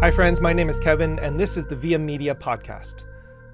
Hi, 0.00 0.12
friends. 0.12 0.40
My 0.40 0.52
name 0.52 0.68
is 0.68 0.78
Kevin, 0.78 1.18
and 1.18 1.40
this 1.40 1.56
is 1.56 1.66
the 1.66 1.74
Via 1.74 1.98
Media 1.98 2.32
Podcast. 2.32 3.02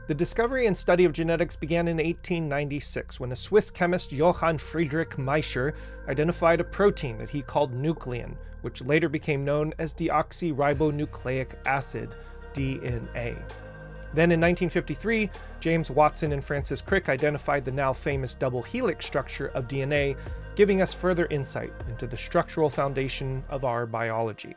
The 0.08 0.14
discovery 0.14 0.67
and 0.67 0.76
study 0.76 1.06
of 1.06 1.14
genetics 1.14 1.56
began 1.56 1.88
in 1.88 1.96
1896 1.96 3.18
when 3.18 3.32
a 3.32 3.36
Swiss 3.36 3.70
chemist 3.70 4.13
Johann 4.13 4.58
Friedrich 4.58 5.17
Miescher 5.17 5.72
identified 6.07 6.60
a 6.60 6.65
protein 6.65 7.17
that 7.17 7.30
he 7.30 7.41
called 7.41 7.72
nuclein, 7.72 8.36
which 8.61 8.82
later 8.82 9.09
became 9.09 9.43
known 9.43 9.72
as 9.79 9.95
deoxyribonucleic 9.95 11.46
acid, 11.64 12.14
DNA. 12.52 13.38
Then 14.12 14.30
in 14.30 14.38
1953, 14.38 15.30
James 15.61 15.90
Watson 15.90 16.32
and 16.32 16.45
Francis 16.45 16.82
Crick 16.82 17.08
identified 17.08 17.64
the 17.64 17.72
now 17.72 17.95
famous 17.95 18.34
double 18.34 18.62
helix 18.62 19.06
structure 19.06 19.46
of 19.54 19.66
DNA, 19.66 20.14
giving 20.56 20.82
us 20.82 20.92
further 20.92 21.24
insight 21.30 21.72
into 21.88 22.06
the 22.06 22.18
structural 22.18 22.68
foundation 22.68 23.42
of 23.48 23.64
our 23.64 23.86
biology. 23.86 24.54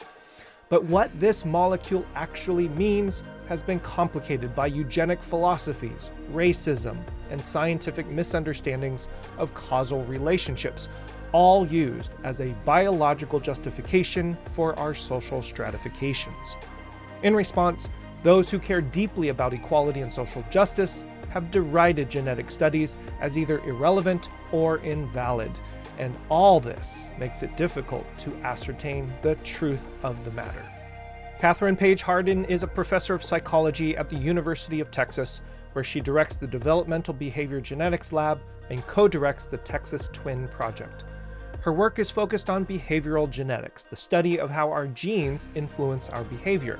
But 0.70 0.84
what 0.84 1.18
this 1.20 1.45
molecule 1.45 2.05
actually 2.15 2.68
means 2.70 3.23
has 3.47 3.64
been 3.64 3.79
complicated 3.79 4.54
by 4.54 4.68
eugenic 4.68 5.24
philosophies, 5.24 6.11
racism, 6.33 6.97
and 7.29 7.41
scientific 7.41 8.07
misunderstandings 8.07 9.07
of 9.38 9.54
causal 9.54 10.04
relationships, 10.05 10.89
all 11.32 11.65
used 11.68 12.15
as 12.25 12.41
a 12.41 12.54
biological 12.65 13.39
justification 13.39 14.38
for 14.50 14.77
our 14.77 14.93
social 14.93 15.41
stratifications. 15.41 16.57
In 17.24 17.33
response, 17.33 17.89
those 18.24 18.49
who 18.49 18.60
care 18.60 18.82
deeply 18.82 19.29
about 19.29 19.54
equality 19.54 20.02
and 20.02 20.11
social 20.11 20.43
justice 20.49 21.05
have 21.29 21.52
derided 21.52 22.10
genetic 22.10 22.52
studies 22.52 22.97
as 23.21 23.38
either 23.38 23.60
irrelevant 23.60 24.27
or 24.52 24.79
invalid, 24.79 25.52
and 25.97 26.15
all 26.29 26.60
this 26.60 27.07
makes 27.19 27.43
it 27.43 27.56
difficult 27.57 28.05
to 28.19 28.36
ascertain 28.38 29.14
the 29.21 29.36
truth 29.38 29.86
of 30.04 30.24
the 30.25 30.32
matter. 30.32 30.64
Kathryn 31.39 31.78
Paige 31.78 32.02
Harden 32.02 32.45
is 32.45 32.64
a 32.64 32.67
professor 32.67 33.14
of 33.14 33.23
psychology 33.23 33.95
at 33.95 34.09
the 34.09 34.16
University 34.16 34.80
of 34.80 34.89
Texas, 34.89 35.41
where 35.73 35.83
she 35.83 36.02
directs 36.02 36.36
the 36.36 36.47
Developmental 36.47 37.13
Behavior 37.13 37.61
Genetics 37.61 38.11
Lab 38.11 38.39
and 38.69 38.86
co 38.88 39.08
directs 39.08 39.45
the 39.45 39.58
Texas 39.58 40.09
Twin 40.11 40.47
Project. 40.47 41.05
Her 41.61 41.73
work 41.73 41.99
is 41.99 42.09
focused 42.09 42.49
on 42.49 42.66
behavioral 42.66 43.30
genetics, 43.30 43.83
the 43.83 43.95
study 43.95 44.39
of 44.39 44.49
how 44.49 44.71
our 44.71 44.88
genes 44.88 45.47
influence 45.53 46.09
our 46.09 46.23
behavior. 46.23 46.80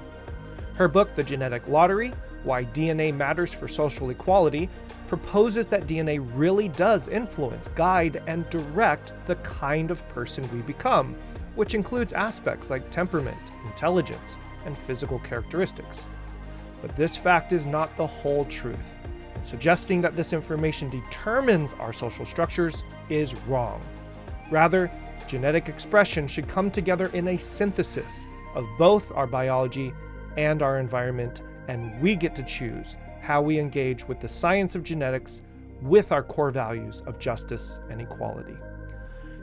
Her 0.76 0.88
book, 0.88 1.14
The 1.14 1.24
Genetic 1.24 1.68
Lottery 1.68 2.14
Why 2.44 2.64
DNA 2.66 3.14
Matters 3.14 3.54
for 3.54 3.68
Social 3.68 4.10
Equality, 4.12 4.70
proposes 5.08 5.68
that 5.68 5.88
DNA 5.88 6.26
really 6.36 6.70
does 6.70 7.08
influence, 7.08 7.70
guide, 7.70 8.22
and 8.28 8.50
direct 8.50 9.14
the 9.26 9.36
kind 9.38 9.92
of 9.92 10.08
person 10.10 10.50
we 10.54 10.62
become, 10.62 11.16
which 11.56 11.74
includes 11.74 12.14
aspects 12.14 12.70
like 12.70 12.90
temperament, 12.92 13.38
intelligence, 13.66 14.38
and 14.66 14.78
physical 14.78 15.20
characteristics. 15.20 16.08
But 16.82 16.96
this 16.96 17.18
fact 17.18 17.54
is 17.54 17.66
not 17.66 17.96
the 17.98 18.06
whole 18.06 18.46
truth. 18.46 18.96
Suggesting 19.42 20.02
that 20.02 20.16
this 20.16 20.34
information 20.34 20.90
determines 20.90 21.74
our 21.74 21.94
social 21.94 22.26
structures 22.26 22.84
is 23.10 23.36
wrong. 23.48 23.82
Rather, 24.52 24.92
genetic 25.28 25.70
expression 25.70 26.28
should 26.28 26.48
come 26.48 26.70
together 26.70 27.08
in 27.14 27.30
a 27.30 27.38
synthesis 27.38 28.28
of 28.56 28.68
both 28.78 29.12
our 29.12 29.28
biology 29.28 29.94
and 30.38 30.62
our 30.62 30.80
environment, 30.80 31.42
and 31.68 32.00
we 32.02 32.16
get 32.16 32.36
to 32.36 32.44
choose 32.44 32.96
how 33.28 33.42
we 33.42 33.60
engage 33.60 34.08
with 34.08 34.22
the 34.22 34.28
science 34.28 34.74
of 34.74 34.84
genetics 34.84 35.42
with 35.82 36.14
our 36.14 36.24
core 36.24 36.50
values 36.50 37.04
of 37.08 37.20
justice 37.20 37.82
and 37.90 38.00
equality. 38.00 38.56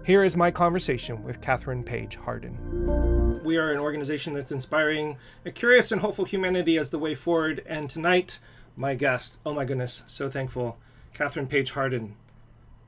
Here 0.07 0.25
is 0.25 0.39
my 0.39 0.51
conversation 0.51 1.23
with 1.23 1.43
Kathryn 1.43 1.85
Paige 1.85 2.17
Harden. 2.17 3.43
We 3.45 3.59
are 3.59 3.73
an 3.73 3.79
organization 3.79 4.33
that's 4.33 4.53
inspiring 4.53 5.19
a 5.45 5.51
curious 5.51 5.93
and 5.93 6.01
hopeful 6.01 6.25
humanity 6.25 6.79
as 6.79 6.89
the 6.89 6.99
way 6.99 7.15
forward, 7.15 7.63
and 7.67 7.91
tonight, 7.91 8.39
my 8.75 8.95
guest, 8.95 9.37
oh 9.45 9.53
my 9.53 9.67
goodness, 9.67 10.03
so 10.07 10.31
thankful, 10.31 10.79
Kathryn 11.15 11.47
Paige 11.47 11.73
Harden, 11.73 12.17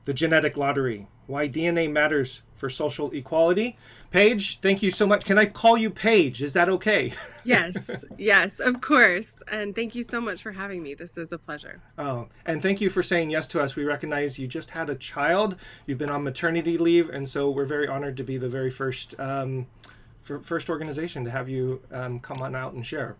The 0.05 0.15
Genetic 0.15 0.57
Lottery 0.57 1.05
Why 1.27 1.47
DNA 1.47 1.91
Matters 1.91 2.41
for 2.57 2.69
Social 2.69 3.11
Equality. 3.11 3.77
Paige, 4.11 4.59
thank 4.59 4.81
you 4.81 4.89
so 4.89 5.05
much. 5.05 5.25
Can 5.25 5.37
I 5.37 5.45
call 5.45 5.77
you 5.77 5.89
Paige? 5.89 6.41
Is 6.41 6.53
that 6.53 6.69
okay? 6.69 7.13
yes, 7.43 8.03
yes, 8.17 8.59
of 8.59 8.81
course. 8.81 9.43
And 9.51 9.75
thank 9.75 9.95
you 9.95 10.03
so 10.03 10.19
much 10.19 10.41
for 10.41 10.51
having 10.51 10.81
me. 10.81 10.93
This 10.93 11.17
is 11.17 11.31
a 11.31 11.37
pleasure. 11.37 11.81
Oh, 11.97 12.27
and 12.45 12.61
thank 12.61 12.81
you 12.81 12.89
for 12.89 13.03
saying 13.03 13.29
yes 13.29 13.47
to 13.47 13.61
us. 13.61 13.75
We 13.75 13.83
recognize 13.83 14.39
you 14.39 14.47
just 14.47 14.71
had 14.71 14.89
a 14.89 14.95
child, 14.95 15.57
you've 15.85 15.97
been 15.97 16.09
on 16.09 16.23
maternity 16.23 16.77
leave, 16.77 17.09
and 17.09 17.27
so 17.27 17.49
we're 17.49 17.65
very 17.65 17.87
honored 17.87 18.17
to 18.17 18.23
be 18.23 18.37
the 18.37 18.49
very 18.49 18.71
first. 18.71 19.19
Um, 19.19 19.67
first 20.43 20.69
organization 20.69 21.23
to 21.23 21.31
have 21.31 21.47
you 21.47 21.81
um, 21.89 22.19
come 22.19 22.41
on 22.41 22.53
out 22.53 22.73
and 22.73 22.85
share. 22.85 23.15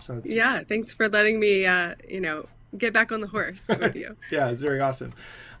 So 0.00 0.20
yeah, 0.24 0.64
thanks 0.64 0.92
for 0.92 1.08
letting 1.08 1.38
me, 1.38 1.66
uh, 1.66 1.94
you 2.08 2.20
know, 2.20 2.48
get 2.76 2.92
back 2.92 3.12
on 3.12 3.20
the 3.20 3.28
horse 3.28 3.66
with 3.68 3.94
you. 3.94 4.16
yeah, 4.30 4.48
it's 4.48 4.62
very 4.62 4.80
awesome. 4.80 5.12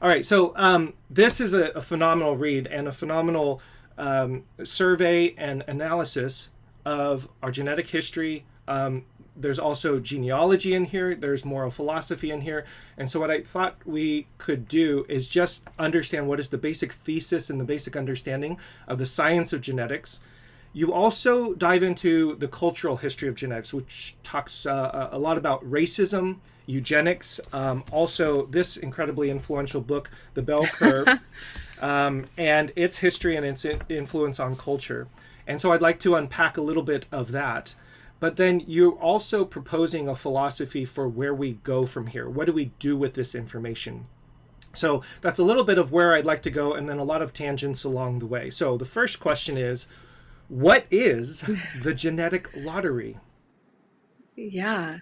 All 0.02 0.10
right, 0.10 0.26
so 0.26 0.52
um, 0.56 0.92
this 1.08 1.40
is 1.40 1.54
a, 1.54 1.68
a, 1.68 1.80
phenomenal 1.80 2.36
read 2.36 2.66
and 2.66 2.86
a 2.86 2.92
phenomenal 2.92 3.62
um, 3.96 4.44
survey 4.62 5.34
and 5.38 5.64
analysis 5.68 6.50
of 6.84 7.28
our 7.42 7.50
genetic 7.50 7.86
history. 7.86 8.44
Um, 8.68 9.06
there's 9.34 9.58
also 9.58 9.98
genealogy 9.98 10.74
in 10.74 10.84
here, 10.84 11.14
there's 11.14 11.46
moral 11.46 11.70
philosophy 11.70 12.30
in 12.30 12.42
here. 12.42 12.66
And 12.98 13.10
so, 13.10 13.18
what 13.18 13.30
I 13.30 13.40
thought 13.40 13.78
we 13.86 14.26
could 14.36 14.68
do 14.68 15.06
is 15.08 15.28
just 15.30 15.66
understand 15.78 16.28
what 16.28 16.40
is 16.40 16.50
the 16.50 16.58
basic 16.58 16.92
thesis 16.92 17.48
and 17.48 17.58
the 17.58 17.64
basic 17.64 17.96
understanding 17.96 18.58
of 18.86 18.98
the 18.98 19.06
science 19.06 19.54
of 19.54 19.62
genetics. 19.62 20.20
You 20.76 20.92
also 20.92 21.54
dive 21.54 21.82
into 21.82 22.36
the 22.36 22.48
cultural 22.48 22.98
history 22.98 23.30
of 23.30 23.34
genetics, 23.34 23.72
which 23.72 24.14
talks 24.22 24.66
uh, 24.66 25.08
a 25.10 25.18
lot 25.18 25.38
about 25.38 25.64
racism, 25.64 26.36
eugenics, 26.66 27.40
um, 27.54 27.82
also 27.90 28.44
this 28.44 28.76
incredibly 28.76 29.30
influential 29.30 29.80
book, 29.80 30.10
The 30.34 30.42
Bell 30.42 30.66
Curve. 30.66 31.08
um, 31.80 32.26
and 32.36 32.74
its 32.76 32.98
history 32.98 33.36
and 33.36 33.46
its 33.46 33.64
influence 33.88 34.38
on 34.38 34.54
culture. 34.54 35.08
And 35.46 35.62
so 35.62 35.72
I'd 35.72 35.80
like 35.80 35.98
to 36.00 36.14
unpack 36.14 36.58
a 36.58 36.60
little 36.60 36.82
bit 36.82 37.06
of 37.10 37.32
that. 37.32 37.74
But 38.20 38.36
then 38.36 38.62
you're 38.66 38.92
also 38.92 39.46
proposing 39.46 40.10
a 40.10 40.14
philosophy 40.14 40.84
for 40.84 41.08
where 41.08 41.34
we 41.34 41.52
go 41.52 41.86
from 41.86 42.08
here. 42.08 42.28
What 42.28 42.44
do 42.44 42.52
we 42.52 42.66
do 42.78 42.98
with 42.98 43.14
this 43.14 43.34
information? 43.34 44.08
So 44.74 45.00
that's 45.22 45.38
a 45.38 45.44
little 45.44 45.64
bit 45.64 45.78
of 45.78 45.90
where 45.90 46.12
I'd 46.12 46.26
like 46.26 46.42
to 46.42 46.50
go, 46.50 46.74
and 46.74 46.86
then 46.86 46.98
a 46.98 47.04
lot 47.04 47.22
of 47.22 47.32
tangents 47.32 47.82
along 47.82 48.18
the 48.18 48.26
way. 48.26 48.50
So 48.50 48.76
the 48.76 48.84
first 48.84 49.20
question 49.20 49.56
is 49.56 49.86
what 50.48 50.86
is 50.90 51.44
the 51.82 51.94
genetic 51.94 52.48
lottery? 52.54 53.18
Yeah. 54.36 54.98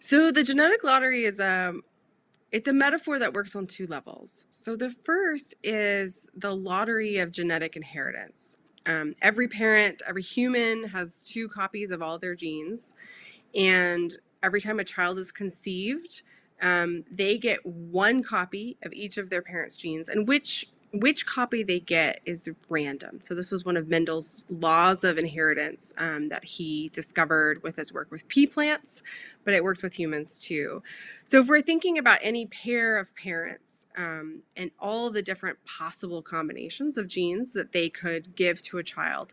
So 0.00 0.30
the 0.30 0.42
genetic 0.42 0.84
lottery 0.84 1.24
is 1.24 1.40
um, 1.40 1.82
it's 2.52 2.68
a 2.68 2.72
metaphor 2.72 3.18
that 3.18 3.34
works 3.34 3.54
on 3.54 3.66
two 3.66 3.86
levels. 3.86 4.46
So 4.50 4.76
the 4.76 4.90
first 4.90 5.54
is 5.62 6.28
the 6.34 6.54
lottery 6.54 7.18
of 7.18 7.30
genetic 7.30 7.76
inheritance. 7.76 8.56
Um, 8.86 9.14
every 9.20 9.46
parent, 9.46 10.02
every 10.06 10.22
human 10.22 10.84
has 10.84 11.20
two 11.20 11.48
copies 11.48 11.90
of 11.90 12.00
all 12.00 12.18
their 12.18 12.34
genes, 12.34 12.94
and 13.54 14.16
every 14.42 14.60
time 14.60 14.80
a 14.80 14.84
child 14.84 15.18
is 15.18 15.30
conceived, 15.30 16.22
um, 16.62 17.04
they 17.10 17.36
get 17.38 17.64
one 17.64 18.22
copy 18.22 18.78
of 18.82 18.92
each 18.92 19.18
of 19.18 19.30
their 19.30 19.42
parents' 19.42 19.76
genes, 19.76 20.08
and 20.08 20.26
which 20.26 20.66
which 20.92 21.24
copy 21.24 21.62
they 21.62 21.78
get 21.78 22.20
is 22.24 22.48
random. 22.68 23.20
So 23.22 23.34
this 23.34 23.52
was 23.52 23.64
one 23.64 23.76
of 23.76 23.88
Mendel's 23.88 24.42
laws 24.50 25.04
of 25.04 25.18
inheritance 25.18 25.92
um, 25.98 26.28
that 26.30 26.44
he 26.44 26.90
discovered 26.92 27.62
with 27.62 27.76
his 27.76 27.92
work 27.92 28.10
with 28.10 28.26
pea 28.26 28.46
plants, 28.46 29.02
but 29.44 29.54
it 29.54 29.62
works 29.62 29.82
with 29.82 29.94
humans 29.94 30.40
too. 30.40 30.82
So 31.24 31.40
if 31.40 31.48
we're 31.48 31.62
thinking 31.62 31.96
about 31.98 32.18
any 32.22 32.46
pair 32.46 32.98
of 32.98 33.14
parents 33.14 33.86
um, 33.96 34.42
and 34.56 34.72
all 34.80 35.10
the 35.10 35.22
different 35.22 35.58
possible 35.64 36.22
combinations 36.22 36.98
of 36.98 37.06
genes 37.06 37.52
that 37.52 37.72
they 37.72 37.88
could 37.88 38.34
give 38.34 38.60
to 38.62 38.78
a 38.78 38.82
child, 38.82 39.32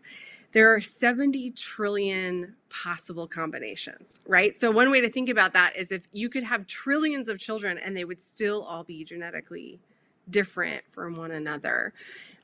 there 0.51 0.73
are 0.73 0.79
70 0.79 1.51
trillion 1.51 2.55
possible 2.69 3.27
combinations, 3.27 4.21
right? 4.27 4.53
So, 4.53 4.71
one 4.71 4.91
way 4.91 5.01
to 5.01 5.09
think 5.09 5.29
about 5.29 5.53
that 5.53 5.75
is 5.75 5.91
if 5.91 6.07
you 6.13 6.29
could 6.29 6.43
have 6.43 6.67
trillions 6.67 7.27
of 7.27 7.37
children 7.37 7.77
and 7.77 7.97
they 7.97 8.05
would 8.05 8.21
still 8.21 8.63
all 8.63 8.83
be 8.83 9.03
genetically 9.03 9.79
different 10.29 10.83
from 10.89 11.15
one 11.15 11.31
another. 11.31 11.93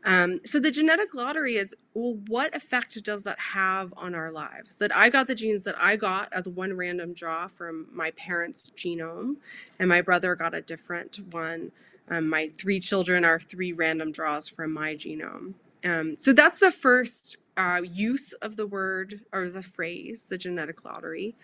Um, 0.05 0.41
so 0.45 0.59
the 0.59 0.71
genetic 0.71 1.13
lottery 1.13 1.55
is 1.55 1.73
well, 1.93 2.17
what 2.27 2.53
effect 2.55 3.01
does 3.03 3.23
that 3.23 3.39
have 3.39 3.93
on 3.95 4.15
our 4.15 4.31
lives? 4.31 4.77
That 4.77 4.95
I 4.95 5.09
got 5.09 5.27
the 5.27 5.35
genes 5.35 5.63
that 5.63 5.75
I 5.79 5.95
got 5.95 6.31
as 6.33 6.47
one 6.47 6.73
random 6.73 7.13
draw 7.13 7.47
from 7.47 7.87
my 7.91 8.11
parents' 8.11 8.71
genome, 8.75 9.37
and 9.79 9.87
my 9.87 10.01
brother 10.01 10.35
got 10.35 10.53
a 10.53 10.61
different 10.61 11.19
one. 11.31 11.71
Um, 12.09 12.27
my 12.27 12.49
three 12.49 12.79
children 12.81 13.23
are 13.23 13.39
three 13.39 13.71
random 13.71 14.11
draws 14.11 14.49
from 14.49 14.73
my 14.73 14.93
genome. 14.95 15.53
Um, 15.85 16.17
so 16.17 16.33
that's 16.33 16.59
the 16.59 16.71
first 16.71 17.37
uh, 17.55 17.81
use 17.83 18.33
of 18.33 18.55
the 18.57 18.67
word 18.67 19.21
or 19.31 19.47
the 19.47 19.63
phrase, 19.63 20.25
the 20.25 20.37
genetic 20.37 20.83
lottery. 20.83 21.35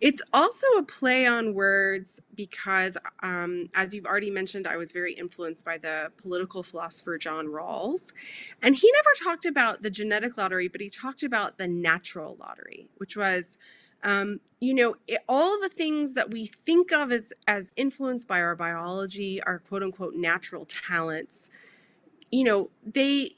It's 0.00 0.22
also 0.32 0.66
a 0.76 0.82
play 0.82 1.26
on 1.26 1.54
words 1.54 2.20
because, 2.34 2.96
um, 3.22 3.68
as 3.74 3.92
you've 3.92 4.06
already 4.06 4.30
mentioned, 4.30 4.66
I 4.66 4.76
was 4.76 4.92
very 4.92 5.12
influenced 5.12 5.64
by 5.64 5.78
the 5.78 6.12
political 6.18 6.62
philosopher 6.62 7.18
John 7.18 7.46
Rawls. 7.46 8.12
And 8.62 8.76
he 8.76 8.92
never 8.92 9.10
talked 9.30 9.44
about 9.44 9.82
the 9.82 9.90
genetic 9.90 10.36
lottery, 10.36 10.68
but 10.68 10.80
he 10.80 10.88
talked 10.88 11.22
about 11.22 11.58
the 11.58 11.66
natural 11.66 12.36
lottery, 12.38 12.88
which 12.98 13.16
was 13.16 13.58
um, 14.02 14.40
you 14.60 14.74
know 14.74 14.96
it, 15.06 15.20
all 15.28 15.60
the 15.60 15.68
things 15.68 16.14
that 16.14 16.30
we 16.30 16.46
think 16.46 16.92
of 16.92 17.10
as 17.12 17.32
as 17.46 17.72
influenced 17.76 18.28
by 18.28 18.40
our 18.40 18.54
biology 18.54 19.42
our 19.42 19.58
quote 19.58 19.82
unquote 19.82 20.14
natural 20.14 20.64
talents 20.66 21.50
you 22.30 22.44
know 22.44 22.70
they 22.84 23.32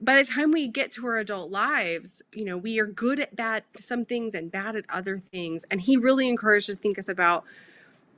by 0.00 0.16
the 0.16 0.24
time 0.24 0.50
we 0.50 0.68
get 0.68 0.90
to 0.92 1.06
our 1.06 1.18
adult 1.18 1.50
lives, 1.50 2.22
you 2.32 2.44
know, 2.44 2.56
we 2.56 2.78
are 2.78 2.86
good 2.86 3.18
at 3.18 3.34
bad 3.34 3.64
some 3.78 4.04
things 4.04 4.34
and 4.34 4.50
bad 4.50 4.76
at 4.76 4.84
other 4.88 5.18
things. 5.18 5.64
And 5.70 5.80
he 5.80 5.96
really 5.96 6.28
encouraged 6.28 6.66
to 6.66 6.76
think 6.76 6.98
us 6.98 7.08
about 7.08 7.44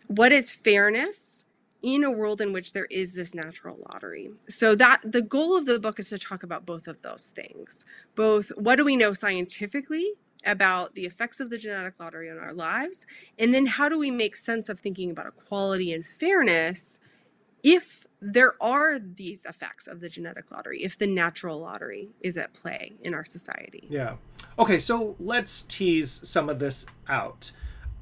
what 0.08 0.32
is 0.32 0.52
fairness 0.52 1.44
in 1.82 2.02
a 2.02 2.10
world 2.10 2.40
in 2.40 2.52
which 2.52 2.72
there 2.72 2.86
is 2.90 3.14
this 3.14 3.34
natural 3.34 3.78
lottery. 3.92 4.30
So 4.48 4.74
that 4.74 5.00
the 5.04 5.22
goal 5.22 5.56
of 5.56 5.66
the 5.66 5.78
book 5.78 6.00
is 6.00 6.08
to 6.08 6.18
talk 6.18 6.42
about 6.42 6.66
both 6.66 6.88
of 6.88 7.00
those 7.02 7.32
things. 7.34 7.84
Both 8.16 8.48
what 8.56 8.76
do 8.76 8.84
we 8.84 8.96
know 8.96 9.12
scientifically 9.12 10.14
about 10.44 10.94
the 10.94 11.04
effects 11.04 11.38
of 11.40 11.50
the 11.50 11.58
genetic 11.58 11.94
lottery 12.00 12.30
on 12.30 12.38
our 12.38 12.52
lives, 12.52 13.06
and 13.38 13.52
then 13.52 13.66
how 13.66 13.88
do 13.88 13.98
we 13.98 14.10
make 14.10 14.34
sense 14.34 14.68
of 14.68 14.80
thinking 14.80 15.10
about 15.10 15.26
equality 15.26 15.92
and 15.92 16.06
fairness 16.06 17.00
if 17.62 18.07
there 18.20 18.54
are 18.60 18.98
these 18.98 19.44
effects 19.44 19.86
of 19.86 20.00
the 20.00 20.08
genetic 20.08 20.50
lottery 20.50 20.82
if 20.82 20.98
the 20.98 21.06
natural 21.06 21.60
lottery 21.60 22.10
is 22.20 22.36
at 22.36 22.52
play 22.52 22.94
in 23.00 23.14
our 23.14 23.24
society. 23.24 23.86
Yeah. 23.88 24.14
Okay, 24.58 24.78
so 24.78 25.14
let's 25.20 25.62
tease 25.62 26.20
some 26.24 26.48
of 26.48 26.58
this 26.58 26.86
out. 27.08 27.52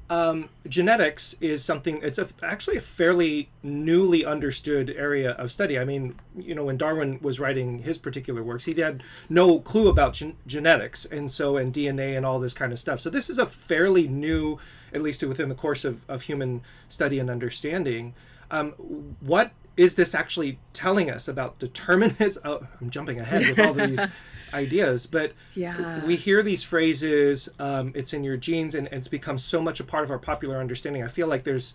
Um, 0.09 0.47
genetics 0.69 1.35
is 1.41 1.63
something, 1.63 1.99
it's 2.01 2.17
a, 2.17 2.27
actually 2.41 2.77
a 2.77 2.81
fairly 2.81 3.49
newly 3.61 4.25
understood 4.25 4.89
area 4.89 5.31
of 5.31 5.51
study. 5.51 5.77
I 5.77 5.83
mean, 5.83 6.15
you 6.37 6.55
know, 6.55 6.63
when 6.63 6.77
Darwin 6.77 7.19
was 7.21 7.41
writing 7.41 7.79
his 7.79 7.97
particular 7.97 8.41
works, 8.41 8.65
he 8.65 8.73
had 8.73 9.03
no 9.29 9.59
clue 9.59 9.89
about 9.89 10.13
gen- 10.13 10.37
genetics 10.47 11.03
and 11.05 11.29
so, 11.29 11.57
and 11.57 11.73
DNA 11.73 12.15
and 12.15 12.25
all 12.25 12.39
this 12.39 12.53
kind 12.53 12.71
of 12.71 12.79
stuff. 12.79 13.01
So 13.01 13.09
this 13.09 13.29
is 13.29 13.37
a 13.37 13.45
fairly 13.45 14.07
new, 14.07 14.57
at 14.93 15.01
least 15.01 15.21
within 15.23 15.49
the 15.49 15.55
course 15.55 15.83
of, 15.83 16.01
of 16.07 16.21
human 16.23 16.61
study 16.87 17.19
and 17.19 17.29
understanding. 17.29 18.13
Um, 18.49 18.71
what 19.19 19.51
is 19.77 19.95
this 19.95 20.15
actually 20.15 20.59
telling 20.73 21.09
us 21.09 21.27
about 21.27 21.59
determinism? 21.59 22.43
Oh, 22.45 22.65
I'm 22.81 22.89
jumping 22.89 23.19
ahead 23.19 23.47
with 23.47 23.59
all 23.59 23.73
these 23.73 23.99
ideas, 24.53 25.05
but 25.05 25.33
yeah. 25.53 26.03
we 26.05 26.15
hear 26.15 26.41
these 26.41 26.63
phrases, 26.63 27.47
um, 27.59 27.91
it's 27.95 28.13
in 28.13 28.23
your 28.23 28.37
genes, 28.37 28.75
and, 28.75 28.87
and 28.87 28.97
it's 28.97 29.07
become 29.07 29.37
so 29.37 29.61
much 29.61 29.79
a 29.79 29.83
part 29.83 30.03
of 30.03 30.11
our 30.11 30.19
popular 30.19 30.57
understanding. 30.57 31.03
I 31.03 31.07
feel 31.07 31.27
like 31.27 31.43
there's 31.43 31.73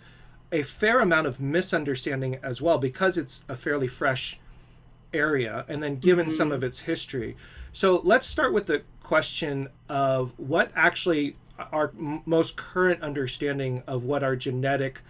a 0.51 0.63
fair 0.63 1.01
amount 1.01 1.27
of 1.27 1.41
misunderstanding 1.41 2.39
as 2.43 2.61
well 2.61 2.79
because 2.79 3.17
it's 3.17 3.45
a 3.49 3.57
fairly 3.57 3.89
fresh 3.89 4.39
area, 5.15 5.65
and 5.69 5.83
then 5.83 5.97
given 5.97 6.27
mm-hmm. 6.27 6.35
some 6.35 6.53
of 6.53 6.65
its 6.65 6.81
history. 6.81 7.37
So 7.73 8.01
let's 8.05 8.27
start 8.27 8.53
with 8.53 8.67
the 8.67 8.83
question 9.03 9.69
of 9.89 10.39
what 10.39 10.71
actually 10.75 11.37
our 11.71 11.93
most 11.95 12.57
current 12.57 13.03
understanding 13.03 13.83
of 13.87 14.05
what 14.05 14.23
our 14.23 14.35
genetic 14.37 15.01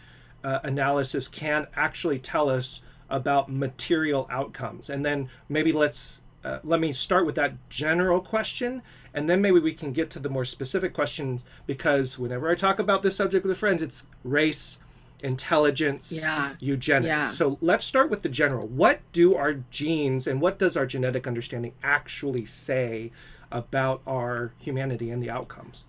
uh, 0.45 0.61
analysis 0.63 1.29
can 1.29 1.67
actually 1.77 2.19
tell 2.19 2.49
us 2.49 2.83
about 3.09 3.51
material 3.53 4.27
outcomes. 4.31 4.91
And 4.91 5.05
then 5.05 5.29
maybe 5.49 5.73
let's 5.73 6.23
uh, 6.45 6.59
let 6.65 6.81
me 6.81 6.93
start 6.93 7.25
with 7.25 7.37
that 7.37 7.55
general 7.69 8.21
question, 8.21 8.83
and 9.15 9.29
then 9.29 9.41
maybe 9.41 9.61
we 9.61 9.73
can 9.73 9.93
get 9.93 10.11
to 10.11 10.19
the 10.19 10.29
more 10.29 10.45
specific 10.45 10.93
questions 10.93 11.45
because 11.67 12.19
whenever 12.19 12.51
I 12.51 12.57
talk 12.57 12.81
about 12.81 13.03
this 13.03 13.15
subject 13.15 13.47
with 13.47 13.59
friends, 13.59 13.81
it's 13.81 14.07
race, 14.25 14.79
intelligence, 15.21 16.11
yeah. 16.11 16.55
eugenics. 16.59 17.07
Yeah. 17.07 17.29
So 17.29 17.59
let's 17.61 17.87
start 17.87 18.11
with 18.11 18.23
the 18.23 18.29
general. 18.29 18.67
What 18.67 19.01
do 19.13 19.37
our 19.37 19.55
genes 19.71 20.27
and 20.27 20.41
what 20.41 20.59
does 20.59 20.77
our 20.77 20.87
genetic 20.87 21.29
understanding 21.29 21.75
actually 21.83 22.45
say 22.45 23.13
about 23.53 24.03
our 24.05 24.53
humanity 24.59 25.11
and 25.11 25.23
the 25.23 25.31
outcomes? 25.31 25.85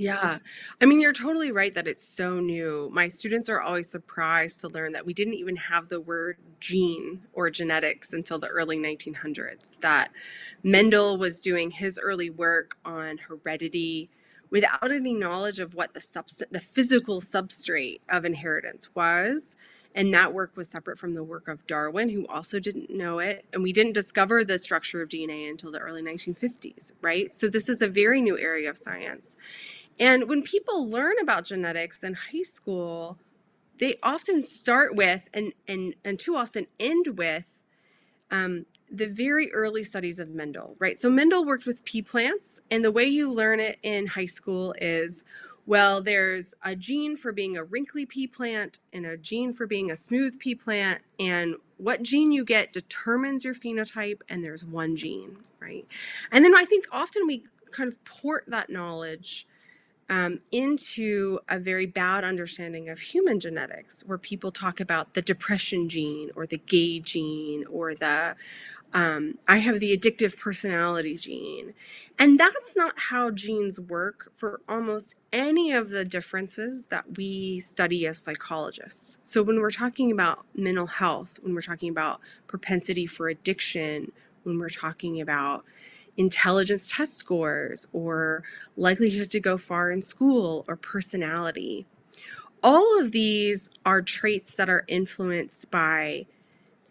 Yeah. 0.00 0.40
I 0.82 0.86
mean, 0.86 1.00
you're 1.00 1.14
totally 1.14 1.52
right 1.52 1.74
that 1.74 1.88
it's 1.88 2.04
so 2.04 2.40
new. 2.40 2.90
My 2.92 3.08
students 3.08 3.48
are 3.50 3.62
always 3.62 3.90
surprised 3.90 4.60
to 4.62 4.68
learn 4.68 4.92
that 4.94 5.06
we 5.06 5.14
didn't 5.14 5.36
even 5.36 5.56
have 5.56 5.88
the 5.90 6.02
word 6.02 6.38
gene 6.60 7.22
or 7.34 7.50
genetics 7.50 8.12
until 8.14 8.40
the 8.40 8.48
early 8.48 8.78
1900s. 8.78 9.80
That 9.82 10.12
Mendel 10.64 11.18
was 11.18 11.42
doing 11.42 11.70
his 11.72 12.00
early 12.02 12.30
work 12.30 12.78
on 12.84 13.18
heredity 13.20 14.10
without 14.50 14.92
any 14.92 15.14
knowledge 15.14 15.60
of 15.60 15.76
what 15.76 15.94
the 15.94 16.00
subst- 16.00 16.50
the 16.52 16.60
physical 16.60 17.22
substrate 17.22 18.00
of 18.10 18.26
inheritance 18.26 18.90
was. 18.96 19.56
And 19.96 20.12
that 20.16 20.34
work 20.34 20.58
was 20.58 20.68
separate 20.68 20.98
from 20.98 21.14
the 21.14 21.24
work 21.24 21.48
of 21.48 21.66
Darwin, 21.68 22.10
who 22.10 22.26
also 22.28 22.60
didn't 22.60 22.90
know 22.90 23.20
it. 23.20 23.46
And 23.54 23.62
we 23.62 23.72
didn't 23.72 23.94
discover 23.94 24.44
the 24.44 24.58
structure 24.58 25.02
of 25.04 25.10
DNA 25.10 25.48
until 25.50 25.72
the 25.72 25.80
early 25.80 26.02
1950s, 26.02 26.92
right? 27.02 27.32
So 27.34 27.48
this 27.48 27.70
is 27.70 27.82
a 27.82 27.88
very 27.88 28.22
new 28.22 28.38
area 28.40 28.70
of 28.72 28.78
science. 28.78 29.36
And 30.00 30.28
when 30.28 30.42
people 30.42 30.88
learn 30.90 31.14
about 31.22 31.44
genetics 31.46 32.04
in 32.04 32.14
high 32.14 32.42
school, 32.42 33.18
they 33.78 33.96
often 34.02 34.42
start 34.42 34.96
with 34.96 35.22
and 35.34 35.52
and 35.68 35.94
and 36.04 36.18
too 36.18 36.36
often 36.36 36.66
end 36.80 37.18
with 37.18 37.62
um, 38.30 38.66
the 38.90 39.08
very 39.08 39.52
early 39.52 39.82
studies 39.84 40.20
of 40.20 40.30
Mendel, 40.30 40.76
right? 40.80 40.98
So 40.98 41.10
Mendel 41.10 41.46
worked 41.46 41.66
with 41.66 41.84
pea 41.84 42.02
plants, 42.02 42.60
and 42.70 42.84
the 42.84 42.92
way 42.92 43.04
you 43.04 43.32
learn 43.32 43.60
it 43.60 43.78
in 43.82 44.06
high 44.08 44.26
school 44.26 44.74
is 44.80 45.24
well, 45.66 46.02
there's 46.02 46.54
a 46.64 46.76
gene 46.76 47.16
for 47.16 47.32
being 47.32 47.56
a 47.56 47.64
wrinkly 47.64 48.06
pea 48.06 48.26
plant 48.26 48.80
and 48.92 49.06
a 49.06 49.16
gene 49.18 49.52
for 49.52 49.66
being 49.66 49.92
a 49.92 49.96
smooth 49.96 50.38
pea 50.40 50.56
plant, 50.56 51.02
and 51.20 51.56
what 51.78 52.02
gene 52.02 52.32
you 52.32 52.44
get 52.44 52.72
determines 52.72 53.44
your 53.44 53.54
phenotype, 53.54 54.20
and 54.28 54.44
there's 54.44 54.64
one 54.64 54.96
gene, 54.96 55.36
right? 55.60 55.86
And 56.32 56.44
then 56.44 56.56
I 56.56 56.64
think 56.64 56.86
often 56.92 57.26
we 57.26 57.44
kind 57.72 57.88
of 57.92 58.02
port 58.04 58.44
that 58.48 58.70
knowledge 58.70 59.46
um, 60.10 60.40
into 60.52 61.40
a 61.48 61.58
very 61.58 61.86
bad 61.86 62.24
understanding 62.24 62.90
of 62.90 63.00
human 63.00 63.40
genetics, 63.40 64.02
where 64.04 64.18
people 64.18 64.52
talk 64.52 64.80
about 64.80 65.14
the 65.14 65.22
depression 65.22 65.88
gene 65.88 66.30
or 66.36 66.46
the 66.46 66.58
gay 66.58 67.00
gene 67.00 67.64
or 67.70 67.94
the 67.94 68.36
um, 68.92 69.38
I 69.46 69.58
have 69.58 69.80
the 69.80 69.96
addictive 69.96 70.38
personality 70.38 71.16
gene. 71.16 71.74
And 72.18 72.40
that's 72.40 72.76
not 72.76 72.94
how 72.96 73.30
genes 73.30 73.78
work 73.80 74.32
for 74.36 74.60
almost 74.68 75.16
any 75.32 75.72
of 75.72 75.90
the 75.90 76.04
differences 76.04 76.86
that 76.86 77.16
we 77.16 77.60
study 77.60 78.06
as 78.06 78.18
psychologists. 78.18 79.18
So, 79.24 79.42
when 79.42 79.60
we're 79.60 79.70
talking 79.70 80.10
about 80.10 80.44
mental 80.56 80.88
health, 80.88 81.38
when 81.42 81.54
we're 81.54 81.62
talking 81.62 81.90
about 81.90 82.20
propensity 82.48 83.06
for 83.06 83.28
addiction, 83.28 84.12
when 84.42 84.58
we're 84.58 84.68
talking 84.68 85.20
about 85.20 85.64
intelligence 86.20 86.92
test 86.92 87.16
scores 87.16 87.86
or 87.94 88.44
likelihood 88.76 89.30
to 89.30 89.40
go 89.40 89.56
far 89.56 89.90
in 89.90 90.02
school 90.02 90.66
or 90.68 90.76
personality. 90.76 91.86
All 92.62 93.00
of 93.00 93.12
these 93.12 93.70
are 93.86 94.02
traits 94.02 94.54
that 94.54 94.68
are 94.68 94.84
influenced 94.86 95.70
by 95.70 96.26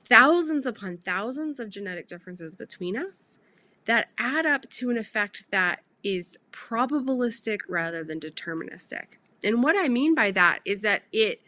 thousands 0.06 0.66
upon 0.66 0.98
thousands 0.98 1.60
of 1.60 1.70
genetic 1.70 2.08
differences 2.08 2.56
between 2.56 2.98
us 2.98 3.38
that 3.86 4.10
add 4.18 4.48
up 4.48 4.68
to 4.72 4.90
an 4.90 4.98
effect 4.98 5.44
that 5.52 5.84
is 6.04 6.40
probabilistic 6.52 7.60
rather 7.70 8.04
than 8.04 8.20
deterministic. 8.20 9.20
And 9.44 9.62
what 9.62 9.76
I 9.78 9.90
mean 9.90 10.16
by 10.16 10.32
that 10.32 10.62
is 10.66 10.82
that 10.82 11.04
it 11.14 11.42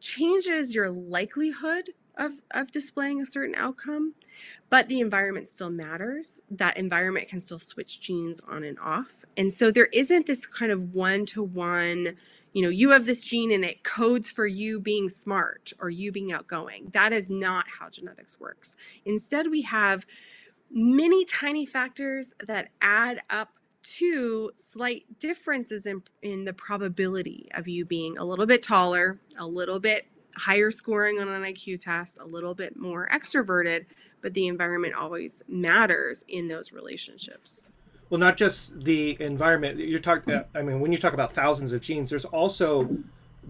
changes 0.00 0.74
your 0.74 0.90
likelihood 0.90 1.90
of, 2.16 2.32
of 2.50 2.70
displaying 2.70 3.20
a 3.20 3.26
certain 3.26 3.54
outcome 3.54 4.14
but 4.68 4.88
the 4.88 5.00
environment 5.00 5.48
still 5.48 5.70
matters. 5.70 6.42
That 6.50 6.76
environment 6.76 7.28
can 7.28 7.40
still 7.40 7.58
switch 7.58 8.00
genes 8.00 8.40
on 8.48 8.64
and 8.64 8.78
off. 8.78 9.24
And 9.36 9.52
so 9.52 9.70
there 9.70 9.88
isn't 9.92 10.26
this 10.26 10.46
kind 10.46 10.72
of 10.72 10.94
one 10.94 11.26
to 11.26 11.42
one, 11.42 12.16
you 12.52 12.62
know, 12.62 12.68
you 12.68 12.90
have 12.90 13.06
this 13.06 13.22
gene 13.22 13.52
and 13.52 13.64
it 13.64 13.84
codes 13.84 14.30
for 14.30 14.46
you 14.46 14.80
being 14.80 15.08
smart 15.08 15.72
or 15.78 15.90
you 15.90 16.10
being 16.12 16.32
outgoing. 16.32 16.88
That 16.92 17.12
is 17.12 17.30
not 17.30 17.66
how 17.78 17.88
genetics 17.88 18.40
works. 18.40 18.76
Instead, 19.04 19.48
we 19.48 19.62
have 19.62 20.06
many 20.70 21.24
tiny 21.24 21.64
factors 21.64 22.34
that 22.44 22.70
add 22.80 23.20
up 23.30 23.50
to 23.82 24.50
slight 24.56 25.20
differences 25.20 25.86
in, 25.86 26.02
in 26.20 26.44
the 26.44 26.52
probability 26.52 27.48
of 27.54 27.68
you 27.68 27.84
being 27.84 28.18
a 28.18 28.24
little 28.24 28.46
bit 28.46 28.60
taller, 28.60 29.20
a 29.38 29.46
little 29.46 29.78
bit 29.78 30.06
higher 30.36 30.70
scoring 30.70 31.18
on 31.20 31.28
an 31.28 31.42
IQ 31.42 31.80
test, 31.80 32.18
a 32.20 32.24
little 32.26 32.54
bit 32.54 32.76
more 32.76 33.08
extroverted, 33.12 33.86
but 34.20 34.34
the 34.34 34.46
environment 34.46 34.94
always 34.94 35.42
matters 35.48 36.24
in 36.28 36.48
those 36.48 36.72
relationships. 36.72 37.68
Well, 38.10 38.20
not 38.20 38.36
just 38.36 38.84
the 38.84 39.16
environment. 39.20 39.78
You're 39.78 39.98
talking. 39.98 40.40
I 40.54 40.62
mean, 40.62 40.78
when 40.80 40.92
you 40.92 40.98
talk 40.98 41.12
about 41.12 41.32
thousands 41.32 41.72
of 41.72 41.80
genes, 41.80 42.10
there's 42.10 42.24
also 42.24 42.88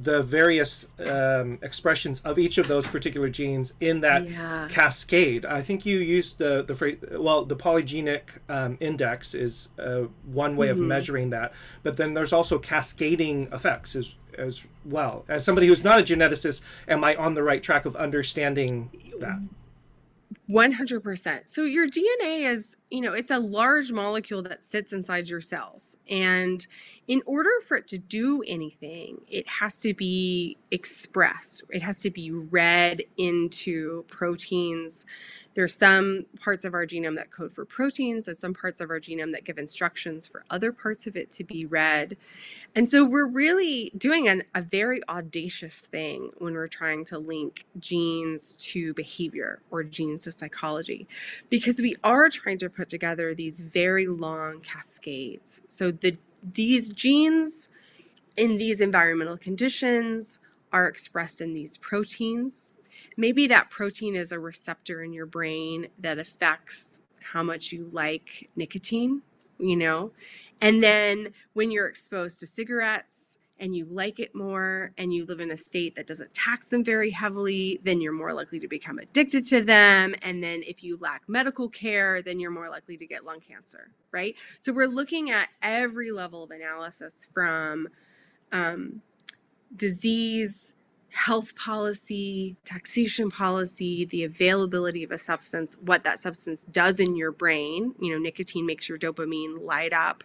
the 0.02 0.20
various 0.22 0.86
um, 1.10 1.58
expressions 1.62 2.20
of 2.20 2.38
each 2.38 2.58
of 2.58 2.68
those 2.68 2.86
particular 2.86 3.28
genes 3.30 3.72
in 3.80 4.00
that 4.00 4.28
Yeah. 4.28 4.66
cascade. 4.70 5.44
I 5.46 5.62
think 5.62 5.84
you 5.86 5.98
used 5.98 6.38
the 6.38 6.62
the 6.62 6.74
phrase. 6.74 6.98
Well, 7.12 7.44
the 7.44 7.56
polygenic 7.56 8.22
um, 8.48 8.76
index 8.80 9.34
is 9.34 9.68
uh, 9.78 10.04
one 10.24 10.56
way 10.56 10.68
of 10.68 10.78
Mhm. 10.78 10.86
measuring 10.86 11.30
that, 11.30 11.52
but 11.82 11.96
then 11.98 12.14
there's 12.14 12.32
also 12.32 12.58
cascading 12.58 13.48
effects 13.52 13.94
as 13.96 14.14
as 14.38 14.64
well. 14.84 15.24
As 15.28 15.44
somebody 15.44 15.66
who's 15.66 15.84
not 15.84 15.98
a 15.98 16.02
geneticist, 16.02 16.62
am 16.88 17.04
I 17.04 17.14
on 17.16 17.34
the 17.34 17.42
right 17.42 17.62
track 17.62 17.84
of 17.84 17.96
understanding 17.96 18.90
that? 19.20 19.40
100%. 20.50 21.48
So 21.48 21.62
your 21.64 21.88
DNA 21.88 22.42
is, 22.42 22.76
you 22.90 23.00
know, 23.00 23.12
it's 23.12 23.30
a 23.30 23.38
large 23.38 23.92
molecule 23.92 24.42
that 24.42 24.62
sits 24.62 24.92
inside 24.92 25.28
your 25.28 25.40
cells. 25.40 25.96
And 26.08 26.66
in 27.08 27.22
order 27.25 27.50
for 27.62 27.76
it 27.76 27.86
to 27.88 27.98
do 27.98 28.42
anything, 28.46 29.20
it 29.28 29.46
has 29.48 29.80
to 29.82 29.94
be 29.94 30.56
expressed. 30.70 31.62
It 31.70 31.82
has 31.82 32.00
to 32.00 32.10
be 32.10 32.30
read 32.30 33.04
into 33.16 34.02
proteins. 34.08 35.06
There's 35.54 35.75
some 35.75 36.26
parts 36.40 36.64
of 36.64 36.75
our 36.75 36.84
genome 36.84 37.16
that 37.16 37.30
code 37.30 37.52
for 37.52 37.64
proteins, 37.64 38.28
and 38.28 38.36
some 38.36 38.52
parts 38.52 38.80
of 38.80 38.90
our 38.90 39.00
genome 39.00 39.32
that 39.32 39.44
give 39.44 39.56
instructions 39.56 40.26
for 40.26 40.44
other 40.50 40.72
parts 40.72 41.06
of 41.06 41.16
it 41.16 41.30
to 41.32 41.44
be 41.44 41.64
read. 41.64 42.16
And 42.75 42.88
so 42.88 43.04
we're 43.04 43.28
really 43.28 43.92
doing 43.96 44.28
an, 44.28 44.42
a 44.54 44.60
very 44.60 45.00
audacious 45.08 45.86
thing 45.86 46.30
when 46.38 46.54
we're 46.54 46.68
trying 46.68 47.04
to 47.06 47.18
link 47.18 47.64
genes 47.78 48.56
to 48.56 48.92
behavior 48.94 49.60
or 49.70 49.82
genes 49.82 50.25
to 50.25 50.32
psychology, 50.32 51.06
because 51.48 51.80
we 51.80 51.96
are 52.04 52.28
trying 52.28 52.58
to 52.58 52.68
put 52.68 52.88
together 52.88 53.32
these 53.32 53.60
very 53.60 54.06
long 54.06 54.60
cascades. 54.60 55.62
So 55.68 55.90
the 55.90 56.18
these 56.42 56.88
genes 56.88 57.68
in 58.36 58.58
these 58.58 58.80
environmental 58.80 59.36
conditions 59.38 60.40
are 60.72 60.88
expressed 60.88 61.40
in 61.40 61.54
these 61.54 61.78
proteins. 61.78 62.72
Maybe 63.16 63.46
that 63.46 63.70
protein 63.70 64.14
is 64.14 64.32
a 64.32 64.38
receptor 64.38 65.02
in 65.02 65.12
your 65.12 65.26
brain 65.26 65.88
that 65.98 66.18
affects 66.18 67.00
how 67.32 67.42
much 67.42 67.72
you 67.72 67.88
like 67.92 68.48
nicotine, 68.56 69.22
you 69.58 69.76
know? 69.76 70.12
And 70.60 70.82
then 70.82 71.32
when 71.54 71.70
you're 71.70 71.88
exposed 71.88 72.40
to 72.40 72.46
cigarettes 72.46 73.35
and 73.58 73.75
you 73.75 73.86
like 73.90 74.20
it 74.20 74.34
more 74.34 74.92
and 74.98 75.12
you 75.12 75.25
live 75.25 75.40
in 75.40 75.50
a 75.50 75.56
state 75.56 75.94
that 75.94 76.06
doesn't 76.06 76.34
tax 76.34 76.68
them 76.68 76.84
very 76.84 77.10
heavily, 77.10 77.80
then 77.82 78.00
you're 78.00 78.12
more 78.12 78.32
likely 78.32 78.60
to 78.60 78.68
become 78.68 78.98
addicted 78.98 79.46
to 79.46 79.62
them. 79.62 80.14
And 80.22 80.42
then 80.42 80.62
if 80.66 80.84
you 80.84 80.98
lack 81.00 81.22
medical 81.28 81.68
care, 81.68 82.22
then 82.22 82.38
you're 82.38 82.50
more 82.50 82.68
likely 82.68 82.96
to 82.98 83.06
get 83.06 83.25
lung 83.25 83.40
cancer, 83.40 83.90
right? 84.12 84.34
So 84.60 84.72
we're 84.72 84.88
looking 84.88 85.30
at 85.30 85.48
every 85.62 86.10
level 86.10 86.42
of 86.42 86.50
analysis 86.50 87.26
from 87.32 87.88
um, 88.52 89.00
disease, 89.75 90.75
health 91.10 91.56
policy, 91.56 92.56
taxation 92.66 93.30
policy, 93.30 94.04
the 94.04 94.22
availability 94.22 95.02
of 95.02 95.10
a 95.10 95.18
substance, 95.18 95.75
what 95.80 96.04
that 96.04 96.18
substance 96.18 96.66
does 96.70 97.00
in 97.00 97.16
your 97.16 97.32
brain. 97.32 97.94
You 97.98 98.12
know, 98.12 98.18
nicotine 98.18 98.66
makes 98.66 98.86
your 98.86 98.98
dopamine 98.98 99.64
light 99.64 99.94
up 99.94 100.25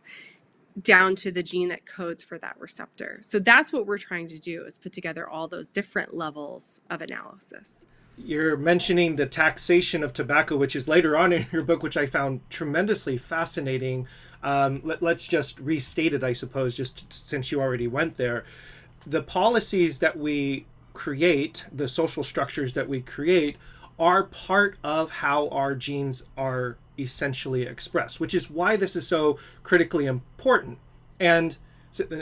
down 0.81 1.15
to 1.15 1.31
the 1.31 1.43
gene 1.43 1.69
that 1.69 1.85
codes 1.85 2.23
for 2.23 2.37
that 2.37 2.55
receptor. 2.59 3.19
So 3.21 3.39
that's 3.39 3.73
what 3.73 3.85
we're 3.85 3.97
trying 3.97 4.27
to 4.27 4.39
do 4.39 4.65
is 4.65 4.77
put 4.77 4.93
together 4.93 5.27
all 5.27 5.47
those 5.47 5.71
different 5.71 6.15
levels 6.15 6.81
of 6.89 7.01
analysis. 7.01 7.85
You're 8.17 8.57
mentioning 8.57 9.15
the 9.15 9.25
taxation 9.25 10.03
of 10.03 10.13
tobacco, 10.13 10.57
which 10.57 10.75
is 10.75 10.87
later 10.87 11.17
on 11.17 11.33
in 11.33 11.47
your 11.51 11.63
book, 11.63 11.81
which 11.81 11.97
I 11.97 12.05
found 12.05 12.41
tremendously 12.49 13.17
fascinating. 13.17 14.07
Um, 14.43 14.81
let, 14.83 15.01
let's 15.01 15.27
just 15.27 15.59
restate 15.59 16.13
it, 16.13 16.23
I 16.23 16.33
suppose, 16.33 16.75
just 16.75 17.11
since 17.11 17.51
you 17.51 17.61
already 17.61 17.87
went 17.87 18.15
there. 18.15 18.43
The 19.07 19.23
policies 19.23 19.99
that 19.99 20.17
we 20.17 20.65
create, 20.93 21.65
the 21.71 21.87
social 21.87 22.23
structures 22.23 22.73
that 22.73 22.87
we 22.87 23.01
create, 23.01 23.57
are 23.97 24.23
part 24.25 24.77
of 24.83 25.09
how 25.11 25.47
our 25.49 25.75
genes 25.75 26.23
are 26.37 26.77
essentially 27.01 27.63
expressed, 27.63 28.20
which 28.20 28.34
is 28.34 28.50
why 28.50 28.75
this 28.75 28.96
is 28.96 29.08
so 29.08 29.38
critically 29.63 30.05
important. 30.05 30.77
And 31.20 31.58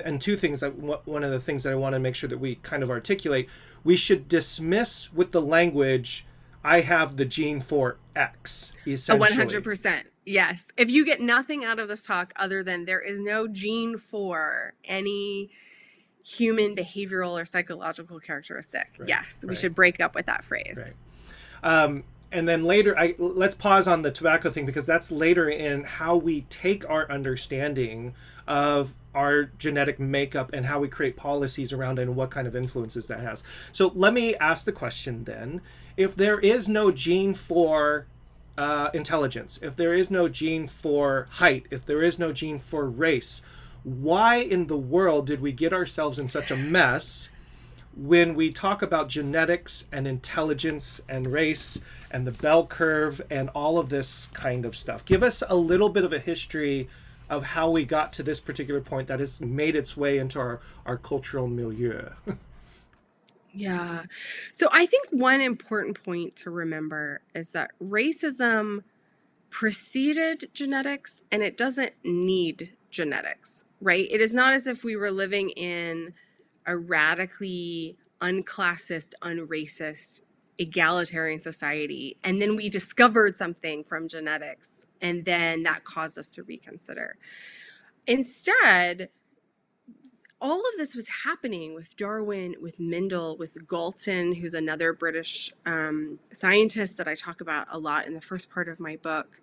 and 0.03 0.19
two 0.19 0.35
things 0.35 0.61
that 0.61 0.75
one 0.75 1.23
of 1.23 1.31
the 1.31 1.39
things 1.39 1.63
that 1.63 1.71
I 1.71 1.75
want 1.75 1.93
to 1.93 1.99
make 1.99 2.15
sure 2.15 2.27
that 2.27 2.39
we 2.39 2.55
kind 2.55 2.81
of 2.81 2.89
articulate, 2.89 3.47
we 3.83 3.95
should 3.95 4.27
dismiss 4.27 5.13
with 5.13 5.31
the 5.31 5.41
language, 5.41 6.25
I 6.63 6.81
have 6.81 7.17
the 7.17 7.25
gene 7.25 7.59
for 7.59 7.97
X. 8.15 8.73
Essentially, 8.87 9.29
100%. 9.29 10.03
Yes. 10.25 10.71
If 10.75 10.89
you 10.89 11.05
get 11.05 11.21
nothing 11.21 11.63
out 11.65 11.79
of 11.79 11.87
this 11.87 12.03
talk 12.03 12.33
other 12.35 12.63
than 12.63 12.85
there 12.85 12.99
is 12.99 13.19
no 13.19 13.47
gene 13.47 13.95
for 13.97 14.73
any 14.83 15.51
human 16.23 16.75
behavioral 16.75 17.39
or 17.39 17.45
psychological 17.45 18.19
characteristic, 18.19 18.89
Right, 18.97 19.09
yes, 19.09 19.43
we 19.43 19.49
right. 19.49 19.57
should 19.57 19.75
break 19.75 19.99
up 19.99 20.15
with 20.15 20.25
that 20.25 20.43
phrase. 20.43 20.91
Right. 21.63 21.71
Um, 21.83 22.03
and 22.31 22.47
then 22.47 22.63
later, 22.63 22.97
I 22.97 23.15
let's 23.17 23.55
pause 23.55 23.87
on 23.87 24.03
the 24.03 24.11
tobacco 24.11 24.51
thing 24.51 24.65
because 24.65 24.85
that's 24.85 25.11
later 25.11 25.49
in 25.49 25.83
how 25.83 26.15
we 26.15 26.41
take 26.49 26.87
our 26.89 27.09
understanding 27.11 28.13
of 28.47 28.93
our 29.15 29.45
genetic 29.45 29.99
makeup 29.99 30.51
and 30.53 30.65
how 30.65 30.79
we 30.79 30.87
create 30.87 31.15
policies 31.15 31.73
around 31.73 31.97
it 31.97 32.03
and 32.03 32.15
what 32.15 32.29
kind 32.29 32.47
of 32.47 32.55
influences 32.55 33.07
that 33.07 33.21
has. 33.21 33.43
So 33.71 33.91
let 33.95 34.13
me 34.13 34.35
ask 34.35 34.65
the 34.65 34.71
question 34.71 35.23
then: 35.23 35.61
If 35.97 36.15
there 36.15 36.39
is 36.39 36.69
no 36.69 36.91
gene 36.91 37.33
for 37.33 38.05
uh, 38.57 38.89
intelligence, 38.93 39.57
if 39.63 39.75
there 39.75 39.95
is 39.95 40.11
no 40.11 40.29
gene 40.29 40.67
for 40.67 41.27
height, 41.31 41.65
if 41.71 41.85
there 41.85 42.03
is 42.03 42.19
no 42.19 42.31
gene 42.31 42.59
for 42.59 42.87
race, 42.87 43.41
why 43.83 44.35
in 44.35 44.67
the 44.67 44.77
world 44.77 45.25
did 45.25 45.41
we 45.41 45.51
get 45.51 45.73
ourselves 45.73 46.19
in 46.19 46.27
such 46.27 46.51
a 46.51 46.57
mess? 46.57 47.29
When 47.95 48.35
we 48.35 48.51
talk 48.51 48.81
about 48.81 49.09
genetics 49.09 49.85
and 49.91 50.07
intelligence 50.07 51.01
and 51.09 51.27
race 51.27 51.81
and 52.11 52.25
the 52.25 52.31
bell 52.31 52.65
curve 52.65 53.21
and 53.29 53.49
all 53.49 53.77
of 53.77 53.89
this 53.89 54.27
kind 54.33 54.65
of 54.65 54.75
stuff. 54.75 55.05
Give 55.05 55.23
us 55.23 55.43
a 55.47 55.55
little 55.55 55.89
bit 55.89 56.03
of 56.03 56.13
a 56.13 56.19
history 56.19 56.87
of 57.29 57.43
how 57.43 57.69
we 57.69 57.85
got 57.85 58.11
to 58.13 58.23
this 58.23 58.39
particular 58.39 58.81
point 58.81 59.07
that 59.07 59.19
has 59.19 59.39
made 59.39 59.75
its 59.75 59.95
way 59.95 60.17
into 60.17 60.39
our, 60.39 60.61
our 60.85 60.97
cultural 60.97 61.47
milieu. 61.47 62.09
Yeah. 63.51 64.03
So 64.51 64.69
I 64.71 64.85
think 64.85 65.07
one 65.09 65.41
important 65.41 66.03
point 66.03 66.35
to 66.37 66.51
remember 66.51 67.21
is 67.33 67.51
that 67.51 67.71
racism 67.81 68.83
preceded 69.49 70.49
genetics 70.53 71.23
and 71.31 71.41
it 71.41 71.57
doesn't 71.57 71.93
need 72.03 72.73
genetics, 72.91 73.63
right? 73.81 74.07
It 74.09 74.21
is 74.21 74.33
not 74.33 74.53
as 74.53 74.67
if 74.67 74.83
we 74.83 74.95
were 74.95 75.11
living 75.11 75.49
in 75.49 76.13
a 76.65 76.77
radically 76.77 77.97
unclassist, 78.21 79.13
unracist, 79.21 80.21
egalitarian 80.57 81.39
society 81.39 82.17
and 82.21 82.41
then 82.41 82.57
we 82.57 82.67
discovered 82.67 83.33
something 83.33 83.81
from 83.81 84.09
genetics 84.09 84.85
and 85.01 85.23
then 85.23 85.63
that 85.63 85.85
caused 85.85 86.19
us 86.19 86.29
to 86.29 86.43
reconsider. 86.43 87.17
Instead, 88.05 89.09
all 90.41 90.59
of 90.59 90.77
this 90.77 90.95
was 90.95 91.07
happening 91.25 91.75
with 91.75 91.95
Darwin, 91.97 92.55
with 92.61 92.79
Mendel, 92.79 93.37
with 93.37 93.67
Galton, 93.67 94.33
who's 94.33 94.53
another 94.53 94.93
British 94.93 95.51
um, 95.65 96.19
scientist 96.31 96.97
that 96.97 97.07
I 97.07 97.15
talk 97.15 97.41
about 97.41 97.67
a 97.69 97.77
lot 97.77 98.07
in 98.07 98.13
the 98.13 98.21
first 98.21 98.49
part 98.49 98.69
of 98.69 98.79
my 98.79 98.95
book, 98.95 99.41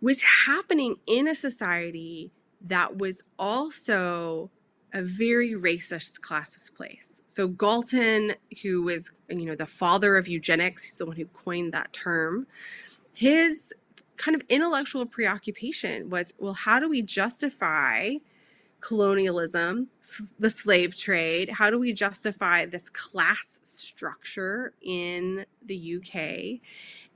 was 0.00 0.22
happening 0.46 0.96
in 1.06 1.28
a 1.28 1.34
society 1.34 2.32
that 2.60 2.98
was 2.98 3.22
also 3.38 4.50
a 4.96 5.02
very 5.02 5.52
racist 5.52 6.20
classist 6.20 6.74
place. 6.74 7.20
So 7.26 7.48
Galton, 7.48 8.32
who 8.62 8.82
was 8.82 9.10
you 9.28 9.44
know 9.44 9.54
the 9.54 9.66
father 9.66 10.16
of 10.16 10.26
eugenics, 10.26 10.84
he's 10.84 10.96
the 10.96 11.06
one 11.06 11.16
who 11.16 11.26
coined 11.26 11.72
that 11.72 11.92
term. 11.92 12.46
His 13.12 13.74
kind 14.16 14.34
of 14.34 14.42
intellectual 14.48 15.04
preoccupation 15.04 16.08
was, 16.08 16.32
well, 16.38 16.54
how 16.54 16.80
do 16.80 16.88
we 16.88 17.02
justify 17.02 18.14
colonialism, 18.80 19.88
the 20.38 20.48
slave 20.50 20.96
trade? 20.96 21.50
How 21.50 21.70
do 21.70 21.78
we 21.78 21.92
justify 21.92 22.64
this 22.64 22.88
class 22.88 23.60
structure 23.62 24.72
in 24.82 25.44
the 25.64 25.96
UK? 25.96 26.60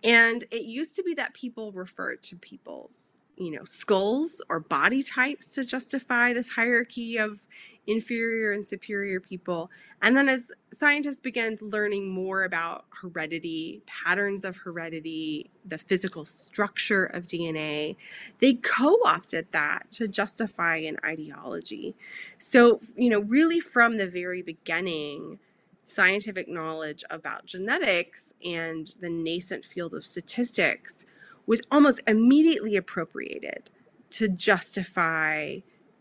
And 0.03 0.45
it 0.51 0.65
used 0.65 0.97
to 0.97 1.03
be 1.03 1.15
that 1.15 1.33
people 1.35 1.73
referred 1.73 2.23
to 2.25 2.37
people's, 2.37 3.19
you 3.37 3.51
know, 3.51 3.65
skulls 3.65 4.43
or 4.49 4.61
body 4.61 5.03
types 5.03 5.55
to 5.55 5.65
justify 5.65 6.33
this 6.33 6.51
hierarchy 6.51 7.19
of 7.19 7.47
inferior 7.87 8.53
and 8.53 8.67
superior 8.67 9.21
people. 9.21 9.71
And 10.03 10.17
then 10.17 10.29
as 10.29 10.53
scientists 10.73 11.21
began 11.21 11.59
learning 11.61 12.09
more 12.09 12.45
about 12.45 12.85
heredity, 12.91 13.83
patterns 13.87 14.45
of 14.45 14.59
heredity, 14.59 15.51
the 15.65 15.79
physical 15.79 16.25
structure 16.25 17.07
of 17.07 17.25
DNA, 17.25 17.97
they 18.39 18.55
co-opted 18.55 19.47
that 19.53 19.91
to 19.93 20.09
justify 20.09 20.77
an 20.77 20.99
ideology. 21.05 21.95
So, 22.39 22.79
you 22.97 23.11
know, 23.11 23.21
really 23.21 23.61
from 23.61 23.97
the 23.97 24.07
very 24.07 24.43
beginning, 24.43 25.39
scientific 25.85 26.49
knowledge 26.49 27.03
about 27.11 27.47
genetics 27.47 28.35
and 28.45 28.95
the 29.01 29.11
nascent 29.11 29.65
field 29.65 29.93
of 29.93 30.05
statistics 30.05 31.05
was 31.47 31.63
almost 31.71 32.01
immediately 32.07 32.77
appropriated 32.77 33.71
to 34.11 34.29
justify, 34.29 35.57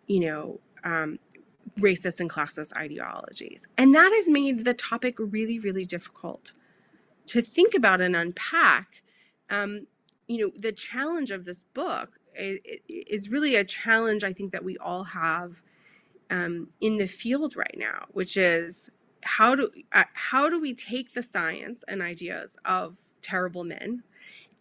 you 0.07 0.19
know, 0.19 0.59
um, 0.83 1.19
racist 1.77 2.19
and 2.19 2.29
classist 2.29 2.75
ideologies. 2.77 3.67
And 3.77 3.93
that 3.95 4.11
has 4.15 4.27
made 4.27 4.65
the 4.65 4.73
topic 4.73 5.15
really, 5.17 5.59
really 5.59 5.85
difficult 5.85 6.53
to 7.27 7.41
think 7.41 7.73
about 7.73 8.01
and 8.01 8.15
unpack. 8.15 9.01
Um, 9.49 9.87
you 10.27 10.45
know, 10.45 10.51
the 10.55 10.71
challenge 10.71 11.31
of 11.31 11.45
this 11.45 11.63
book 11.73 12.19
is, 12.35 12.59
is, 12.87 13.29
really 13.29 13.55
a 13.55 13.63
challenge 13.63 14.23
I 14.23 14.33
think 14.33 14.51
that 14.51 14.63
we 14.63 14.77
all 14.77 15.03
have 15.05 15.61
um, 16.29 16.69
in 16.79 16.97
the 16.97 17.07
field 17.07 17.55
right 17.55 17.75
now, 17.77 18.05
which 18.11 18.37
is 18.37 18.89
how 19.23 19.55
do 19.55 19.69
uh, 19.91 20.03
how 20.13 20.49
do 20.49 20.59
we 20.59 20.73
take 20.73 21.13
the 21.13 21.23
science 21.23 21.83
and 21.87 22.01
ideas 22.01 22.57
of 22.63 22.97
terrible 23.21 23.63
men 23.63 24.03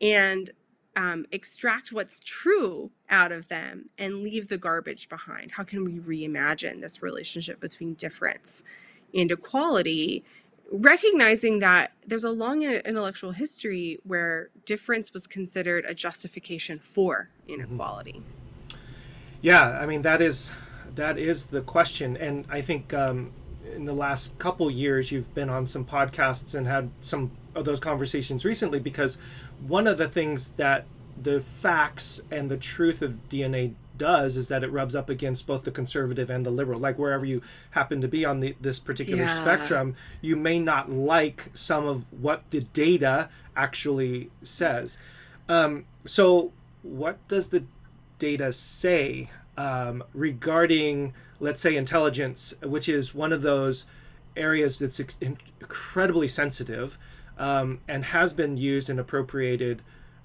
and 0.01 0.51
um, 0.99 1.27
extract 1.31 1.93
what's 1.93 2.21
true 2.25 2.91
out 3.09 3.31
of 3.31 3.47
them 3.47 3.89
and 3.99 4.21
leave 4.21 4.49
the 4.49 4.59
garbage 4.59 5.09
behind? 5.09 5.53
How 5.53 5.63
can 5.63 5.85
we 5.85 6.01
reimagine 6.01 6.81
this 6.81 7.03
relationship 7.03 7.61
between 7.61 7.95
difference 7.95 8.65
and 9.15 9.31
equality? 9.31 10.25
Recognizing 10.73 11.61
that 11.61 11.93
there's 12.05 12.25
a 12.25 12.33
long 12.33 12.65
intellectual 12.65 13.31
history 13.31 14.01
where 14.03 14.51
difference 14.65 15.15
was 15.15 15.29
considered 15.29 15.85
a 15.87 15.95
justification 15.95 16.81
for 16.81 17.31
mm-hmm. 17.45 17.61
inequality. 17.61 18.21
Yeah, 19.41 19.79
I 19.81 19.87
mean 19.87 20.03
that 20.03 20.21
is 20.21 20.53
that 20.97 21.17
is 21.17 21.45
the 21.45 21.61
question, 21.61 22.17
and 22.17 22.45
I 22.51 22.61
think 22.61 22.93
um, 22.93 23.31
in 23.77 23.85
the 23.85 23.93
last 23.93 24.37
couple 24.41 24.69
years 24.69 25.13
you've 25.13 25.33
been 25.33 25.49
on 25.49 25.65
some 25.65 25.85
podcasts 25.85 26.57
and 26.57 26.67
had 26.67 26.91
some 27.03 27.31
of 27.59 27.65
those 27.65 27.81
conversations 27.81 28.45
recently 28.45 28.79
because 28.79 29.19
one 29.67 29.87
of 29.87 29.99
the 29.99 30.09
things 30.09 30.53
that 30.53 30.87
the 31.21 31.41
facts 31.41 32.21
and 32.31 32.51
the 32.51 32.57
truth 32.57 33.03
of 33.03 33.29
DNA 33.29 33.75
does 33.97 34.37
is 34.37 34.49
that 34.49 34.63
it 34.63 34.71
rubs 34.71 34.95
up 34.95 35.11
against 35.11 35.47
both 35.47 35.65
the 35.65 35.71
conservative 35.71 36.31
and 36.31 36.47
the 36.47 36.51
liberal. 36.51 36.81
Like 36.81 36.99
wherever 36.99 37.27
you 37.27 37.43
happen 37.73 38.01
to 38.01 38.09
be 38.09 38.25
on 38.25 38.41
the, 38.41 38.55
this 38.61 38.79
particular 38.79 39.25
yeah. 39.25 39.35
spectrum, 39.35 39.97
you 40.21 40.37
may 40.37 40.59
not 40.59 40.91
like 40.91 41.51
some 41.53 41.87
of 41.87 42.05
what 42.13 42.45
the 42.51 42.61
data 42.61 43.29
actually 43.57 44.31
says. 44.43 44.99
Um, 45.49 45.85
so, 46.07 46.53
what 46.83 47.19
does 47.29 47.49
the 47.49 47.65
data 48.19 48.53
say 48.53 49.31
um, 49.57 50.05
regarding, 50.15 51.13
let's 51.41 51.61
say, 51.61 51.77
intelligence, 51.77 52.55
which 52.63 52.89
is 52.89 53.15
one 53.15 53.33
of 53.33 53.43
those 53.43 53.85
areas 54.37 54.79
that's 54.79 55.01
incredibly 55.21 56.29
sensitive 56.29 56.97
um, 57.39 57.81
and 57.89 58.05
has 58.05 58.33
been 58.33 58.57
used 58.57 58.91
and 58.91 58.99
appropriated 58.99 59.83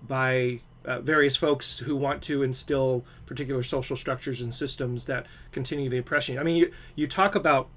by 0.08 0.60
uh, 0.86 1.00
various 1.00 1.36
folks 1.36 1.80
who 1.80 1.96
want 1.96 2.22
to 2.24 2.44
instill 2.44 3.06
particular 3.26 3.64
social 3.64 3.96
structures 3.96 4.42
and 4.42 4.54
systems 4.54 5.06
that 5.06 5.26
continue 5.52 5.90
the 5.90 5.98
oppression. 5.98 6.38
I 6.38 6.44
mean, 6.44 6.58
you, 6.58 6.74
you 6.96 7.08
talk 7.08 7.36
about 7.36 7.70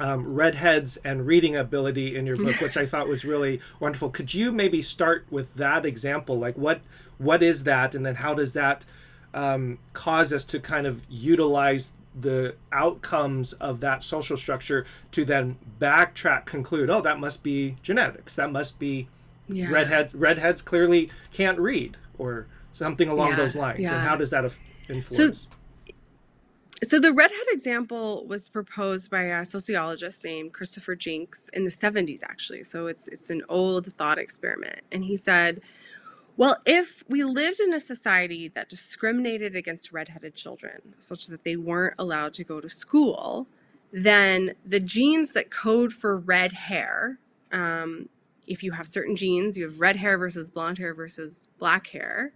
um, 0.00 0.34
redheads 0.34 0.96
and 0.98 1.26
reading 1.26 1.56
ability 1.56 2.16
in 2.16 2.26
your 2.26 2.36
book, 2.36 2.56
which 2.60 2.76
I 2.76 2.86
thought 2.86 3.06
was 3.06 3.24
really 3.24 3.60
wonderful. 3.78 4.10
Could 4.10 4.34
you 4.34 4.50
maybe 4.50 4.82
start 4.82 5.26
with 5.30 5.54
that 5.54 5.86
example? 5.86 6.38
Like, 6.38 6.56
what 6.56 6.80
what 7.18 7.42
is 7.42 7.62
that, 7.64 7.94
and 7.94 8.04
then 8.04 8.16
how 8.16 8.34
does 8.34 8.54
that 8.54 8.84
um, 9.32 9.78
cause 9.92 10.32
us 10.32 10.44
to 10.46 10.58
kind 10.58 10.86
of 10.86 11.00
utilize 11.08 11.92
the 12.18 12.54
outcomes 12.72 13.52
of 13.54 13.80
that 13.80 14.04
social 14.04 14.36
structure 14.36 14.86
to 15.12 15.24
then 15.24 15.56
backtrack, 15.80 16.44
conclude, 16.44 16.90
oh, 16.90 17.00
that 17.00 17.18
must 17.18 17.42
be 17.42 17.76
genetics. 17.82 18.34
That 18.36 18.52
must 18.52 18.78
be 18.78 19.08
yeah. 19.48 19.68
redheads. 19.68 20.14
Redheads 20.14 20.62
clearly 20.62 21.10
can't 21.32 21.58
read 21.58 21.96
or 22.18 22.46
something 22.72 23.08
along 23.08 23.30
yeah, 23.30 23.36
those 23.36 23.56
lines. 23.56 23.80
Yeah. 23.80 23.94
And 23.94 24.06
how 24.06 24.16
does 24.16 24.30
that 24.30 24.44
influence? 24.88 25.16
So, 25.16 25.32
so 26.82 27.00
the 27.00 27.12
redhead 27.12 27.46
example 27.48 28.26
was 28.26 28.48
proposed 28.48 29.10
by 29.10 29.22
a 29.22 29.44
sociologist 29.44 30.24
named 30.24 30.52
Christopher 30.52 30.94
Jencks 30.96 31.48
in 31.52 31.64
the 31.64 31.70
70s, 31.70 32.22
actually. 32.22 32.62
So 32.62 32.86
it's 32.86 33.08
it's 33.08 33.30
an 33.30 33.42
old 33.48 33.92
thought 33.94 34.18
experiment, 34.18 34.80
and 34.92 35.04
he 35.04 35.16
said, 35.16 35.62
"Well, 36.36 36.58
if 36.66 37.04
we 37.08 37.24
lived 37.24 37.60
in 37.60 37.72
a 37.72 37.80
society 37.80 38.48
that 38.48 38.68
discriminated 38.68 39.54
against 39.54 39.92
redheaded 39.92 40.34
children, 40.34 40.94
such 40.98 41.26
that 41.28 41.44
they 41.44 41.56
weren't 41.56 41.94
allowed 41.98 42.34
to 42.34 42.44
go 42.44 42.60
to 42.60 42.68
school, 42.68 43.46
then 43.92 44.54
the 44.66 44.80
genes 44.80 45.32
that 45.32 45.50
code 45.50 45.92
for 45.92 46.18
red 46.18 46.52
hair 46.52 47.18
um, 47.52 48.08
if 48.46 48.62
you 48.62 48.72
have 48.72 48.86
certain 48.86 49.16
genes, 49.16 49.56
you 49.56 49.64
have 49.64 49.80
red 49.80 49.96
hair 49.96 50.18
versus 50.18 50.50
blonde 50.50 50.78
hair 50.78 50.94
versus 50.94 51.48
black 51.58 51.88
hair, 51.88 52.32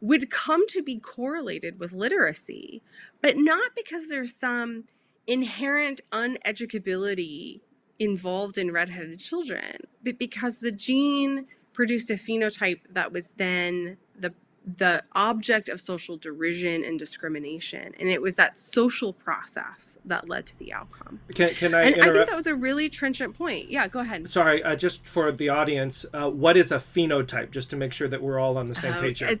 would 0.00 0.30
come 0.30 0.66
to 0.68 0.82
be 0.82 0.98
correlated 0.98 1.78
with 1.78 1.92
literacy, 1.92 2.82
but 3.20 3.36
not 3.36 3.74
because 3.74 4.08
there's 4.08 4.34
some 4.34 4.84
inherent 5.26 6.00
uneducability 6.10 7.60
involved 7.98 8.58
in 8.58 8.72
redheaded 8.72 9.20
children, 9.20 9.76
but 10.02 10.18
because 10.18 10.60
the 10.60 10.72
gene 10.72 11.46
produced 11.72 12.10
a 12.10 12.14
phenotype 12.14 12.80
that 12.90 13.12
was 13.12 13.32
then 13.36 13.96
the 14.18 14.32
the 14.64 15.02
object 15.14 15.68
of 15.68 15.80
social 15.80 16.16
derision 16.16 16.84
and 16.84 16.98
discrimination. 16.98 17.94
And 17.98 18.08
it 18.08 18.22
was 18.22 18.36
that 18.36 18.56
social 18.56 19.12
process 19.12 19.98
that 20.04 20.28
led 20.28 20.46
to 20.46 20.58
the 20.58 20.72
outcome. 20.72 21.20
Can, 21.34 21.50
can 21.50 21.74
i 21.74 21.82
and 21.82 21.96
interrupt? 21.96 22.10
i 22.10 22.16
think 22.18 22.28
that 22.28 22.36
was 22.36 22.46
a 22.46 22.54
really 22.54 22.88
trenchant 22.88 23.36
point. 23.36 23.70
Yeah 23.70 23.88
go 23.88 24.00
ahead. 24.00 24.28
Sorry 24.28 24.62
uh, 24.62 24.76
just 24.76 25.06
for 25.06 25.32
the 25.32 25.48
audience 25.48 26.06
uh, 26.14 26.30
what 26.30 26.56
is 26.56 26.70
a 26.70 26.76
phenotype? 26.76 27.50
Just 27.50 27.70
to 27.70 27.76
make 27.76 27.92
sure 27.92 28.08
that 28.08 28.22
we're 28.22 28.38
all 28.38 28.56
on 28.56 28.68
the 28.68 28.74
same 28.74 28.92
um, 28.94 29.00
page 29.00 29.18
here. 29.18 29.36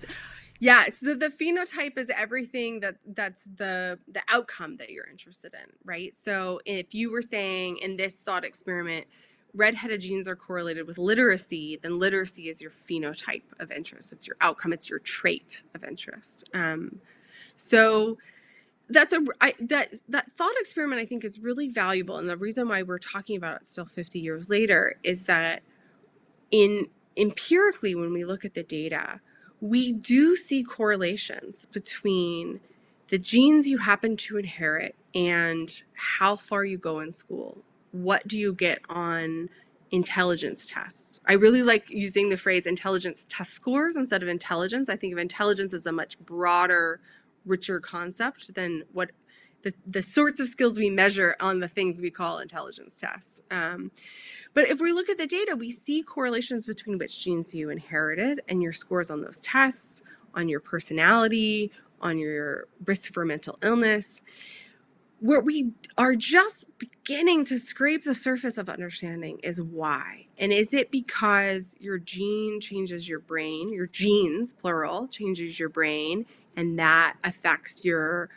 yeah 0.58 0.88
so 0.88 1.14
the 1.14 1.28
phenotype 1.28 1.98
is 1.98 2.10
everything 2.16 2.80
that 2.80 2.96
that's 3.06 3.44
the 3.44 3.98
the 4.08 4.22
outcome 4.28 4.76
that 4.78 4.90
you're 4.90 5.08
interested 5.08 5.54
in 5.54 5.70
right? 5.84 6.14
So 6.14 6.60
if 6.64 6.94
you 6.94 7.12
were 7.12 7.22
saying 7.22 7.78
in 7.78 7.96
this 7.96 8.22
thought 8.22 8.44
experiment 8.44 9.06
redheaded 9.54 10.00
genes 10.00 10.26
are 10.26 10.36
correlated 10.36 10.86
with 10.86 10.98
literacy, 10.98 11.78
then 11.82 11.98
literacy 11.98 12.48
is 12.48 12.60
your 12.60 12.70
phenotype 12.70 13.42
of 13.58 13.70
interest. 13.70 14.12
It's 14.12 14.26
your 14.26 14.36
outcome. 14.40 14.72
It's 14.72 14.88
your 14.88 14.98
trait 14.98 15.62
of 15.74 15.84
interest. 15.84 16.48
Um, 16.54 17.00
so 17.56 18.18
that's 18.88 19.12
a 19.12 19.24
I, 19.40 19.54
that 19.60 19.94
that 20.08 20.30
thought 20.30 20.54
experiment 20.58 21.00
I 21.00 21.06
think 21.06 21.24
is 21.24 21.38
really 21.38 21.68
valuable, 21.68 22.16
and 22.18 22.28
the 22.28 22.36
reason 22.36 22.68
why 22.68 22.82
we're 22.82 22.98
talking 22.98 23.36
about 23.36 23.62
it 23.62 23.66
still 23.66 23.86
50 23.86 24.18
years 24.18 24.50
later 24.50 24.96
is 25.02 25.26
that 25.26 25.62
in 26.50 26.88
empirically 27.16 27.94
when 27.94 28.12
we 28.12 28.24
look 28.24 28.44
at 28.44 28.54
the 28.54 28.62
data, 28.62 29.20
we 29.60 29.92
do 29.92 30.36
see 30.36 30.62
correlations 30.62 31.66
between 31.66 32.60
the 33.08 33.18
genes 33.18 33.68
you 33.68 33.78
happen 33.78 34.16
to 34.16 34.38
inherit 34.38 34.94
and 35.14 35.82
how 35.94 36.36
far 36.36 36.64
you 36.64 36.78
go 36.78 37.00
in 37.00 37.12
school 37.12 37.58
what 37.92 38.26
do 38.26 38.38
you 38.38 38.52
get 38.54 38.80
on 38.88 39.48
intelligence 39.92 40.66
tests. 40.68 41.20
I 41.28 41.34
really 41.34 41.62
like 41.62 41.90
using 41.90 42.30
the 42.30 42.38
phrase 42.38 42.66
intelligence 42.66 43.26
test 43.28 43.52
scores 43.52 43.94
instead 43.94 44.22
of 44.22 44.28
intelligence. 44.28 44.88
I 44.88 44.96
think 44.96 45.12
of 45.12 45.18
intelligence 45.18 45.74
as 45.74 45.86
a 45.86 45.92
much 45.92 46.18
broader, 46.18 46.98
richer 47.44 47.78
concept 47.78 48.54
than 48.54 48.84
what 48.92 49.10
the, 49.62 49.74
the 49.86 50.02
sorts 50.02 50.40
of 50.40 50.48
skills 50.48 50.78
we 50.78 50.90
measure 50.90 51.36
on 51.38 51.60
the 51.60 51.68
things 51.68 52.00
we 52.00 52.10
call 52.10 52.38
intelligence 52.38 52.98
tests. 52.98 53.42
Um, 53.50 53.92
but 54.54 54.66
if 54.68 54.80
we 54.80 54.92
look 54.92 55.08
at 55.08 55.18
the 55.18 55.26
data, 55.26 55.54
we 55.54 55.70
see 55.70 56.02
correlations 56.02 56.64
between 56.64 56.98
which 56.98 57.22
genes 57.22 57.54
you 57.54 57.70
inherited 57.70 58.40
and 58.48 58.62
your 58.62 58.72
scores 58.72 59.10
on 59.10 59.20
those 59.20 59.40
tests, 59.40 60.02
on 60.34 60.48
your 60.48 60.58
personality, 60.58 61.70
on 62.00 62.18
your 62.18 62.66
risk 62.86 63.12
for 63.12 63.24
mental 63.24 63.58
illness 63.62 64.22
where 65.22 65.40
we 65.40 65.70
are 65.96 66.16
just 66.16 66.66
beginning 66.78 67.44
to 67.44 67.56
scrape 67.56 68.02
the 68.02 68.12
surface 68.12 68.58
of 68.58 68.68
understanding 68.68 69.38
is 69.44 69.62
why. 69.62 70.26
And 70.36 70.52
is 70.52 70.74
it 70.74 70.90
because 70.90 71.76
your 71.78 71.98
gene 71.98 72.60
changes 72.60 73.08
your 73.08 73.20
brain, 73.20 73.72
your 73.72 73.86
genes, 73.86 74.52
plural, 74.52 75.06
changes 75.06 75.60
your 75.60 75.68
brain, 75.68 76.26
and 76.56 76.76
that 76.80 77.14
affects 77.22 77.84
your 77.84 78.30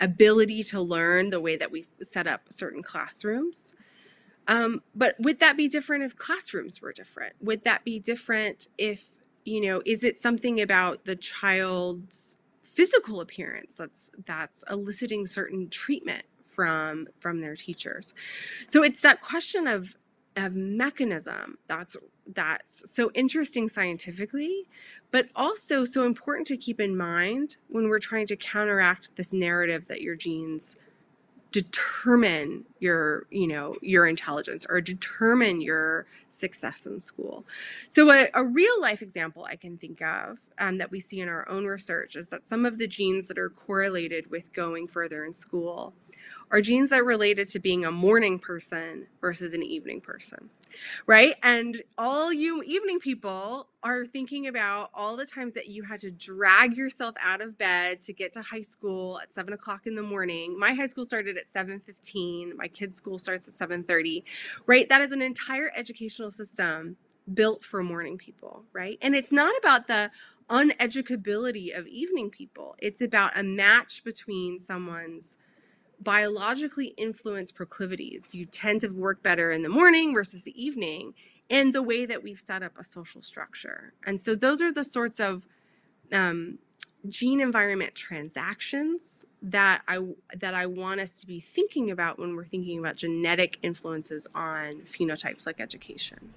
ability 0.00 0.62
to 0.62 0.80
learn 0.80 1.28
the 1.28 1.40
way 1.40 1.54
that 1.54 1.70
we 1.70 1.84
set 2.00 2.26
up 2.26 2.50
certain 2.50 2.82
classrooms? 2.82 3.74
Um, 4.48 4.82
but 4.94 5.16
would 5.18 5.38
that 5.40 5.58
be 5.58 5.68
different 5.68 6.02
if 6.02 6.16
classrooms 6.16 6.80
were 6.80 6.94
different? 6.94 7.34
Would 7.42 7.64
that 7.64 7.84
be 7.84 7.98
different 7.98 8.68
if, 8.78 9.18
you 9.44 9.60
know, 9.60 9.82
is 9.84 10.02
it 10.02 10.18
something 10.18 10.62
about 10.62 11.04
the 11.04 11.14
child's 11.14 12.38
physical 12.72 13.20
appearance 13.20 13.76
that's 13.76 14.10
that's 14.24 14.64
eliciting 14.70 15.26
certain 15.26 15.68
treatment 15.68 16.24
from 16.42 17.06
from 17.20 17.40
their 17.40 17.54
teachers. 17.54 18.14
So 18.68 18.82
it's 18.82 19.00
that 19.00 19.20
question 19.20 19.66
of 19.66 19.96
of 20.36 20.54
mechanism 20.54 21.58
that's 21.68 21.96
that's 22.26 22.90
so 22.90 23.10
interesting 23.12 23.68
scientifically 23.68 24.66
but 25.10 25.28
also 25.36 25.84
so 25.84 26.04
important 26.04 26.46
to 26.46 26.56
keep 26.56 26.80
in 26.80 26.96
mind 26.96 27.58
when 27.68 27.88
we're 27.88 27.98
trying 27.98 28.26
to 28.26 28.36
counteract 28.36 29.14
this 29.16 29.34
narrative 29.34 29.84
that 29.88 30.00
your 30.00 30.16
genes 30.16 30.76
determine 31.52 32.64
your 32.80 33.26
you 33.30 33.46
know 33.46 33.76
your 33.82 34.06
intelligence 34.06 34.66
or 34.68 34.80
determine 34.80 35.60
your 35.60 36.06
success 36.28 36.86
in 36.86 36.98
school. 37.00 37.44
So 37.88 38.10
a, 38.10 38.28
a 38.34 38.44
real 38.44 38.80
life 38.80 39.02
example 39.02 39.44
i 39.44 39.56
can 39.56 39.76
think 39.76 40.00
of 40.02 40.38
um, 40.58 40.78
that 40.78 40.90
we 40.90 41.00
see 41.00 41.20
in 41.20 41.28
our 41.28 41.48
own 41.48 41.66
research 41.66 42.16
is 42.16 42.30
that 42.30 42.48
some 42.48 42.64
of 42.64 42.78
the 42.78 42.88
genes 42.88 43.28
that 43.28 43.38
are 43.38 43.50
correlated 43.50 44.30
with 44.30 44.52
going 44.52 44.88
further 44.88 45.24
in 45.24 45.32
school 45.32 45.94
are 46.50 46.60
genes 46.60 46.90
that 46.90 47.00
are 47.00 47.04
related 47.04 47.48
to 47.50 47.58
being 47.58 47.84
a 47.84 47.90
morning 47.90 48.38
person 48.38 49.06
versus 49.20 49.54
an 49.54 49.62
evening 49.62 50.00
person 50.00 50.50
right? 51.06 51.34
And 51.42 51.82
all 51.98 52.32
you 52.32 52.62
evening 52.62 52.98
people 53.00 53.68
are 53.82 54.04
thinking 54.04 54.46
about 54.46 54.90
all 54.94 55.16
the 55.16 55.26
times 55.26 55.54
that 55.54 55.68
you 55.68 55.82
had 55.82 56.00
to 56.00 56.10
drag 56.10 56.76
yourself 56.76 57.14
out 57.20 57.40
of 57.40 57.58
bed 57.58 58.00
to 58.02 58.12
get 58.12 58.32
to 58.34 58.42
high 58.42 58.62
school 58.62 59.18
at 59.20 59.32
seven 59.32 59.52
o'clock 59.52 59.86
in 59.86 59.94
the 59.94 60.02
morning. 60.02 60.58
My 60.58 60.72
high 60.74 60.86
school 60.86 61.04
started 61.04 61.36
at 61.36 61.48
7:15. 61.48 62.56
My 62.56 62.68
kids' 62.68 62.96
school 62.96 63.18
starts 63.18 63.48
at 63.48 63.54
7:30, 63.54 64.24
right? 64.66 64.88
That 64.88 65.00
is 65.00 65.12
an 65.12 65.22
entire 65.22 65.72
educational 65.74 66.30
system 66.30 66.96
built 67.32 67.64
for 67.64 67.82
morning 67.82 68.18
people, 68.18 68.64
right? 68.72 68.98
And 69.00 69.14
it's 69.14 69.32
not 69.32 69.56
about 69.58 69.86
the 69.86 70.10
uneducability 70.48 71.76
of 71.76 71.86
evening 71.86 72.30
people. 72.30 72.76
It's 72.78 73.00
about 73.00 73.38
a 73.38 73.42
match 73.42 74.04
between 74.04 74.58
someone's 74.58 75.38
biologically 76.02 76.88
influenced 76.96 77.54
proclivities. 77.54 78.34
You 78.34 78.46
tend 78.46 78.80
to 78.82 78.88
work 78.88 79.22
better 79.22 79.52
in 79.52 79.62
the 79.62 79.68
morning 79.68 80.14
versus 80.14 80.44
the 80.44 80.62
evening, 80.62 81.14
and 81.50 81.72
the 81.72 81.82
way 81.82 82.06
that 82.06 82.22
we've 82.22 82.40
set 82.40 82.62
up 82.62 82.78
a 82.78 82.84
social 82.84 83.22
structure. 83.22 83.92
And 84.06 84.20
so, 84.20 84.34
those 84.34 84.62
are 84.62 84.72
the 84.72 84.84
sorts 84.84 85.20
of 85.20 85.46
um, 86.12 86.58
gene 87.08 87.40
environment 87.40 87.94
transactions 87.94 89.24
that 89.42 89.82
I 89.88 90.00
that 90.36 90.54
I 90.54 90.66
want 90.66 91.00
us 91.00 91.20
to 91.20 91.26
be 91.26 91.40
thinking 91.40 91.90
about 91.90 92.18
when 92.18 92.36
we're 92.36 92.44
thinking 92.44 92.78
about 92.78 92.96
genetic 92.96 93.58
influences 93.62 94.26
on 94.34 94.72
phenotypes 94.82 95.46
like 95.46 95.60
education. 95.60 96.32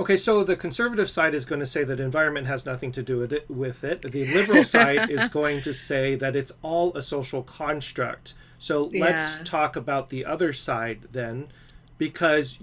Okay, 0.00 0.16
so 0.16 0.42
the 0.42 0.56
conservative 0.56 1.08
side 1.08 1.34
is 1.34 1.44
going 1.44 1.60
to 1.60 1.66
say 1.66 1.84
that 1.84 2.00
environment 2.00 2.46
has 2.46 2.66
nothing 2.66 2.90
to 2.92 3.02
do 3.02 3.18
with 3.18 3.32
it. 3.32 3.48
With 3.50 3.84
it. 3.84 4.02
The 4.10 4.26
liberal 4.34 4.64
side 4.76 5.10
is 5.10 5.28
going 5.28 5.62
to 5.62 5.72
say 5.72 6.16
that 6.16 6.34
it's 6.34 6.52
all 6.62 6.96
a 6.96 7.02
social 7.02 7.42
construct 7.42 8.34
so 8.60 8.90
yeah. 8.92 9.04
let's 9.04 9.38
talk 9.38 9.74
about 9.74 10.10
the 10.10 10.26
other 10.26 10.52
side 10.52 11.08
then, 11.12 11.48
because 11.96 12.60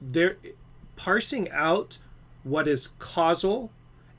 they're 0.00 0.36
parsing 0.96 1.48
out 1.52 1.98
what 2.42 2.66
is 2.66 2.88
causal 2.98 3.70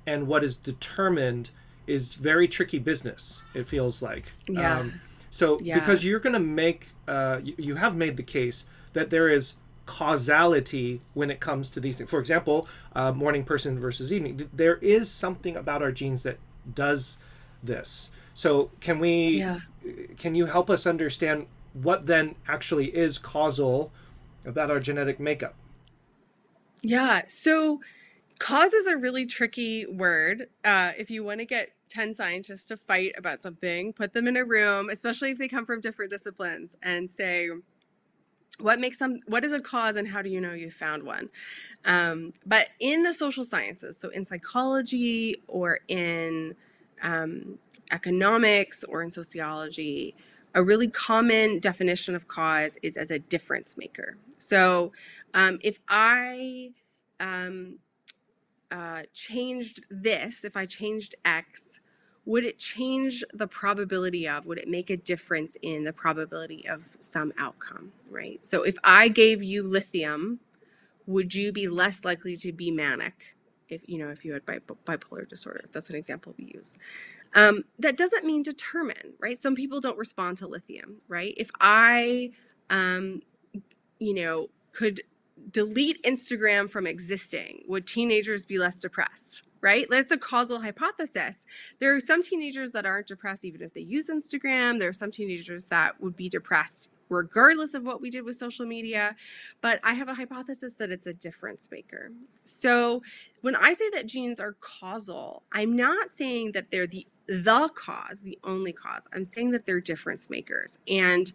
and 0.07 0.27
what 0.27 0.45
is 0.45 0.55
determined 0.55 1.49
is 1.87 2.15
very 2.15 2.47
tricky 2.47 2.79
business. 2.79 3.43
It 3.53 3.67
feels 3.67 4.01
like. 4.01 4.31
Yeah. 4.47 4.79
Um, 4.79 5.01
so 5.29 5.57
yeah. 5.61 5.77
because 5.77 6.05
you're 6.05 6.21
going 6.21 6.33
to 6.33 6.39
make, 6.39 6.91
uh, 7.05 7.41
you, 7.43 7.55
you 7.57 7.75
have 7.75 7.97
made 7.97 8.15
the 8.15 8.23
case 8.23 8.63
that 8.93 9.09
there 9.09 9.27
is 9.27 9.55
causality 9.87 10.99
when 11.15 11.31
it 11.31 11.39
comes 11.39 11.69
to 11.71 11.79
these 11.79 11.97
things. 11.97 12.11
For 12.11 12.19
example, 12.19 12.67
uh, 12.95 13.11
morning 13.11 13.43
person 13.43 13.79
versus 13.79 14.13
evening. 14.13 14.47
There 14.53 14.77
is 14.77 15.09
something 15.09 15.55
about 15.55 15.81
our 15.81 15.91
genes 15.91 16.21
that 16.23 16.37
does 16.75 17.17
this. 17.63 18.11
So 18.35 18.69
can 18.79 18.99
we? 18.99 19.39
Yeah 19.39 19.61
can 20.17 20.35
you 20.35 20.45
help 20.45 20.69
us 20.69 20.85
understand 20.85 21.47
what 21.73 22.05
then 22.05 22.35
actually 22.47 22.95
is 22.95 23.17
causal 23.17 23.91
about 24.45 24.71
our 24.71 24.79
genetic 24.79 25.19
makeup? 25.19 25.55
Yeah. 26.81 27.23
So, 27.27 27.81
cause 28.39 28.73
is 28.73 28.87
a 28.87 28.97
really 28.97 29.25
tricky 29.25 29.85
word. 29.85 30.47
Uh, 30.63 30.91
if 30.97 31.09
you 31.09 31.23
want 31.23 31.39
to 31.39 31.45
get 31.45 31.71
10 31.89 32.13
scientists 32.13 32.67
to 32.67 32.77
fight 32.77 33.13
about 33.17 33.41
something, 33.41 33.93
put 33.93 34.13
them 34.13 34.27
in 34.27 34.37
a 34.37 34.45
room, 34.45 34.89
especially 34.89 35.31
if 35.31 35.37
they 35.37 35.47
come 35.47 35.65
from 35.65 35.81
different 35.81 36.11
disciplines, 36.11 36.75
and 36.81 37.09
say, 37.09 37.49
what 38.59 38.79
makes 38.79 38.97
some 38.97 39.19
what 39.27 39.43
is 39.43 39.53
a 39.53 39.59
cause 39.59 39.95
and 39.95 40.07
how 40.07 40.21
do 40.21 40.29
you 40.29 40.41
know 40.41 40.53
you 40.53 40.71
found 40.71 41.03
one 41.03 41.29
um, 41.85 42.33
but 42.45 42.69
in 42.79 43.03
the 43.03 43.13
social 43.13 43.43
sciences 43.43 43.97
so 43.97 44.09
in 44.09 44.25
psychology 44.25 45.35
or 45.47 45.79
in 45.87 46.55
um, 47.01 47.59
economics 47.91 48.83
or 48.83 49.01
in 49.01 49.11
sociology, 49.11 50.15
a 50.53 50.63
really 50.63 50.87
common 50.87 51.59
definition 51.59 52.15
of 52.15 52.27
cause 52.27 52.77
is 52.81 52.97
as 52.97 53.11
a 53.11 53.19
difference 53.19 53.77
maker. 53.77 54.17
So 54.37 54.91
um, 55.33 55.59
if 55.61 55.79
I 55.87 56.71
um, 57.19 57.79
uh, 58.71 59.03
changed 59.13 59.85
this, 59.89 60.43
if 60.43 60.57
I 60.57 60.65
changed 60.65 61.15
X, 61.23 61.79
would 62.27 62.43
it 62.43 62.59
change 62.59 63.23
the 63.33 63.47
probability 63.47 64.27
of, 64.27 64.45
would 64.45 64.57
it 64.57 64.67
make 64.67 64.89
a 64.89 64.97
difference 64.97 65.55
in 65.61 65.85
the 65.85 65.93
probability 65.93 66.67
of 66.67 66.83
some 66.99 67.31
outcome, 67.37 67.93
right? 68.09 68.45
So 68.45 68.63
if 68.63 68.75
I 68.83 69.07
gave 69.07 69.41
you 69.41 69.63
lithium, 69.63 70.41
would 71.05 71.33
you 71.33 71.53
be 71.53 71.69
less 71.69 72.03
likely 72.03 72.35
to 72.35 72.51
be 72.51 72.69
manic? 72.69 73.37
if 73.69 73.81
you 73.85 73.97
know 73.97 74.09
if 74.09 74.23
you 74.23 74.31
had 74.31 74.45
bipolar 74.45 75.27
disorder 75.27 75.65
that's 75.73 75.89
an 75.89 75.95
example 75.97 76.33
we 76.37 76.51
use 76.55 76.77
um, 77.35 77.65
that 77.77 77.97
doesn't 77.97 78.25
mean 78.25 78.41
determine 78.41 79.13
right 79.19 79.39
some 79.39 79.55
people 79.55 79.81
don't 79.81 79.97
respond 79.97 80.37
to 80.37 80.47
lithium 80.47 81.01
right 81.09 81.33
if 81.35 81.49
i 81.59 82.31
um, 82.69 83.21
you 83.99 84.13
know 84.13 84.49
could 84.71 85.01
delete 85.51 86.01
instagram 86.03 86.69
from 86.69 86.87
existing 86.87 87.61
would 87.67 87.85
teenagers 87.85 88.45
be 88.45 88.57
less 88.57 88.79
depressed 88.79 89.43
right 89.61 89.87
that's 89.89 90.11
a 90.11 90.17
causal 90.17 90.61
hypothesis 90.61 91.45
there 91.79 91.95
are 91.95 91.99
some 91.99 92.21
teenagers 92.23 92.71
that 92.71 92.85
aren't 92.85 93.07
depressed 93.07 93.45
even 93.45 93.61
if 93.61 93.73
they 93.73 93.81
use 93.81 94.09
instagram 94.09 94.79
there 94.79 94.89
are 94.89 94.93
some 94.93 95.11
teenagers 95.11 95.65
that 95.65 95.99
would 96.01 96.15
be 96.15 96.29
depressed 96.29 96.89
regardless 97.09 97.73
of 97.73 97.83
what 97.83 98.01
we 98.01 98.09
did 98.09 98.23
with 98.23 98.35
social 98.35 98.65
media. 98.65 99.15
But 99.61 99.79
I 99.83 99.93
have 99.93 100.09
a 100.09 100.13
hypothesis 100.13 100.75
that 100.75 100.91
it's 100.91 101.07
a 101.07 101.13
difference 101.13 101.69
maker. 101.71 102.11
So 102.43 103.01
when 103.41 103.55
I 103.55 103.73
say 103.73 103.89
that 103.91 104.07
genes 104.07 104.39
are 104.39 104.55
causal, 104.59 105.43
I'm 105.53 105.75
not 105.75 106.09
saying 106.09 106.51
that 106.53 106.71
they're 106.71 106.87
the 106.87 107.07
the 107.27 107.69
cause, 107.75 108.21
the 108.21 108.39
only 108.43 108.71
cause. 108.71 109.05
I'm 109.13 109.25
saying 109.25 109.51
that 109.51 109.65
they're 109.65 109.81
difference 109.81 110.29
makers. 110.29 110.77
And 110.87 111.33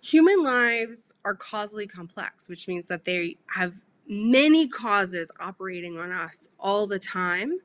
human 0.00 0.42
lives 0.42 1.12
are 1.22 1.34
causally 1.34 1.86
complex, 1.86 2.48
which 2.48 2.66
means 2.66 2.88
that 2.88 3.04
they 3.04 3.36
have 3.54 3.74
many 4.08 4.68
causes 4.68 5.30
operating 5.40 5.98
on 5.98 6.12
us 6.12 6.48
all 6.58 6.86
the 6.86 6.98
time. 6.98 7.58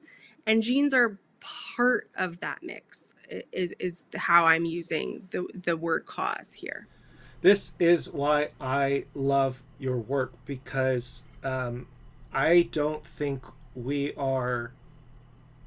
And 0.46 0.64
genes 0.64 0.94
are 0.94 1.18
part 1.40 2.10
of 2.16 2.40
that 2.40 2.60
mix 2.64 3.14
is, 3.52 3.74
is 3.80 4.06
how 4.16 4.46
I'm 4.46 4.66
using 4.66 5.28
the, 5.32 5.48
the 5.54 5.78
word 5.78 6.06
cause 6.06 6.54
here. 6.54 6.88
This 7.42 7.74
is 7.80 8.10
why 8.10 8.50
I 8.60 9.06
love 9.14 9.64
your 9.78 9.98
work 9.98 10.34
because 10.46 11.24
um, 11.44 11.88
I 12.34 12.68
don't 12.72 13.06
think 13.06 13.44
we 13.76 14.14
are 14.16 14.72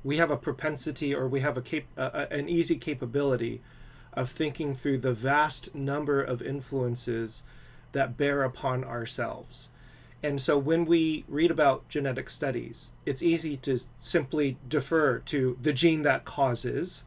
we 0.05 0.17
have 0.17 0.31
a 0.31 0.37
propensity 0.37 1.15
or 1.15 1.29
we 1.29 1.41
have 1.41 1.57
a 1.57 1.63
cap- 1.63 1.85
uh, 1.97 2.27
an 2.31 2.49
easy 2.49 2.77
capability 2.77 3.61
of 4.13 4.29
thinking 4.31 4.75
through 4.75 4.99
the 4.99 5.13
vast 5.13 5.75
number 5.75 6.23
of 6.23 6.43
influences 6.43 7.43
that 7.93 8.17
bear 8.17 8.43
upon 8.43 8.85
ourselves. 8.85 9.69
And 10.23 10.41
so 10.41 10.57
when 10.57 10.85
we 10.85 11.25
read 11.29 11.51
about 11.51 11.89
genetic 11.89 12.31
studies, 12.31 12.93
it's 13.05 13.23
easy 13.23 13.57
to 13.57 13.79
simply 13.99 14.57
defer 14.69 15.19
to 15.19 15.59
the 15.61 15.73
gene 15.73 16.03
that 16.03 16.25
causes 16.25 17.03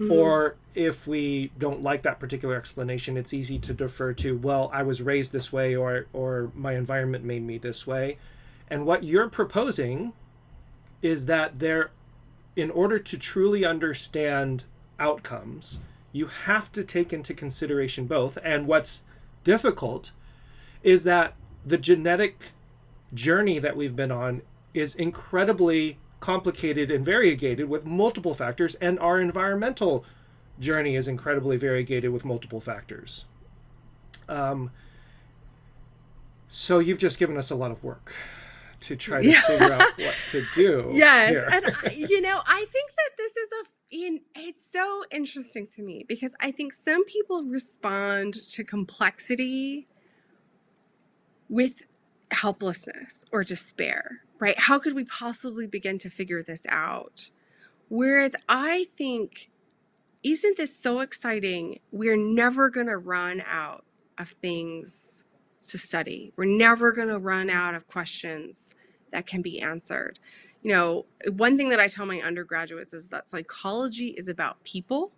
Mm-hmm. 0.00 0.10
Or 0.12 0.56
if 0.74 1.06
we 1.06 1.52
don't 1.58 1.82
like 1.82 2.02
that 2.02 2.18
particular 2.18 2.56
explanation, 2.56 3.16
it's 3.16 3.32
easy 3.32 3.58
to 3.60 3.72
defer 3.72 4.12
to, 4.14 4.36
well, 4.38 4.68
I 4.72 4.82
was 4.82 5.00
raised 5.00 5.32
this 5.32 5.52
way 5.52 5.76
or 5.76 6.06
or 6.12 6.50
my 6.54 6.74
environment 6.74 7.24
made 7.24 7.42
me 7.44 7.58
this 7.58 7.86
way. 7.86 8.18
And 8.68 8.86
what 8.86 9.04
you're 9.04 9.28
proposing 9.28 10.12
is 11.00 11.26
that 11.26 11.60
there 11.60 11.90
in 12.56 12.70
order 12.70 12.98
to 12.98 13.18
truly 13.18 13.64
understand 13.64 14.64
outcomes, 14.98 15.78
you 16.12 16.26
have 16.26 16.72
to 16.72 16.82
take 16.82 17.12
into 17.12 17.34
consideration 17.34 18.06
both. 18.06 18.38
And 18.42 18.66
what's 18.66 19.02
difficult 19.44 20.12
is 20.82 21.04
that 21.04 21.34
the 21.64 21.78
genetic 21.78 22.52
journey 23.12 23.58
that 23.58 23.76
we've 23.76 23.96
been 23.96 24.10
on 24.10 24.42
is 24.72 24.94
incredibly 24.94 25.98
complicated 26.20 26.90
and 26.90 27.04
variegated 27.04 27.68
with 27.68 27.84
multiple 27.84 28.34
factors, 28.34 28.74
and 28.76 28.98
our 28.98 29.20
environmental 29.20 30.04
journey 30.58 30.96
is 30.96 31.08
incredibly 31.08 31.56
variegated 31.56 32.10
with 32.10 32.24
multiple 32.24 32.60
factors. 32.60 33.24
Um, 34.28 34.70
so 36.48 36.78
you've 36.78 36.98
just 36.98 37.18
given 37.18 37.36
us 37.36 37.50
a 37.50 37.54
lot 37.54 37.70
of 37.70 37.84
work 37.84 38.14
to 38.80 38.96
try 38.96 39.22
to 39.22 39.28
yeah. 39.28 39.40
figure 39.42 39.72
out 39.72 39.98
what 39.98 40.18
to 40.30 40.42
do. 40.54 40.90
Yes, 40.92 41.42
and 41.50 41.66
I, 41.66 41.90
you 42.08 42.20
know, 42.20 42.40
I 42.46 42.64
think 42.72 42.90
that 42.90 43.10
this 43.16 43.36
is 43.36 43.50
a 43.52 43.64
in, 43.90 44.20
it's 44.34 44.64
so 44.64 45.04
interesting 45.12 45.66
to 45.68 45.82
me 45.82 46.04
because 46.08 46.34
I 46.40 46.50
think 46.50 46.72
some 46.72 47.04
people 47.04 47.44
respond 47.44 48.34
to 48.52 48.64
complexity 48.64 49.86
with 51.54 51.82
helplessness 52.30 53.24
or 53.32 53.44
despair 53.44 54.24
right? 54.38 54.58
How 54.58 54.78
could 54.78 54.94
we 54.94 55.04
possibly 55.04 55.66
begin 55.66 55.96
to 55.98 56.10
figure 56.10 56.42
this 56.42 56.66
out? 56.68 57.30
Whereas 57.88 58.34
I 58.46 58.84
think, 58.96 59.50
isn't 60.22 60.58
this 60.58 60.76
so 60.76 61.00
exciting? 61.00 61.80
We're 61.92 62.16
never 62.16 62.70
going 62.70 62.88
to 62.88 62.98
run 62.98 63.42
out 63.46 63.84
of 64.18 64.30
things 64.42 65.24
to 65.70 65.78
study. 65.78 66.32
We're 66.36 66.44
never 66.44 66.92
going 66.92 67.08
to 67.08 67.18
run 67.18 67.48
out 67.50 67.74
of 67.74 67.86
questions 67.86 68.74
that 69.12 69.26
can 69.26 69.42
be 69.42 69.60
answered. 69.60 70.18
You 70.62 70.72
know, 70.72 71.06
one 71.32 71.56
thing 71.56 71.68
that 71.70 71.80
I 71.80 71.88
tell 71.88 72.06
my 72.06 72.20
undergraduates 72.20 72.92
is 72.92 73.08
that 73.10 73.28
psychology 73.28 74.08
is 74.08 74.28
about 74.28 74.62
people, 74.64 75.12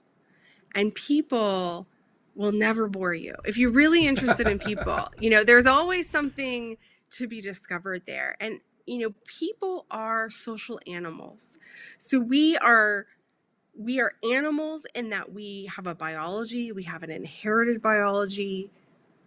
and 0.74 0.94
people 0.94 1.86
will 2.36 2.52
never 2.52 2.88
bore 2.88 3.14
you. 3.14 3.34
If 3.44 3.56
you're 3.56 3.72
really 3.72 4.06
interested 4.06 4.46
in 4.46 4.58
people, 4.58 5.08
you 5.20 5.30
know, 5.30 5.42
there's 5.42 5.66
always 5.66 6.08
something 6.08 6.76
to 7.12 7.26
be 7.26 7.40
discovered 7.40 8.02
there. 8.06 8.36
And, 8.40 8.60
you 8.86 8.98
know, 8.98 9.14
people 9.26 9.86
are 9.90 10.30
social 10.30 10.78
animals. 10.86 11.58
So 11.98 12.20
we 12.20 12.56
are 12.58 13.06
we 13.78 14.00
are 14.00 14.14
animals 14.32 14.86
in 14.94 15.10
that 15.10 15.34
we 15.34 15.68
have 15.76 15.86
a 15.86 15.94
biology, 15.94 16.72
we 16.72 16.84
have 16.84 17.02
an 17.02 17.10
inherited 17.10 17.82
biology 17.82 18.70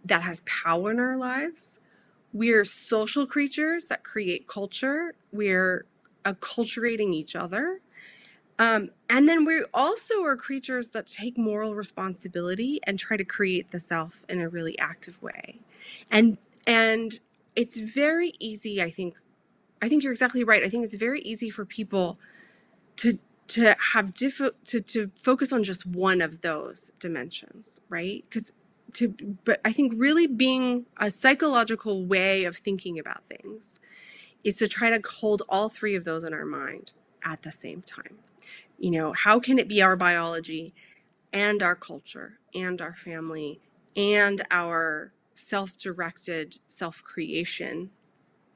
that 0.04 0.22
has 0.22 0.40
power 0.40 0.90
in 0.90 0.98
our 0.98 1.16
lives. 1.16 1.78
We're 2.32 2.64
social 2.64 3.26
creatures 3.26 3.86
that 3.86 4.02
create 4.02 4.48
culture. 4.48 5.14
We're 5.32 5.84
acculturating 6.24 7.12
each 7.12 7.36
other. 7.36 7.80
Um, 8.60 8.90
and 9.08 9.26
then 9.26 9.46
we 9.46 9.64
also 9.72 10.22
are 10.22 10.36
creatures 10.36 10.90
that 10.90 11.06
take 11.06 11.38
moral 11.38 11.74
responsibility 11.74 12.78
and 12.84 12.98
try 12.98 13.16
to 13.16 13.24
create 13.24 13.70
the 13.70 13.80
self 13.80 14.26
in 14.28 14.42
a 14.42 14.50
really 14.50 14.78
active 14.78 15.22
way. 15.22 15.60
And 16.10 16.36
and 16.66 17.20
it's 17.56 17.80
very 17.80 18.34
easy, 18.38 18.82
I 18.82 18.90
think. 18.90 19.16
I 19.80 19.88
think 19.88 20.02
you're 20.02 20.12
exactly 20.12 20.44
right. 20.44 20.62
I 20.62 20.68
think 20.68 20.84
it's 20.84 20.94
very 20.96 21.22
easy 21.22 21.48
for 21.48 21.64
people 21.64 22.18
to 22.96 23.18
to 23.48 23.76
have 23.94 24.14
diff 24.14 24.42
to 24.66 24.80
to 24.82 25.10
focus 25.22 25.52
on 25.54 25.64
just 25.64 25.86
one 25.86 26.20
of 26.20 26.42
those 26.42 26.92
dimensions, 27.00 27.80
right? 27.88 28.24
Because 28.28 28.52
to 28.94 29.08
but 29.44 29.62
I 29.64 29.72
think 29.72 29.94
really 29.96 30.26
being 30.26 30.86
a 30.98 31.10
psychological 31.10 32.04
way 32.06 32.44
of 32.44 32.58
thinking 32.58 32.98
about 32.98 33.24
things 33.30 33.80
is 34.44 34.56
to 34.56 34.68
try 34.68 34.90
to 34.90 35.00
hold 35.08 35.42
all 35.48 35.70
three 35.70 35.96
of 35.96 36.04
those 36.04 36.24
in 36.24 36.34
our 36.34 36.44
mind 36.46 36.92
at 37.24 37.42
the 37.42 37.52
same 37.52 37.82
time. 37.82 38.18
You 38.80 38.90
know, 38.90 39.12
how 39.12 39.38
can 39.38 39.58
it 39.58 39.68
be 39.68 39.82
our 39.82 39.94
biology 39.94 40.74
and 41.32 41.62
our 41.62 41.76
culture 41.76 42.38
and 42.54 42.80
our 42.80 42.96
family 42.96 43.60
and 43.94 44.42
our 44.50 45.12
self-directed 45.34 46.58
self-creation 46.66 47.90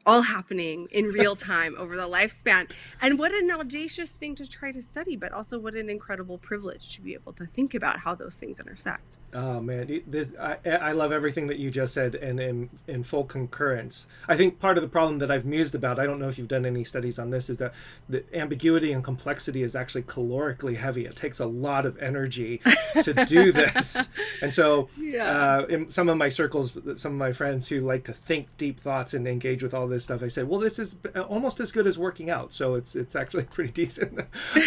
all 0.06 0.22
happening 0.22 0.88
in 0.90 1.04
real 1.20 1.36
time 1.36 1.74
over 1.78 1.96
the 1.96 2.08
lifespan. 2.08 2.70
And 3.00 3.18
what 3.18 3.32
an 3.32 3.50
audacious 3.50 4.10
thing 4.10 4.34
to 4.36 4.48
try 4.48 4.72
to 4.72 4.82
study, 4.82 5.16
but 5.16 5.32
also 5.32 5.58
what 5.58 5.74
an 5.74 5.88
incredible 5.88 6.38
privilege 6.38 6.94
to 6.94 7.02
be 7.02 7.14
able 7.14 7.32
to 7.34 7.46
think 7.46 7.74
about 7.74 8.00
how 8.00 8.14
those 8.14 8.36
things 8.36 8.60
intersect. 8.60 9.18
Oh 9.34 9.60
man, 9.60 10.02
this, 10.06 10.28
I, 10.40 10.56
I 10.64 10.92
love 10.92 11.10
everything 11.10 11.48
that 11.48 11.58
you 11.58 11.68
just 11.68 11.92
said, 11.92 12.14
and 12.14 12.38
in 12.38 12.70
in 12.86 13.02
full 13.02 13.24
concurrence. 13.24 14.06
I 14.28 14.36
think 14.36 14.60
part 14.60 14.78
of 14.78 14.82
the 14.82 14.88
problem 14.88 15.18
that 15.18 15.30
I've 15.30 15.44
mused 15.44 15.74
about, 15.74 15.98
I 15.98 16.06
don't 16.06 16.20
know 16.20 16.28
if 16.28 16.38
you've 16.38 16.46
done 16.46 16.64
any 16.64 16.84
studies 16.84 17.18
on 17.18 17.30
this, 17.30 17.50
is 17.50 17.56
that 17.56 17.74
the 18.08 18.22
ambiguity 18.32 18.92
and 18.92 19.02
complexity 19.02 19.64
is 19.64 19.74
actually 19.74 20.02
calorically 20.02 20.76
heavy. 20.76 21.04
It 21.04 21.16
takes 21.16 21.40
a 21.40 21.46
lot 21.46 21.84
of 21.84 22.00
energy 22.00 22.60
to 23.02 23.12
do 23.26 23.50
this, 23.52 24.08
and 24.40 24.54
so 24.54 24.88
yeah. 24.96 25.30
uh, 25.30 25.66
in 25.66 25.90
some 25.90 26.08
of 26.08 26.16
my 26.16 26.28
circles, 26.28 26.70
some 26.96 27.12
of 27.12 27.18
my 27.18 27.32
friends 27.32 27.68
who 27.68 27.80
like 27.80 28.04
to 28.04 28.12
think 28.12 28.46
deep 28.56 28.78
thoughts 28.78 29.14
and 29.14 29.26
engage 29.26 29.64
with 29.64 29.74
all 29.74 29.88
this 29.88 30.04
stuff, 30.04 30.22
I 30.22 30.28
say, 30.28 30.44
well, 30.44 30.60
this 30.60 30.78
is 30.78 30.94
almost 31.28 31.58
as 31.58 31.72
good 31.72 31.88
as 31.88 31.98
working 31.98 32.30
out, 32.30 32.54
so 32.54 32.76
it's 32.76 32.94
it's 32.94 33.16
actually 33.16 33.44
pretty 33.52 33.72
decent. 33.72 34.20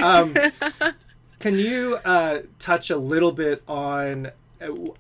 um, 0.04 0.36
can 1.40 1.56
you 1.56 2.00
uh, 2.04 2.42
touch 2.60 2.90
a 2.90 2.98
little 2.98 3.32
bit 3.32 3.64
on 3.66 4.32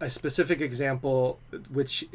a 0.01 0.09
specific 0.09 0.61
example 0.61 1.39
which 1.69 2.05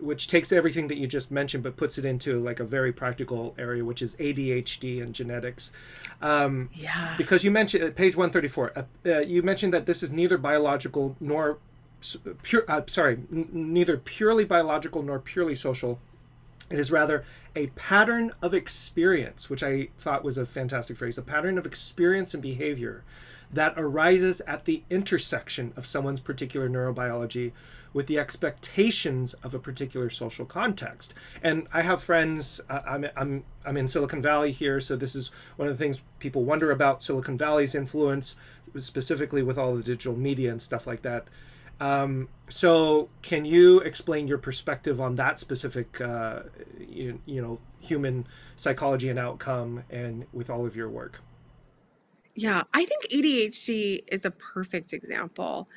which 0.00 0.28
takes 0.28 0.50
everything 0.50 0.88
that 0.88 0.96
you 0.96 1.06
just 1.06 1.30
mentioned 1.30 1.62
but 1.62 1.76
puts 1.76 1.98
it 1.98 2.04
into 2.04 2.40
like 2.40 2.58
a 2.58 2.64
very 2.64 2.92
practical 2.92 3.54
area 3.58 3.84
which 3.84 4.00
is 4.02 4.14
ADHD 4.16 5.02
and 5.02 5.14
genetics. 5.14 5.72
Um, 6.22 6.70
yeah. 6.72 7.14
because 7.18 7.44
you 7.44 7.50
mentioned 7.50 7.84
uh, 7.84 7.90
page 7.90 8.16
134 8.16 8.72
uh, 8.76 8.82
uh, 9.06 9.18
you 9.20 9.42
mentioned 9.42 9.72
that 9.74 9.86
this 9.86 10.02
is 10.02 10.10
neither 10.10 10.38
biological 10.38 11.16
nor 11.20 11.58
pure 12.42 12.64
uh, 12.68 12.82
sorry 12.86 13.18
n- 13.30 13.48
neither 13.52 13.96
purely 13.98 14.44
biological 14.44 15.02
nor 15.02 15.18
purely 15.18 15.54
social. 15.54 15.98
It 16.70 16.78
is 16.78 16.90
rather 16.92 17.24
a 17.56 17.66
pattern 17.68 18.32
of 18.40 18.54
experience 18.54 19.50
which 19.50 19.62
i 19.62 19.88
thought 19.98 20.22
was 20.22 20.38
a 20.38 20.46
fantastic 20.46 20.96
phrase 20.96 21.18
a 21.18 21.22
pattern 21.22 21.58
of 21.58 21.66
experience 21.66 22.32
and 22.32 22.42
behavior 22.42 23.02
that 23.52 23.74
arises 23.76 24.40
at 24.42 24.64
the 24.64 24.82
intersection 24.90 25.72
of 25.76 25.86
someone's 25.86 26.20
particular 26.20 26.68
neurobiology 26.68 27.52
with 27.92 28.06
the 28.06 28.18
expectations 28.18 29.34
of 29.42 29.54
a 29.54 29.58
particular 29.58 30.08
social 30.08 30.44
context. 30.44 31.12
And 31.42 31.66
I 31.72 31.82
have 31.82 32.02
friends, 32.02 32.60
uh, 32.70 32.80
I'm, 32.86 33.06
I'm, 33.16 33.44
I'm 33.64 33.76
in 33.76 33.88
Silicon 33.88 34.22
Valley 34.22 34.52
here, 34.52 34.80
so 34.80 34.96
this 34.96 35.14
is 35.14 35.30
one 35.56 35.68
of 35.68 35.76
the 35.76 35.82
things 35.82 36.00
people 36.20 36.44
wonder 36.44 36.70
about 36.70 37.02
Silicon 37.02 37.36
Valley's 37.36 37.74
influence, 37.74 38.36
specifically 38.78 39.42
with 39.42 39.58
all 39.58 39.74
the 39.74 39.82
digital 39.82 40.16
media 40.16 40.52
and 40.52 40.62
stuff 40.62 40.86
like 40.86 41.02
that. 41.02 41.26
Um, 41.80 42.28
so, 42.48 43.08
can 43.22 43.46
you 43.46 43.80
explain 43.80 44.28
your 44.28 44.36
perspective 44.36 45.00
on 45.00 45.16
that 45.16 45.40
specific, 45.40 45.98
uh, 46.00 46.40
you, 46.78 47.20
you 47.24 47.40
know, 47.40 47.58
human 47.80 48.26
psychology 48.54 49.08
and 49.08 49.18
outcome, 49.18 49.84
and 49.88 50.26
with 50.30 50.50
all 50.50 50.66
of 50.66 50.76
your 50.76 50.90
work? 50.90 51.20
Yeah, 52.40 52.62
I 52.72 52.86
think 52.86 53.04
ADHD 53.12 54.02
is 54.08 54.24
a 54.24 54.30
perfect 54.30 54.94
example. 54.94 55.68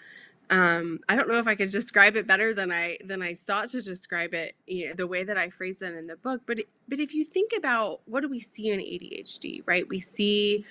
Um, 0.49 1.01
I 1.09 1.15
don't 1.17 1.27
know 1.27 1.37
if 1.37 1.45
I 1.45 1.55
could 1.55 1.71
describe 1.71 2.15
it 2.15 2.25
better 2.25 2.53
than 2.53 2.71
I 2.71 2.99
than 3.03 3.21
I 3.21 3.33
sought 3.33 3.67
to 3.71 3.81
describe 3.81 4.33
it, 4.33 4.55
you 4.65 4.87
know, 4.87 4.93
the 4.93 5.05
way 5.05 5.25
that 5.25 5.37
I 5.37 5.49
phrase 5.49 5.81
it 5.81 5.93
in 5.93 6.07
the 6.07 6.15
book. 6.15 6.43
But 6.45 6.59
but 6.87 7.01
if 7.01 7.13
you 7.13 7.25
think 7.25 7.51
about 7.57 7.99
what 8.05 8.21
do 8.21 8.29
we 8.29 8.39
see 8.39 8.69
in 8.69 8.79
ADHD, 8.79 9.61
right? 9.65 9.85
We 9.89 9.99
see 9.99 10.63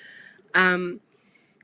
um, 0.55 1.00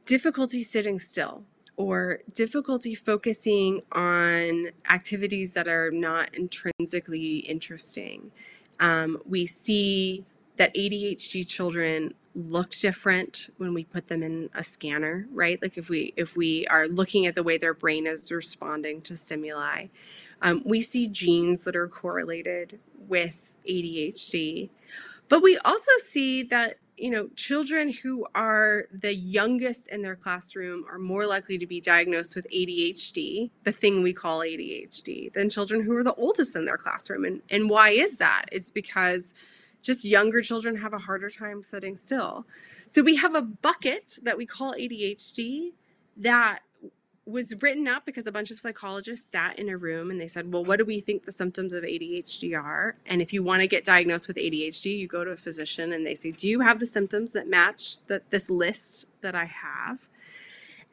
difficulty 0.04 0.62
sitting 0.62 0.98
still 0.98 1.44
or 1.78 2.20
difficulty 2.34 2.94
focusing 2.94 3.80
on 3.92 4.72
activities 4.90 5.54
that 5.54 5.68
are 5.68 5.90
not 5.90 6.34
intrinsically 6.34 7.38
interesting. 7.38 8.30
Um, 8.78 9.22
we 9.24 9.46
see 9.46 10.26
that 10.58 10.74
ADHD 10.74 11.46
children 11.46 12.12
look 12.38 12.70
different 12.70 13.51
when 13.59 13.74
we 13.74 13.85
put 13.85 14.07
them 14.07 14.22
in 14.22 14.48
a 14.55 14.62
scanner 14.62 15.27
right? 15.33 15.61
Like 15.61 15.77
if 15.77 15.88
we 15.88 16.14
if 16.16 16.37
we 16.37 16.66
are 16.68 16.87
looking 16.88 17.27
at 17.27 17.35
the 17.35 17.42
way 17.42 17.59
their 17.59 17.74
brain 17.74 18.07
is 18.07 18.31
responding 18.31 19.03
to 19.03 19.16
stimuli. 19.16 19.87
Um, 20.42 20.62
we 20.64 20.81
see 20.81 21.09
genes 21.09 21.64
that 21.64 21.74
are 21.74 21.88
correlated 21.88 22.79
with 23.09 23.57
adhd 23.66 24.70
but 25.29 25.42
we 25.42 25.59
also 25.59 25.92
see 25.98 26.42
that 26.44 26.77
you 26.96 27.11
know 27.11 27.29
children 27.37 27.92
who 27.92 28.27
are 28.35 28.87
the 28.92 29.14
youngest 29.14 29.88
in 29.88 30.03
their 30.03 30.16
classroom 30.16 30.85
are 30.90 30.98
more 30.98 31.27
likely 31.27 31.57
to 31.59 31.66
be 31.66 31.81
diagnosed 31.81 32.35
with 32.35 32.46
adhd 32.53 33.51
the 33.64 33.72
thing 33.72 34.03
we 34.03 34.12
call 34.12 34.40
adhd 34.40 35.33
than 35.33 35.48
children 35.48 35.83
who 35.83 35.96
are 35.96 36.05
the 36.05 36.14
oldest 36.14 36.57
in 36.57 36.64
their 36.64 36.77
classroom. 36.77 37.24
And 37.24 37.42
and 37.51 37.70
why 37.70 37.90
is 37.90 38.18
that? 38.18 38.46
It's 38.53 38.70
because 38.70 39.35
just 39.82 40.04
younger 40.04 40.42
children 40.42 40.76
have 40.76 40.92
a 40.92 40.98
harder 40.98 41.30
time 41.30 41.62
sitting 41.62 41.96
still. 41.96 42.46
So 42.86 43.02
we 43.02 43.16
have 43.16 43.34
a 43.34 43.42
bucket 43.42 44.18
that 44.22 44.36
we 44.36 44.46
call 44.46 44.74
ADHD 44.74 45.72
that 46.16 46.60
was 47.28 47.54
written 47.60 47.86
up 47.86 48.06
because 48.06 48.26
a 48.26 48.32
bunch 48.32 48.50
of 48.50 48.58
psychologists 48.58 49.30
sat 49.30 49.58
in 49.58 49.68
a 49.68 49.76
room 49.76 50.10
and 50.10 50.18
they 50.18 50.26
said, 50.26 50.50
Well, 50.50 50.64
what 50.64 50.78
do 50.78 50.84
we 50.86 51.00
think 51.00 51.24
the 51.24 51.32
symptoms 51.32 51.74
of 51.74 51.84
ADHD 51.84 52.58
are? 52.58 52.96
And 53.04 53.20
if 53.20 53.34
you 53.34 53.42
want 53.42 53.60
to 53.60 53.68
get 53.68 53.84
diagnosed 53.84 54.28
with 54.28 54.38
ADHD, 54.38 54.98
you 54.98 55.06
go 55.06 55.24
to 55.24 55.32
a 55.32 55.36
physician 55.36 55.92
and 55.92 56.06
they 56.06 56.14
say, 56.14 56.30
Do 56.30 56.48
you 56.48 56.60
have 56.60 56.80
the 56.80 56.86
symptoms 56.86 57.34
that 57.34 57.46
match 57.46 57.98
that 58.06 58.30
this 58.30 58.48
list 58.48 59.06
that 59.20 59.34
I 59.34 59.44
have? 59.44 60.08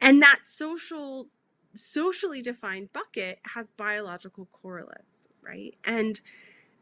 And 0.00 0.20
that 0.20 0.40
social 0.42 1.28
socially 1.74 2.42
defined 2.42 2.92
bucket 2.92 3.38
has 3.54 3.70
biological 3.70 4.46
correlates, 4.52 5.28
right? 5.42 5.74
And 5.84 6.20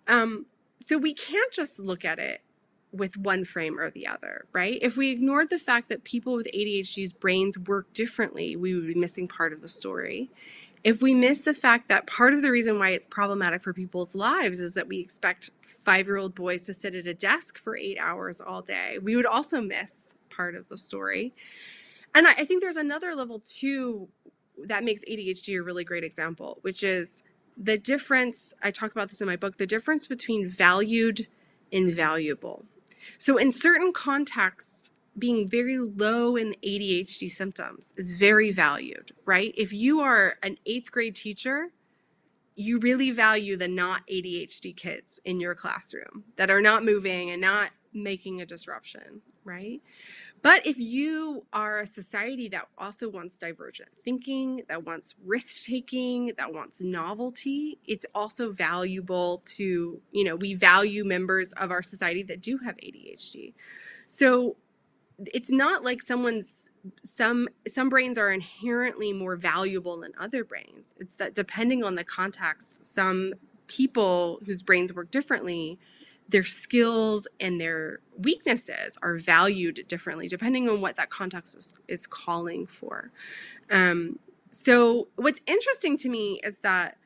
um, 0.09 0.47
so 0.79 0.99
we 0.99 1.15
can't 1.15 1.53
just 1.53 1.79
look 1.79 2.05
at 2.05 2.19
it 2.19 2.41
with 2.93 3.17
one 3.17 3.45
frame 3.45 3.79
or 3.79 3.91
the 3.91 4.07
other, 4.07 4.47
right? 4.53 4.79
If 4.81 4.97
we 4.97 5.11
ignored 5.11 5.51
the 5.51 5.59
fact 5.59 5.89
that 5.89 6.05
people 6.05 6.35
with 6.35 6.47
ADHD's 6.55 7.13
brains 7.13 7.59
work 7.59 7.93
differently, 7.93 8.55
we 8.55 8.75
would 8.75 8.87
be 8.87 8.95
missing 8.95 9.27
part 9.27 9.53
of 9.53 9.61
the 9.61 9.69
story. 9.69 10.31
If 10.85 11.03
we 11.03 11.15
miss 11.15 11.45
the 11.45 11.55
fact 11.55 11.89
that 11.89 12.07
part 12.07 12.35
of 12.35 12.43
the 12.43 12.51
reason 12.51 12.79
why 12.79 12.91
it's 12.91 13.07
problematic 13.07 13.63
for 13.63 13.73
people's 13.73 14.15
lives 14.15 14.61
is 14.61 14.75
that 14.75 14.87
we 14.87 15.01
expect 15.01 15.51
five 15.63 16.07
year 16.07 16.19
old 16.19 16.35
boys 16.35 16.67
to 16.67 16.75
sit 16.75 16.95
at 16.95 17.07
a 17.07 17.15
desk 17.15 17.59
for 17.59 17.77
eight 17.77 17.99
hours 17.99 18.41
all 18.41 18.63
day, 18.63 18.99
we 19.03 19.17
would 19.17 19.27
also 19.27 19.61
miss 19.61 20.15
part 20.31 20.55
of 20.55 20.69
the 20.69 20.77
story. 20.77 21.33
And 22.15 22.29
I, 22.29 22.33
I 22.33 22.45
think 22.45 22.63
there's 22.63 22.77
another 22.77 23.15
level 23.15 23.41
too 23.41 24.09
that 24.67 24.85
makes 24.85 25.03
ADHD 25.05 25.59
a 25.59 25.63
really 25.63 25.85
great 25.85 26.05
example, 26.05 26.59
which 26.63 26.83
is 26.83 27.23
the 27.57 27.79
difference, 27.79 28.55
I 28.63 28.71
talk 28.71 28.93
about 28.93 29.09
this 29.09 29.21
in 29.21 29.27
my 29.27 29.37
book, 29.37 29.59
the 29.59 29.67
difference 29.67 30.07
between 30.07 30.49
valued 30.49 31.27
and 31.73 31.95
valuable. 31.95 32.65
So, 33.19 33.37
in 33.37 33.51
certain 33.51 33.93
contexts, 33.93 34.91
being 35.17 35.49
very 35.49 35.79
low 35.79 36.37
in 36.37 36.57
ADHD 36.65 37.31
symptoms 37.31 37.95
is 37.97 38.13
very 38.13 38.51
valued, 38.51 39.13
right? 39.25 39.55
If 39.57 39.73
you 39.73 40.01
are 40.01 40.37
an 40.43 40.59
eighth 40.67 40.91
grade 40.91 41.15
teacher, 41.15 41.69
you 42.57 42.79
really 42.79 43.11
value 43.11 43.57
the 43.57 43.69
not 43.69 44.03
ADHD 44.09 44.77
kids 44.77 45.21
in 45.25 45.41
your 45.41 45.55
classroom 45.55 46.25
that 46.37 46.51
are 46.51 46.61
not 46.61 46.85
moving 46.85 47.31
and 47.31 47.41
not 47.41 47.71
making 47.93 48.41
a 48.41 48.47
disruption, 48.47 49.23
right? 49.45 49.81
But 50.45 50.67
if 50.67 50.79
you 50.79 51.47
are 51.55 51.81
a 51.81 51.87
society 51.87 52.51
that 52.51 52.69
also 52.77 53.09
wants 53.09 53.39
divergent 53.39 53.89
thinking, 54.05 54.61
that 54.69 54.85
wants 54.85 55.15
risk 55.25 55.65
taking, 55.65 56.33
that 56.37 56.53
wants 56.53 56.83
novelty, 56.83 57.79
it's 57.87 58.05
also 58.15 58.53
valuable 58.53 59.41
to, 59.57 60.03
you 60.13 60.23
know, 60.23 60.37
we 60.37 60.53
value 60.53 61.03
members 61.03 61.55
of 61.55 61.71
our 61.71 61.83
society 61.83 62.23
that 62.25 62.43
do 62.43 62.59
have 62.59 62.77
ADHD. 62.77 63.55
So 64.07 64.57
it's 65.33 65.51
not 65.51 65.83
like 65.83 66.03
someone's 66.03 66.71
some 67.03 67.49
some 67.67 67.89
brains 67.89 68.19
are 68.19 68.31
inherently 68.31 69.15
more 69.15 69.37
valuable 69.37 69.97
than 69.97 70.13
other 70.21 70.45
brains. 70.45 70.95
It's 71.01 71.17
that 71.17 71.35
depending 71.35 71.83
on 71.83 71.95
the 71.95 72.05
context, 72.05 72.85
some 72.85 73.33
people 73.67 74.41
whose 74.45 74.63
brains 74.63 74.93
work 74.93 75.11
differently 75.11 75.79
their 76.29 76.45
skills 76.45 77.29
and 77.41 77.61
their 77.61 78.01
weaknesses 78.19 78.97
are 79.03 79.17
valued 79.17 79.85
differently 79.89 80.29
depending 80.29 80.69
on 80.69 80.81
what 80.81 80.97
that 80.97 81.11
context 81.11 81.57
is, 81.57 81.75
is 81.89 82.07
calling 82.07 82.67
for. 82.67 83.11
Um, 83.71 84.19
so, 84.51 85.09
what's 85.17 85.41
interesting 85.47 85.97
to 85.99 86.09
me 86.09 86.41
is 86.45 86.59
that 86.59 86.97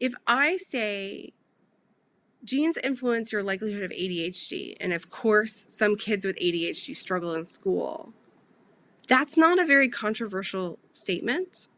if 0.00 0.14
I 0.26 0.56
say 0.56 1.32
genes 2.42 2.76
influence 2.78 3.32
your 3.32 3.42
likelihood 3.42 3.84
of 3.84 3.90
ADHD, 3.90 4.76
and 4.80 4.92
of 4.92 5.10
course, 5.10 5.66
some 5.68 5.96
kids 5.96 6.24
with 6.24 6.36
ADHD 6.36 6.96
struggle 6.96 7.34
in 7.34 7.44
school, 7.44 8.12
that's 9.06 9.36
not 9.36 9.58
a 9.58 9.66
very 9.66 9.88
controversial 9.88 10.78
statement. 10.90 11.68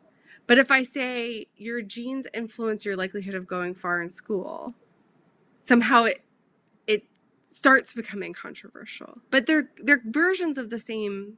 But 0.46 0.58
if 0.58 0.70
I 0.70 0.82
say 0.82 1.46
your 1.56 1.82
genes 1.82 2.26
influence 2.34 2.84
your 2.84 2.96
likelihood 2.96 3.34
of 3.34 3.46
going 3.46 3.74
far 3.74 4.00
in 4.02 4.08
school, 4.08 4.74
somehow 5.60 6.04
it 6.04 6.22
starts 7.52 7.94
becoming 7.94 8.32
controversial. 8.32 9.18
But 9.30 9.46
they're 9.46 9.70
they're 9.76 10.02
versions 10.04 10.58
of 10.58 10.70
the 10.70 10.78
same 10.78 11.36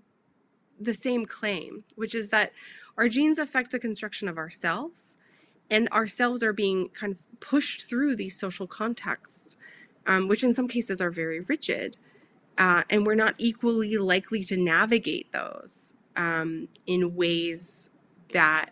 the 0.78 0.94
same 0.94 1.24
claim, 1.26 1.84
which 1.94 2.14
is 2.14 2.28
that 2.28 2.52
our 2.96 3.08
genes 3.08 3.38
affect 3.38 3.70
the 3.70 3.78
construction 3.78 4.28
of 4.28 4.38
ourselves, 4.38 5.16
and 5.70 5.88
ourselves 5.88 6.42
are 6.42 6.52
being 6.52 6.88
kind 6.90 7.12
of 7.12 7.40
pushed 7.40 7.88
through 7.88 8.16
these 8.16 8.38
social 8.38 8.66
contexts, 8.66 9.56
um, 10.06 10.28
which 10.28 10.44
in 10.44 10.54
some 10.54 10.68
cases 10.68 11.00
are 11.00 11.10
very 11.10 11.40
rigid, 11.40 11.96
uh, 12.58 12.82
and 12.90 13.06
we're 13.06 13.14
not 13.14 13.34
equally 13.38 13.96
likely 13.96 14.44
to 14.44 14.56
navigate 14.56 15.32
those 15.32 15.94
um, 16.16 16.68
in 16.86 17.14
ways 17.14 17.90
that 18.32 18.70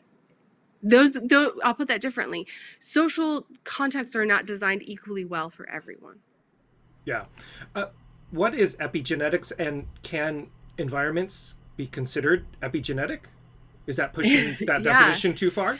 those, 0.82 1.14
those 1.14 1.52
I'll 1.62 1.74
put 1.74 1.88
that 1.88 2.00
differently. 2.00 2.46
Social 2.80 3.46
contexts 3.64 4.16
are 4.16 4.26
not 4.26 4.46
designed 4.46 4.82
equally 4.84 5.24
well 5.24 5.50
for 5.50 5.68
everyone. 5.68 6.18
Yeah. 7.04 7.24
Uh, 7.74 7.86
what 8.30 8.54
is 8.54 8.76
epigenetics 8.76 9.52
and 9.58 9.86
can 10.02 10.48
environments 10.78 11.54
be 11.76 11.86
considered 11.86 12.46
epigenetic? 12.62 13.20
Is 13.86 13.96
that 13.96 14.12
pushing 14.12 14.56
that 14.66 14.82
yeah. 14.82 15.00
definition 15.00 15.34
too 15.34 15.50
far? 15.50 15.78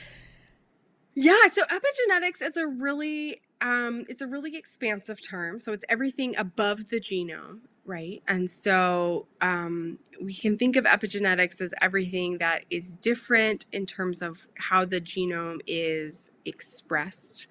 Yeah, 1.14 1.46
so 1.52 1.62
epigenetics 1.64 2.40
is 2.40 2.56
a 2.56 2.66
really 2.66 3.40
um, 3.60 4.04
it's 4.08 4.22
a 4.22 4.26
really 4.26 4.56
expansive 4.56 5.18
term. 5.26 5.60
So 5.60 5.72
it's 5.72 5.84
everything 5.88 6.36
above 6.36 6.88
the 6.88 6.98
genome, 6.98 7.60
right? 7.84 8.22
And 8.26 8.50
so 8.50 9.28
um, 9.40 9.98
we 10.20 10.34
can 10.34 10.58
think 10.58 10.74
of 10.74 10.84
epigenetics 10.84 11.60
as 11.60 11.72
everything 11.80 12.38
that 12.38 12.64
is 12.70 12.96
different 12.96 13.66
in 13.70 13.86
terms 13.86 14.20
of 14.20 14.48
how 14.58 14.84
the 14.84 15.00
genome 15.00 15.60
is 15.66 16.32
expressed 16.44 17.46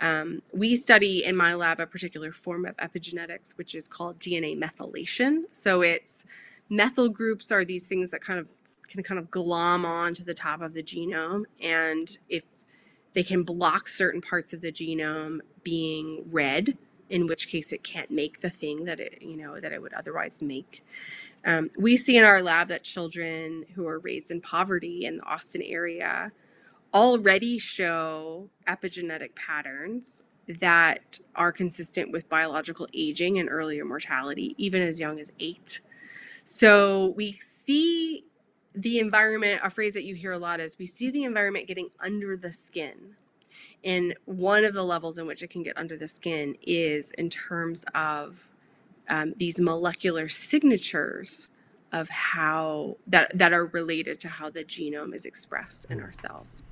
um, 0.00 0.42
we 0.52 0.76
study 0.76 1.24
in 1.24 1.36
my 1.36 1.54
lab 1.54 1.80
a 1.80 1.86
particular 1.86 2.32
form 2.32 2.64
of 2.66 2.76
epigenetics, 2.76 3.56
which 3.56 3.74
is 3.74 3.88
called 3.88 4.18
DNA 4.18 4.58
methylation. 4.58 5.42
So 5.50 5.82
it's 5.82 6.24
methyl 6.68 7.08
groups 7.08 7.50
are 7.50 7.64
these 7.64 7.86
things 7.86 8.10
that 8.10 8.20
kind 8.20 8.38
of 8.38 8.48
can 8.88 9.02
kind 9.02 9.18
of 9.18 9.30
glom 9.30 9.84
on 9.84 10.14
to 10.14 10.24
the 10.24 10.34
top 10.34 10.62
of 10.62 10.74
the 10.74 10.82
genome. 10.82 11.44
And 11.60 12.18
if 12.28 12.44
they 13.12 13.22
can 13.22 13.42
block 13.42 13.88
certain 13.88 14.20
parts 14.20 14.52
of 14.52 14.60
the 14.60 14.72
genome 14.72 15.40
being 15.62 16.24
read, 16.30 16.76
in 17.10 17.26
which 17.26 17.48
case 17.48 17.72
it 17.72 17.82
can't 17.82 18.10
make 18.10 18.40
the 18.40 18.50
thing 18.50 18.84
that 18.84 19.00
it, 19.00 19.22
you 19.22 19.36
know, 19.36 19.60
that 19.60 19.72
it 19.72 19.80
would 19.80 19.94
otherwise 19.94 20.42
make. 20.42 20.84
Um, 21.44 21.70
we 21.78 21.96
see 21.96 22.16
in 22.16 22.24
our 22.24 22.42
lab 22.42 22.68
that 22.68 22.82
children 22.82 23.64
who 23.74 23.86
are 23.86 23.98
raised 23.98 24.30
in 24.30 24.40
poverty 24.40 25.06
in 25.06 25.18
the 25.18 25.24
Austin 25.24 25.62
area 25.62 26.32
already 26.94 27.58
show 27.58 28.48
epigenetic 28.66 29.34
patterns 29.34 30.22
that 30.48 31.18
are 31.34 31.52
consistent 31.52 32.10
with 32.10 32.28
biological 32.28 32.88
aging 32.94 33.38
and 33.38 33.48
earlier 33.50 33.84
mortality, 33.84 34.54
even 34.56 34.80
as 34.80 34.98
young 34.98 35.20
as 35.20 35.30
eight. 35.38 35.80
So 36.44 37.08
we 37.16 37.32
see 37.32 38.24
the 38.74 38.98
environment, 38.98 39.60
a 39.62 39.70
phrase 39.70 39.92
that 39.94 40.04
you 40.04 40.14
hear 40.14 40.32
a 40.32 40.38
lot 40.38 40.60
is 40.60 40.78
we 40.78 40.86
see 40.86 41.10
the 41.10 41.24
environment 41.24 41.66
getting 41.66 41.90
under 42.00 42.36
the 42.36 42.52
skin. 42.52 43.16
And 43.84 44.14
one 44.24 44.64
of 44.64 44.72
the 44.72 44.84
levels 44.84 45.18
in 45.18 45.26
which 45.26 45.42
it 45.42 45.50
can 45.50 45.62
get 45.62 45.76
under 45.76 45.96
the 45.96 46.08
skin 46.08 46.56
is 46.62 47.10
in 47.12 47.28
terms 47.28 47.84
of 47.94 48.48
um, 49.08 49.34
these 49.36 49.60
molecular 49.60 50.28
signatures 50.28 51.50
of 51.92 52.08
how 52.08 52.96
that, 53.06 53.36
that 53.36 53.52
are 53.52 53.66
related 53.66 54.20
to 54.20 54.28
how 54.28 54.50
the 54.50 54.64
genome 54.64 55.14
is 55.14 55.24
expressed 55.24 55.86
in 55.90 56.00
our 56.00 56.12
cells. 56.12 56.62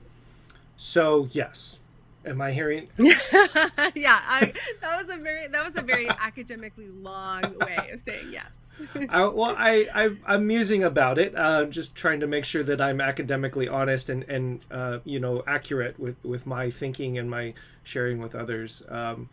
So 0.76 1.28
yes, 1.30 1.80
am 2.24 2.40
I 2.40 2.52
hearing? 2.52 2.88
yeah, 2.98 4.20
I, 4.26 4.52
that 4.80 5.00
was 5.00 5.10
a 5.10 5.16
very 5.16 5.46
that 5.48 5.64
was 5.64 5.76
a 5.76 5.82
very 5.82 6.08
academically 6.20 6.88
long 6.88 7.56
way 7.58 7.90
of 7.92 8.00
saying 8.00 8.32
yes. 8.32 8.60
I, 9.08 9.26
well, 9.28 9.54
I, 9.56 10.10
I 10.26 10.34
am 10.34 10.46
musing 10.46 10.84
about 10.84 11.18
it. 11.18 11.34
Uh, 11.34 11.64
just 11.64 11.94
trying 11.94 12.20
to 12.20 12.26
make 12.26 12.44
sure 12.44 12.62
that 12.64 12.80
I'm 12.80 13.00
academically 13.00 13.68
honest 13.68 14.10
and 14.10 14.24
and 14.24 14.64
uh, 14.70 14.98
you 15.04 15.20
know 15.20 15.42
accurate 15.46 15.98
with 15.98 16.16
with 16.24 16.46
my 16.46 16.70
thinking 16.70 17.18
and 17.18 17.30
my 17.30 17.54
sharing 17.84 18.20
with 18.20 18.34
others. 18.34 18.82
Um, 18.88 19.30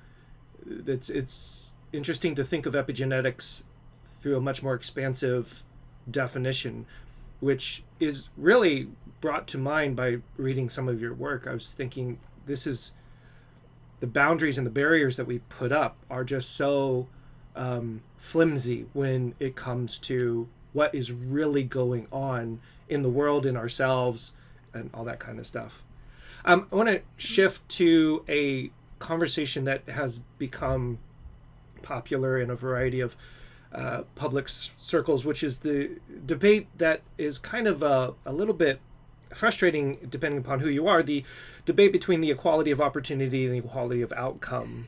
it's 0.66 1.10
it's 1.10 1.72
interesting 1.92 2.36
to 2.36 2.44
think 2.44 2.66
of 2.66 2.74
epigenetics 2.74 3.64
through 4.22 4.38
a 4.38 4.42
much 4.42 4.64
more 4.64 4.76
expansive 4.76 5.64
definition, 6.10 6.86
which 7.42 7.84
is 8.00 8.30
really 8.38 8.88
brought 9.24 9.48
to 9.48 9.58
mind 9.58 9.96
by 9.96 10.18
reading 10.36 10.70
some 10.70 10.90
of 10.90 11.00
your 11.00 11.14
work. 11.14 11.48
I 11.48 11.54
was 11.54 11.72
thinking 11.72 12.20
this 12.46 12.68
is 12.68 12.92
the 14.02 14.06
boundaries 14.06 14.58
and 14.58 14.68
the 14.68 14.72
barriers 14.72 15.16
that 15.16 15.24
we 15.24 15.40
put 15.48 15.72
up 15.72 15.96
are 16.10 16.26
just 16.26 16.58
so 16.58 17.08
um, 17.56 18.02
flimsy 18.18 18.86
when 18.92 19.34
it 19.40 19.56
comes 19.56 19.98
to 20.00 20.50
what 20.74 20.94
is 20.94 21.14
really 21.14 21.64
going 21.64 22.06
on 22.12 22.60
in 22.90 23.02
the 23.02 23.10
world, 23.10 23.46
in 23.46 23.56
ourselves, 23.56 24.34
and 24.74 24.90
all 24.94 25.06
that 25.06 25.22
kind 25.22 25.40
of 25.40 25.48
stuff. 25.48 25.82
Um, 26.44 26.68
I 26.70 26.76
want 26.76 26.90
to 26.90 27.02
shift 27.16 27.70
to 27.78 28.26
a 28.28 28.72
conversation 29.00 29.64
that 29.64 29.88
has 29.88 30.20
become 30.38 31.00
popular 31.82 32.42
in 32.42 32.50
a 32.50 32.56
variety 32.56 33.00
of 33.00 33.16
uh, 33.72 34.02
public 34.16 34.50
circles, 34.50 35.24
which 35.24 35.44
is 35.44 35.60
the 35.60 35.92
debate 36.26 36.68
that 36.78 37.04
is 37.18 37.40
kind 37.40 37.70
of 37.70 37.82
a, 37.82 38.16
a 38.26 38.34
little 38.34 38.54
bit 38.54 38.82
frustrating 39.36 39.98
depending 40.10 40.40
upon 40.40 40.60
who 40.60 40.70
you 40.70 40.88
are 40.88 41.04
the 41.04 41.24
debate 41.66 41.92
between 41.92 42.22
the 42.22 42.32
equality 42.32 42.72
of 42.72 42.82
opportunity 42.82 43.46
and 43.46 43.54
the 43.54 43.60
equality 43.60 44.02
of 44.02 44.12
outcome. 44.14 44.88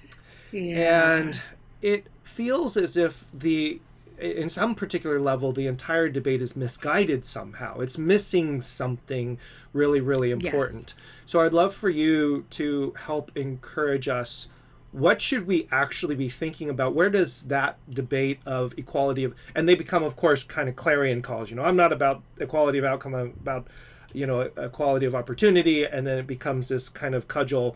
Yeah. 0.52 1.16
and 1.16 1.42
it 1.82 2.08
feels 2.24 2.78
as 2.78 2.98
if 2.98 3.26
the 3.34 3.80
in 4.18 4.50
some 4.50 4.76
particular 4.76 5.20
level 5.20 5.52
the 5.52 5.68
entire 5.68 6.08
debate 6.08 6.42
is 6.42 6.56
misguided 6.56 7.26
somehow. 7.26 7.80
It's 7.80 7.98
missing 7.98 8.62
something 8.62 9.38
really 9.74 10.00
really 10.00 10.32
important. 10.32 10.94
Yes. 10.98 11.06
so 11.26 11.42
i'd 11.42 11.54
love 11.54 11.74
for 11.74 11.90
you 11.90 12.46
to 12.52 12.94
help 12.98 13.36
encourage 13.36 14.08
us. 14.08 14.48
What 14.92 15.22
should 15.22 15.46
we 15.46 15.68
actually 15.74 16.16
be 16.16 16.30
thinking 16.30 16.70
about? 16.70 16.96
Where 16.96 17.10
does 17.10 17.44
that 17.48 17.78
debate 17.90 18.40
of 18.46 18.74
equality 18.78 19.26
of 19.26 19.36
and 19.54 19.68
they 19.68 19.76
become 19.76 20.04
of 20.04 20.16
course 20.16 20.44
kind 20.44 20.70
of 20.70 20.76
clarion 20.78 21.22
calls 21.22 21.50
you 21.50 21.58
know? 21.58 21.64
I'm 21.64 21.76
not 21.76 21.92
about 21.92 22.24
equality 22.40 22.78
of 22.78 22.86
outcome 22.86 23.14
i'm 23.14 23.34
about 23.42 23.68
you 24.16 24.26
know 24.26 24.42
equality 24.58 25.06
of 25.06 25.14
opportunity 25.14 25.86
and 25.86 26.08
then 26.08 26.18
it 26.18 26.28
becomes 26.28 26.70
this 26.70 26.90
kind 26.90 27.14
of 27.14 27.28
cudgel 27.28 27.76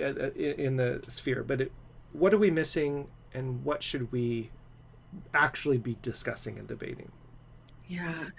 uh, 0.00 0.04
uh, 0.04 0.30
in 0.36 0.76
the 0.76 1.02
sphere. 1.08 1.42
But 1.42 1.60
it, 1.60 1.72
what 2.12 2.32
are 2.32 2.38
we 2.38 2.50
missing 2.50 3.08
and 3.34 3.64
what 3.64 3.82
should 3.82 4.10
we 4.10 4.50
actually 5.34 5.78
be 5.78 5.96
discussing 6.02 6.58
and 6.58 6.66
debating? 6.66 7.12
Yeah. 7.86 8.30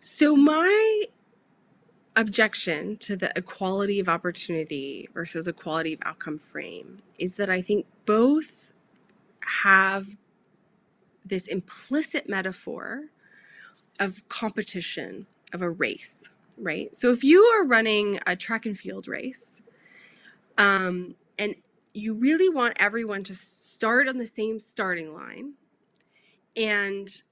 So 0.00 0.36
my 0.36 1.04
objection 2.16 2.96
to 2.98 3.16
the 3.16 3.32
equality 3.36 3.98
of 3.98 4.08
opportunity 4.08 5.08
versus 5.12 5.48
equality 5.48 5.94
of 5.94 5.98
outcome 6.04 6.38
frame 6.38 7.02
is 7.18 7.34
that 7.34 7.50
i 7.50 7.60
think 7.60 7.86
both 8.06 8.72
have 9.62 10.16
this 11.24 11.48
implicit 11.48 12.28
metaphor 12.28 13.06
of 13.98 14.28
competition 14.28 15.26
of 15.52 15.60
a 15.60 15.68
race 15.68 16.30
right? 16.56 16.94
So 16.96 17.10
if 17.10 17.24
you 17.24 17.42
are 17.42 17.64
running 17.64 18.20
a 18.26 18.36
track 18.36 18.66
and 18.66 18.78
field 18.78 19.08
race, 19.08 19.62
um, 20.58 21.14
and 21.38 21.54
you 21.92 22.14
really 22.14 22.48
want 22.48 22.74
everyone 22.78 23.22
to 23.24 23.34
start 23.34 24.08
on 24.08 24.18
the 24.18 24.26
same 24.26 24.58
starting 24.58 25.14
line, 25.14 25.54
and 26.56 27.22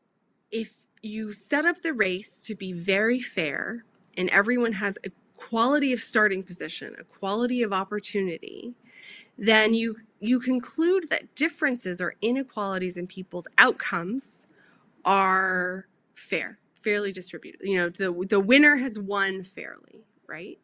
if 0.51 0.77
you 1.03 1.33
set 1.33 1.65
up 1.65 1.83
the 1.83 1.93
race 1.93 2.45
to 2.47 2.55
be 2.55 2.73
very 2.73 3.21
fair 3.21 3.85
and 4.17 4.29
everyone 4.31 4.73
has 4.73 4.99
a 5.05 5.11
quality 5.37 5.93
of 5.93 6.01
starting 6.01 6.43
position, 6.43 6.95
a 6.99 7.05
quality 7.05 7.63
of 7.63 7.73
opportunity, 7.73 8.75
then 9.39 9.75
you 9.75 9.97
you 10.21 10.39
conclude 10.39 11.11
that 11.11 11.35
differences 11.35 12.01
or 12.01 12.15
inequalities 12.23 12.97
in 12.97 13.09
people's 13.09 13.49
outcomes 13.59 14.47
are 15.05 15.89
fair, 16.15 16.59
fairly 16.83 17.13
distributed. 17.13 17.61
You 17.63 17.77
know, 17.77 17.89
the 17.89 18.27
the 18.29 18.41
winner 18.41 18.77
has 18.77 18.99
won 18.99 19.43
fairly, 19.43 20.05
right? 20.27 20.59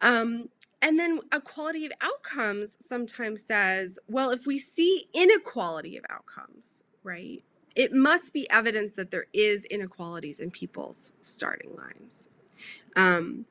Um, 0.00 0.48
and 0.80 0.98
then 0.98 1.20
equality 1.32 1.86
of 1.86 1.92
outcomes 2.00 2.76
sometimes 2.80 3.44
says, 3.44 3.98
well, 4.08 4.30
if 4.30 4.46
we 4.46 4.58
see 4.58 5.08
inequality 5.14 5.96
of 5.96 6.04
outcomes, 6.10 6.82
right, 7.04 7.44
it 7.76 7.92
must 7.92 8.32
be 8.32 8.50
evidence 8.50 8.94
that 8.96 9.10
there 9.10 9.26
is 9.32 9.64
inequalities 9.66 10.40
in 10.40 10.50
people's 10.50 11.12
starting 11.20 11.76
lines. 11.76 12.28
Um, 12.96 13.46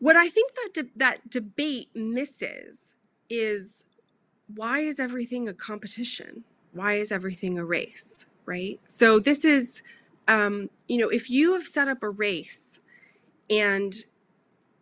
what 0.00 0.16
I 0.16 0.28
think 0.28 0.52
that 0.54 0.70
de- 0.74 0.90
that 0.96 1.30
debate 1.30 1.88
misses 1.94 2.94
is 3.30 3.84
why 4.54 4.80
is 4.80 5.00
everything 5.00 5.48
a 5.48 5.54
competition? 5.54 6.44
Why 6.72 6.94
is 6.94 7.12
everything 7.12 7.58
a 7.58 7.64
race? 7.64 8.26
Right. 8.46 8.78
So 8.86 9.18
this 9.18 9.44
is, 9.44 9.82
um, 10.28 10.70
you 10.88 10.98
know, 10.98 11.08
if 11.08 11.30
you 11.30 11.54
have 11.54 11.66
set 11.66 11.88
up 11.88 12.02
a 12.02 12.08
race 12.08 12.80
and 13.50 13.94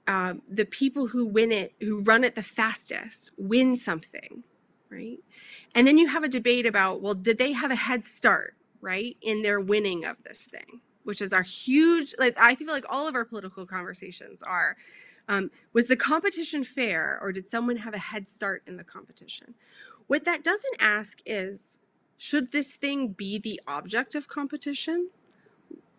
um, 0.07 0.43
the 0.49 0.65
people 0.65 1.09
who 1.09 1.27
win 1.27 1.53
it, 1.53 1.75
who 1.81 2.01
run 2.01 2.25
it 2.25 2.35
the 2.35 2.43
fastest, 2.43 3.31
win 3.37 3.77
something, 3.77 4.45
right? 4.91 5.19
And 5.75 5.87
then 5.87 5.99
you 5.99 6.09
have 6.09 6.25
a 6.25 6.29
debate 6.29 6.67
about, 6.67 7.01
well, 7.01 7.15
did 7.15 7.39
they 7.39 7.53
have 7.53 7.71
a 7.71 7.77
head 7.77 8.05
start, 8.05 8.55
right, 8.81 9.17
in 9.23 9.43
their 9.43 9.61
winning 9.61 10.05
of 10.05 10.23
this 10.25 10.45
thing, 10.45 10.81
which 11.05 11.21
is 11.21 11.33
our 11.33 11.43
huge, 11.43 12.15
like, 12.19 12.37
I 12.39 12.55
feel 12.55 12.69
like 12.69 12.85
all 12.89 13.09
of 13.09 13.15
our 13.15 13.25
political 13.25 13.67
conversations 13.67 14.43
are. 14.43 14.77
Um, 15.29 15.53
was 15.73 15.87
the 15.87 15.97
competition 15.97 16.65
fair 16.65 17.19
or 17.23 17.31
did 17.31 17.49
someone 17.49 17.77
have 17.77 17.95
a 17.95 17.99
head 17.99 18.29
start 18.29 18.65
in 18.67 18.77
the 18.77 18.85
competition? 18.85 19.55
What 20.09 20.25
that 20.25 20.43
doesn't 20.43 20.77
ask 20.81 21.21
is 21.25 21.79
should 22.19 22.53
this 22.53 22.75
thing 22.75 23.09
be 23.09 23.39
the 23.39 23.61
object 23.67 24.15
of 24.15 24.29
competition? 24.29 25.11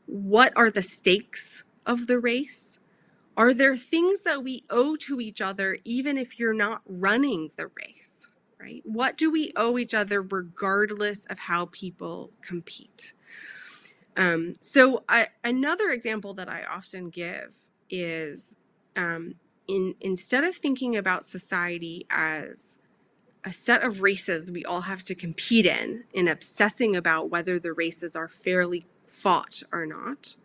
What 0.06 0.54
are 0.56 0.72
the 0.72 0.82
stakes 0.82 1.64
of 1.86 2.08
the 2.08 2.20
race? 2.20 2.80
Are 3.38 3.54
there 3.54 3.76
things 3.76 4.24
that 4.24 4.44
we 4.44 4.64
owe 4.70 4.96
to 4.98 5.20
each 5.22 5.42
other 5.42 5.78
even 5.86 6.18
if 6.18 6.40
you're 6.40 6.54
not 6.54 6.82
running 6.88 7.52
the 7.58 7.68
race? 7.68 8.30
Right? 8.60 8.82
What 8.86 9.18
do 9.18 9.32
we 9.32 9.52
owe 9.56 9.78
each 9.78 9.94
other 9.94 10.22
regardless 10.22 11.26
of 11.26 11.40
how 11.40 11.68
people 11.72 12.32
compete? 12.42 13.14
Um, 14.16 14.56
so, 14.62 15.04
I, 15.10 15.30
another 15.44 15.90
example 15.90 16.34
that 16.36 16.50
I 16.50 16.64
often 16.64 17.10
give 17.10 17.56
is 17.90 18.56
um, 18.96 19.36
in 19.68 19.96
instead 20.02 20.44
of 20.44 20.56
thinking 20.56 20.96
about 20.96 21.26
society 21.26 22.06
as 22.10 22.78
a 23.44 23.54
set 23.54 23.84
of 23.84 24.02
races 24.02 24.52
we 24.52 24.66
all 24.66 24.82
have 24.82 25.04
to 25.04 25.16
compete 25.16 25.66
in 25.66 26.06
and 26.16 26.30
obsessing 26.30 26.96
about 26.96 27.30
whether 27.30 27.60
the 27.60 27.74
races 27.74 28.16
are 28.16 28.30
fairly 28.30 28.86
fought 29.06 29.64
or 29.72 29.86
not 29.86 30.36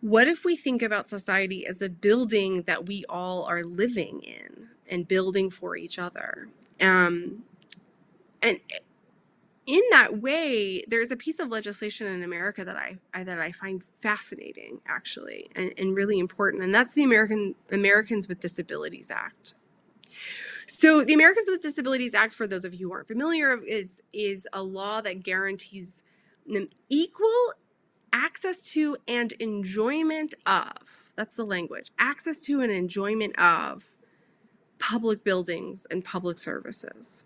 what 0.00 0.28
if 0.28 0.44
we 0.44 0.56
think 0.56 0.82
about 0.82 1.08
society 1.08 1.66
as 1.66 1.82
a 1.82 1.88
building 1.88 2.62
that 2.62 2.86
we 2.86 3.04
all 3.08 3.44
are 3.44 3.62
living 3.62 4.20
in 4.20 4.68
and 4.88 5.06
building 5.06 5.50
for 5.50 5.76
each 5.76 5.98
other? 5.98 6.48
Um, 6.80 7.44
and 8.42 8.58
in 9.66 9.82
that 9.90 10.20
way, 10.20 10.82
there's 10.88 11.10
a 11.10 11.16
piece 11.16 11.38
of 11.38 11.50
legislation 11.50 12.06
in 12.06 12.22
America 12.22 12.64
that 12.64 12.76
I, 12.76 12.96
I 13.12 13.24
that 13.24 13.40
I 13.40 13.52
find 13.52 13.82
fascinating, 14.00 14.80
actually, 14.88 15.50
and, 15.54 15.72
and 15.76 15.94
really 15.94 16.18
important, 16.18 16.62
and 16.62 16.74
that's 16.74 16.94
the 16.94 17.04
American 17.04 17.54
Americans 17.70 18.26
with 18.26 18.40
Disabilities 18.40 19.10
Act. 19.10 19.54
So, 20.66 21.04
the 21.04 21.12
Americans 21.12 21.48
with 21.50 21.60
Disabilities 21.60 22.14
Act, 22.14 22.32
for 22.32 22.46
those 22.46 22.64
of 22.64 22.74
you 22.74 22.88
who 22.88 22.94
aren't 22.94 23.06
familiar, 23.06 23.62
is 23.62 24.02
is 24.14 24.48
a 24.52 24.62
law 24.62 25.02
that 25.02 25.22
guarantees 25.22 26.02
equal 26.88 27.54
access 28.12 28.62
to 28.62 28.96
and 29.06 29.32
enjoyment 29.32 30.34
of 30.46 30.72
that's 31.16 31.34
the 31.34 31.44
language 31.44 31.90
access 31.98 32.40
to 32.40 32.60
and 32.60 32.72
enjoyment 32.72 33.38
of 33.38 33.84
public 34.78 35.22
buildings 35.22 35.86
and 35.90 36.04
public 36.04 36.38
services. 36.38 37.24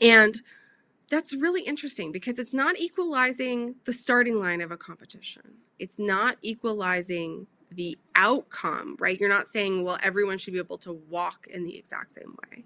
And 0.00 0.42
that's 1.08 1.34
really 1.34 1.62
interesting 1.62 2.12
because 2.12 2.38
it's 2.38 2.52
not 2.52 2.78
equalizing 2.78 3.76
the 3.84 3.92
starting 3.92 4.38
line 4.38 4.60
of 4.60 4.70
a 4.70 4.76
competition. 4.76 5.42
It's 5.78 5.98
not 5.98 6.36
equalizing 6.42 7.46
the 7.76 7.98
outcome 8.14 8.96
right? 8.98 9.18
You're 9.18 9.28
not 9.28 9.46
saying 9.46 9.84
well 9.84 9.98
everyone 10.02 10.38
should 10.38 10.52
be 10.52 10.58
able 10.58 10.78
to 10.78 10.92
walk 10.92 11.46
in 11.48 11.64
the 11.64 11.76
exact 11.76 12.10
same 12.10 12.36
way 12.44 12.64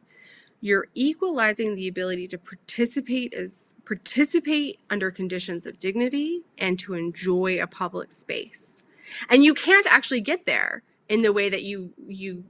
you're 0.61 0.87
equalizing 0.95 1.75
the 1.75 1.89
ability 1.89 2.27
to 2.29 2.39
participate 2.39 3.35
as 3.35 3.75
participate 3.85 4.81
under 4.91 5.11
conditions 5.11 5.67
of 5.67 5.79
dignity 5.79 6.43
and 6.59 6.79
to 6.79 6.95
enjoy 6.95 7.61
a 7.61 7.67
public 7.67 8.13
space. 8.13 8.83
And 9.29 9.45
you 9.45 9.55
can't 9.55 9.87
actually 9.87 10.21
get 10.21 10.47
there 10.47 10.83
in 11.09 11.23
the 11.23 11.33
way 11.33 11.49
that 11.49 11.63
you 11.63 11.93
you 12.09 12.45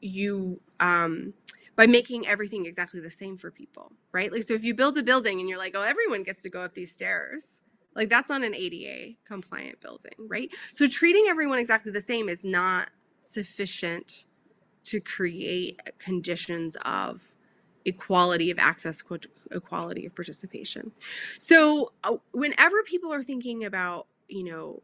you 0.00 0.60
um 0.80 1.34
by 1.76 1.86
making 1.86 2.26
everything 2.26 2.66
exactly 2.66 3.00
the 3.00 3.10
same 3.10 3.36
for 3.36 3.50
people 3.50 3.92
right? 4.12 4.32
Like 4.32 4.42
so 4.44 4.54
if 4.54 4.64
you 4.64 4.74
build 4.74 4.98
a 4.98 5.02
building 5.02 5.40
and 5.40 5.48
you're 5.48 5.58
like 5.58 5.74
oh 5.76 5.82
everyone 5.82 6.22
gets 6.22 6.42
to 6.42 6.50
go 6.50 6.62
up 6.62 6.74
these 6.74 6.92
stairs 6.92 7.62
like 7.96 8.08
that's 8.08 8.28
not 8.28 8.42
an 8.42 8.54
ada 8.54 9.14
compliant 9.26 9.80
building 9.80 10.12
right? 10.18 10.54
So 10.72 10.88
treating 10.88 11.26
everyone 11.28 11.58
exactly 11.58 11.92
the 11.92 12.00
same 12.00 12.28
is 12.28 12.44
not 12.44 12.90
sufficient 13.22 14.26
to 14.84 15.00
create 15.00 15.80
conditions 15.98 16.76
of 16.84 17.34
equality 17.84 18.50
of 18.50 18.58
access, 18.58 19.02
equality 19.50 20.06
of 20.06 20.14
participation. 20.14 20.92
So, 21.38 21.92
uh, 22.04 22.16
whenever 22.32 22.82
people 22.84 23.12
are 23.12 23.22
thinking 23.22 23.64
about, 23.64 24.06
you 24.28 24.44
know, 24.44 24.82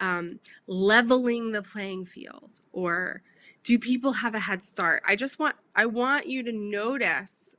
um, 0.00 0.40
leveling 0.66 1.52
the 1.52 1.62
playing 1.62 2.04
field 2.06 2.60
or 2.72 3.22
do 3.62 3.78
people 3.78 4.12
have 4.12 4.34
a 4.34 4.38
head 4.38 4.62
start? 4.62 5.02
I 5.06 5.16
just 5.16 5.38
want 5.38 5.56
I 5.74 5.86
want 5.86 6.26
you 6.26 6.42
to 6.44 6.52
notice 6.52 7.56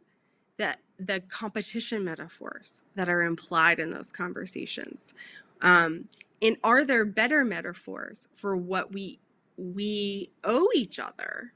that 0.58 0.80
the 1.00 1.20
competition 1.22 2.04
metaphors 2.04 2.82
that 2.96 3.10
are 3.10 3.24
implied 3.24 3.80
in 3.80 3.92
those 3.92 4.12
conversations. 4.12 5.14
Um, 5.62 6.06
and 6.42 6.58
are 6.64 6.86
there 6.86 7.06
better 7.06 7.44
metaphors 7.44 8.28
for 8.34 8.56
what 8.56 8.92
we 8.94 9.20
we 9.58 10.30
owe 10.44 10.70
each 10.76 11.00
other 11.00 11.54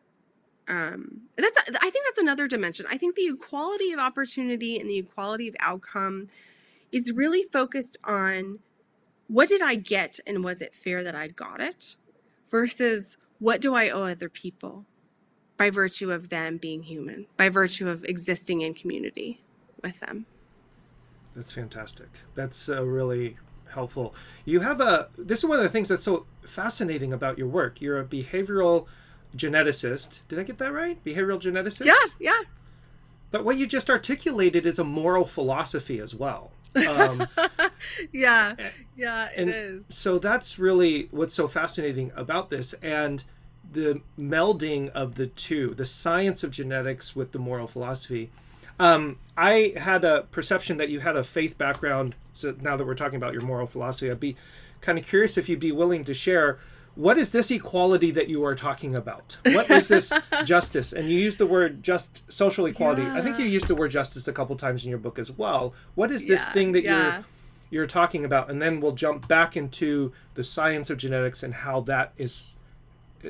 um, 0.72 1.24
that's 1.36 1.58
I 1.68 1.90
think 1.90 2.06
that's 2.06 2.18
another 2.18 2.48
dimension. 2.48 2.86
I 2.90 2.98
think 2.98 3.16
the 3.16 3.28
equality 3.28 3.92
of 3.92 4.00
opportunity 4.00 4.80
and 4.80 4.90
the 4.90 5.00
equality 5.00 5.50
of 5.50 5.56
outcome 5.60 6.28
is 6.94 7.12
really 7.12 7.44
focused 7.44 7.98
on 8.06 8.60
what 9.28 9.50
did 9.50 9.62
I 9.62 9.76
get 9.76 10.22
and 10.26 10.46
was 10.46 10.62
it 10.62 10.74
fair 10.74 11.04
that 11.04 11.14
I 11.14 11.28
got 11.28 11.60
it 11.60 11.98
versus 12.50 13.18
what 13.40 13.60
do 13.60 13.76
I 13.76 13.90
owe 13.90 14.04
other 14.04 14.30
people 14.30 14.86
by 15.58 15.70
virtue 15.70 16.10
of 16.10 16.30
them 16.30 16.56
being 16.56 16.84
human, 16.84 17.28
by 17.36 17.50
virtue 17.50 17.90
of 17.90 18.06
existing 18.06 18.62
in 18.62 18.74
community 18.74 19.42
with 19.84 20.00
them. 20.00 20.26
That's 21.36 21.54
fantastic. 21.54 22.08
That's 22.34 22.70
uh, 22.70 22.84
really 22.86 23.38
helpful. 23.70 24.16
You 24.46 24.62
have 24.62 24.80
a 24.80 25.10
this 25.18 25.40
is 25.40 25.46
one 25.46 25.58
of 25.58 25.64
the 25.64 25.70
things 25.70 25.90
that's 25.90 26.04
so 26.04 26.26
fascinating 26.46 27.12
about 27.12 27.38
your 27.38 27.48
work. 27.48 27.82
You're 27.82 28.00
a 28.00 28.06
behavioral 28.06 28.88
geneticist. 29.36 30.20
Did 30.30 30.40
I 30.40 30.44
get 30.44 30.58
that 30.60 30.74
right? 30.74 31.04
Behavioral 31.04 31.42
geneticist? 31.42 31.86
Yeah, 31.86 31.94
yeah. 32.20 32.42
But 33.32 33.46
what 33.46 33.58
you 33.58 33.66
just 33.66 33.90
articulated 33.90 34.66
is 34.66 34.78
a 34.78 34.84
moral 34.84 35.26
philosophy 35.26 36.00
as 36.00 36.14
well. 36.14 36.52
Um, 36.76 37.28
yeah, 38.12 38.56
yeah, 38.96 39.26
it 39.28 39.34
and 39.38 39.50
is. 39.50 39.86
So 39.90 40.20
that's 40.20 40.60
really 40.60 41.08
what's 41.12 41.34
so 41.34 41.48
fascinating 41.48 42.12
about 42.16 42.50
this 42.50 42.74
and 42.82 43.24
the 43.72 44.02
melding 44.20 44.90
of 44.90 45.16
the 45.16 45.28
two, 45.28 45.74
the 45.76 45.86
science 45.86 46.44
of 46.44 46.52
genetics 46.52 47.16
with 47.16 47.32
the 47.32 47.40
moral 47.40 47.68
philosophy. 47.68 48.30
Um, 48.80 49.18
I 49.38 49.74
had 49.78 50.04
a 50.04 50.24
perception 50.32 50.78
that 50.78 50.90
you 50.90 51.00
had 51.00 51.16
a 51.16 51.24
faith 51.24 51.58
background. 51.58 52.16
So 52.34 52.56
now 52.62 52.76
that 52.76 52.86
we're 52.86 52.96
talking 52.96 53.18
about 53.18 53.34
your 53.34 53.44
moral 53.44 53.68
philosophy, 53.68 54.10
I'd 54.10 54.20
be 54.20 54.36
kind 54.82 54.98
of 54.98 55.06
curious 55.06 55.38
if 55.38 55.48
you'd 55.48 55.60
be 55.60 55.72
willing 55.72 56.04
to 56.06 56.14
share 56.14 56.60
what 56.96 57.18
is 57.18 57.32
this 57.32 57.52
equality 57.52 58.12
that 58.12 58.28
you 58.28 58.44
are 58.44 58.56
talking 58.56 58.96
about? 58.96 59.38
What 59.46 59.70
is 59.72 59.88
this 59.88 60.12
justice? 60.46 60.92
And 60.92 61.08
you 61.08 61.18
use 61.18 61.38
the 61.38 61.46
word 61.46 61.84
just 61.84 62.32
social 62.32 62.66
equality. 62.66 63.04
Yeah. 63.04 63.16
I 63.16 63.22
think 63.22 63.40
you 63.40 63.46
used 63.46 63.68
the 63.68 63.76
word 63.76 63.92
justice 63.92 64.28
a 64.28 64.34
couple 64.34 64.56
times 64.58 64.84
in 64.84 64.90
your 64.90 65.00
book 65.00 65.18
as 65.18 65.32
well. 65.32 65.74
What 65.96 66.12
is 66.12 66.28
this 66.28 66.42
yeah, 66.42 66.54
thing 66.54 66.72
that 66.74 66.84
yeah. 66.84 67.16
you're 67.16 67.26
you're 67.70 67.88
talking 67.88 68.26
about? 68.26 68.50
And 68.50 68.62
then 68.62 68.82
we'll 68.82 68.92
jump 68.92 69.28
back 69.28 69.56
into 69.56 70.12
the 70.34 70.44
science 70.44 70.90
of 70.90 70.98
genetics 70.98 71.44
and 71.44 71.54
how 71.54 71.82
that 71.82 72.14
is 72.18 72.58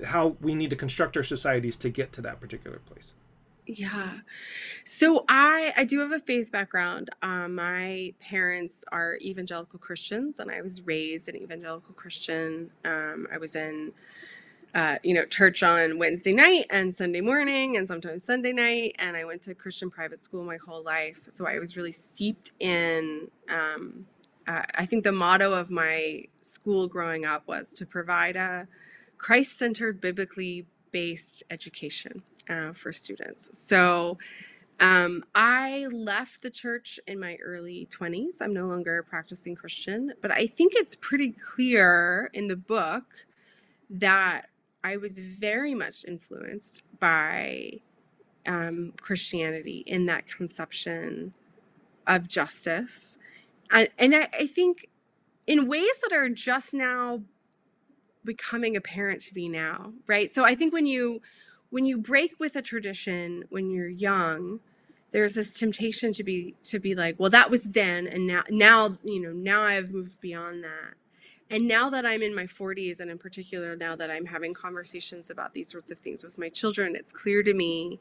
how 0.06 0.38
we 0.42 0.56
need 0.56 0.70
to 0.70 0.76
construct 0.76 1.18
our 1.18 1.24
societies 1.24 1.78
to 1.78 1.90
get 1.90 2.14
to 2.14 2.22
that 2.22 2.40
particular 2.40 2.80
place. 2.80 3.14
Yeah. 3.66 4.20
So 4.86 5.26
I 5.30 5.74
I 5.78 5.86
do 5.86 6.00
have 6.02 6.12
a 6.12 6.20
faith 6.20 6.52
background. 6.52 7.10
Um, 7.22 7.56
my 7.56 8.14
parents 8.20 8.86
are 8.92 9.18
evangelical 9.22 9.80
Christians, 9.80 10.40
and 10.40 10.52
I 10.52 10.62
was 10.62 10.82
raised 10.84 11.30
an 11.30 11.38
evangelical 11.38 11.94
Christian. 11.96 12.72
Um, 12.86 13.28
I 13.32 13.38
was 13.38 13.56
in 13.56 13.94
uh, 14.76 14.98
you 15.04 15.14
know 15.14 15.26
church 15.26 15.64
on 15.64 16.00
Wednesday 16.00 16.34
night 16.34 16.66
and 16.72 16.94
Sunday 16.94 17.22
morning, 17.22 17.78
and 17.78 17.88
sometimes 17.88 18.24
Sunday 18.24 18.54
night. 18.54 18.96
And 19.00 19.18
I 19.18 19.26
went 19.26 19.44
to 19.44 19.56
Christian 19.56 19.92
private 19.92 20.24
school 20.24 20.44
my 20.44 20.58
whole 20.58 20.84
life, 20.84 21.20
so 21.30 21.48
I 21.48 21.60
was 21.60 21.78
really 21.78 21.94
steeped 21.94 22.54
in. 22.60 23.30
Um, 23.50 24.06
uh, 24.48 24.64
I 24.76 24.86
think 24.88 25.04
the 25.04 25.12
motto 25.12 25.54
of 25.54 25.72
my 25.72 26.26
school 26.42 26.88
growing 26.88 27.26
up 27.26 27.48
was 27.48 27.72
to 27.74 27.86
provide 27.86 28.36
a 28.36 28.68
Christ-centered, 29.18 30.02
biblically 30.02 30.66
based 30.92 31.44
education 31.52 32.24
uh, 32.50 32.74
for 32.74 32.92
students. 32.92 33.50
So 33.58 34.18
um, 34.80 35.24
I 35.36 35.88
left 35.92 36.42
the 36.42 36.50
church 36.50 37.00
in 37.06 37.20
my 37.20 37.38
early 37.44 37.88
20s. 37.92 38.42
I'm 38.42 38.54
no 38.54 38.66
longer 38.66 39.00
a 39.00 39.04
practicing 39.04 39.56
Christian, 39.56 40.14
but 40.22 40.32
I 40.32 40.48
think 40.48 40.74
it's 40.76 40.96
pretty 40.96 41.32
clear 41.32 42.32
in 42.34 42.48
the 42.48 42.56
book 42.56 43.26
that 43.90 44.48
I 44.84 44.98
was 44.98 45.20
very 45.20 45.76
much 45.76 46.04
influenced 46.08 46.82
by 47.00 47.82
um, 48.48 48.94
Christianity 49.00 49.84
in 49.86 50.08
that 50.08 50.26
conception 50.26 51.34
of 52.08 52.28
justice. 52.28 53.20
And, 53.72 53.90
and 54.00 54.16
I, 54.16 54.30
I 54.34 54.48
think 54.48 54.90
in 55.46 55.68
ways 55.68 56.00
that 56.00 56.16
are 56.16 56.30
just 56.30 56.74
now 56.74 57.22
becoming 58.24 58.76
apparent 58.76 59.22
to 59.22 59.36
me 59.36 59.48
now, 59.50 59.94
right? 60.08 60.32
So 60.32 60.44
I 60.44 60.56
think 60.56 60.74
when 60.74 60.86
you 60.86 61.22
when 61.72 61.86
you 61.86 61.98
break 61.98 62.40
with 62.40 62.56
a 62.56 62.62
tradition 62.62 63.46
when 63.50 63.72
you're 63.72 63.90
young 63.90 64.60
there's 65.12 65.34
this 65.34 65.54
temptation 65.56 66.14
to 66.14 66.24
be 66.24 66.56
to 66.64 66.80
be 66.80 66.94
like 66.96 67.16
well 67.20 67.30
that 67.30 67.50
was 67.50 67.72
then 67.72 68.08
and 68.08 68.28
now 68.28 68.44
now 68.50 68.98
you 69.04 69.20
know 69.20 69.32
now 69.32 69.64
i've 69.64 69.92
moved 69.92 70.20
beyond 70.22 70.64
that. 70.64 70.94
And 71.50 71.68
now 71.68 71.90
that 71.90 72.06
i'm 72.06 72.22
in 72.22 72.34
my 72.34 72.46
40s 72.46 73.00
and 73.00 73.12
in 73.12 73.18
particular 73.18 73.76
now 73.76 73.96
that 73.96 74.10
i'm 74.10 74.26
having 74.28 74.54
conversations 74.54 75.30
about 75.30 75.54
these 75.54 75.70
sorts 75.70 75.92
of 75.92 76.00
things 76.00 76.24
with 76.24 76.38
my 76.38 76.50
children 76.50 76.96
it's 76.96 77.12
clear 77.12 77.44
to 77.44 77.54
me 77.54 78.00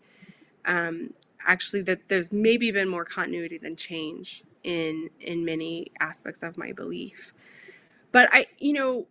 um, 0.66 1.14
actually 1.46 1.82
that 1.82 2.08
there's 2.08 2.32
maybe 2.32 2.70
been 2.70 2.88
more 2.88 3.04
continuity 3.04 3.58
than 3.58 3.76
change 3.76 4.44
in 4.62 5.10
in 5.20 5.44
many 5.44 5.90
aspects 6.00 6.42
of 6.42 6.58
my 6.58 6.72
belief. 6.72 7.32
But 8.12 8.28
i 8.32 8.46
you 8.58 8.72
know 8.72 9.06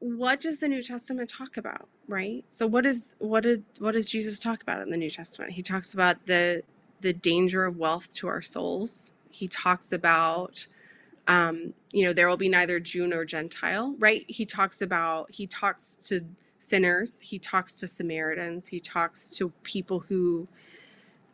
what 0.00 0.40
does 0.40 0.60
the 0.60 0.68
New 0.68 0.82
Testament 0.82 1.30
talk 1.30 1.56
about, 1.56 1.88
right? 2.08 2.44
So 2.48 2.66
what 2.66 2.84
is 2.86 3.14
what 3.18 3.42
did 3.42 3.64
what 3.78 3.92
does 3.92 4.10
Jesus 4.10 4.40
talk 4.40 4.62
about 4.62 4.80
in 4.80 4.90
the 4.90 4.96
New 4.96 5.10
Testament? 5.10 5.52
He 5.52 5.62
talks 5.62 5.94
about 5.94 6.26
the 6.26 6.62
the 7.00 7.12
danger 7.12 7.64
of 7.64 7.76
wealth 7.76 8.12
to 8.14 8.28
our 8.28 8.42
souls. 8.42 9.12
He 9.30 9.46
talks 9.46 9.92
about 9.92 10.66
um, 11.28 11.74
you 11.92 12.04
know, 12.04 12.12
there 12.12 12.28
will 12.28 12.36
be 12.36 12.48
neither 12.48 12.80
Jew 12.80 13.06
nor 13.06 13.24
Gentile, 13.24 13.94
right? 13.98 14.24
He 14.26 14.44
talks 14.44 14.82
about 14.82 15.30
he 15.30 15.46
talks 15.46 15.96
to 16.04 16.24
sinners, 16.58 17.20
he 17.20 17.38
talks 17.38 17.74
to 17.76 17.86
Samaritans, 17.86 18.68
he 18.68 18.80
talks 18.80 19.30
to 19.36 19.50
people 19.62 20.00
who 20.00 20.48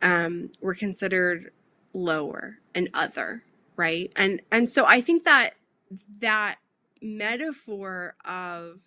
um, 0.01 0.51
were 0.61 0.75
considered 0.75 1.51
lower 1.93 2.59
and 2.75 2.89
other, 2.93 3.43
right? 3.75 4.11
And 4.15 4.41
and 4.51 4.69
so 4.69 4.85
I 4.85 5.01
think 5.01 5.23
that 5.23 5.55
that 6.19 6.57
metaphor 7.01 8.15
of 8.25 8.81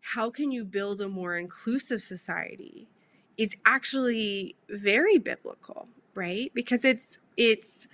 how 0.00 0.30
can 0.30 0.52
you 0.52 0.64
build 0.64 1.00
a 1.00 1.08
more 1.08 1.36
inclusive 1.36 2.00
society 2.00 2.88
is 3.36 3.56
actually 3.64 4.56
very 4.68 5.18
biblical 5.18 5.88
right? 6.16 6.50
Because 6.54 6.84
it's 6.84 7.20
it's 7.36 7.86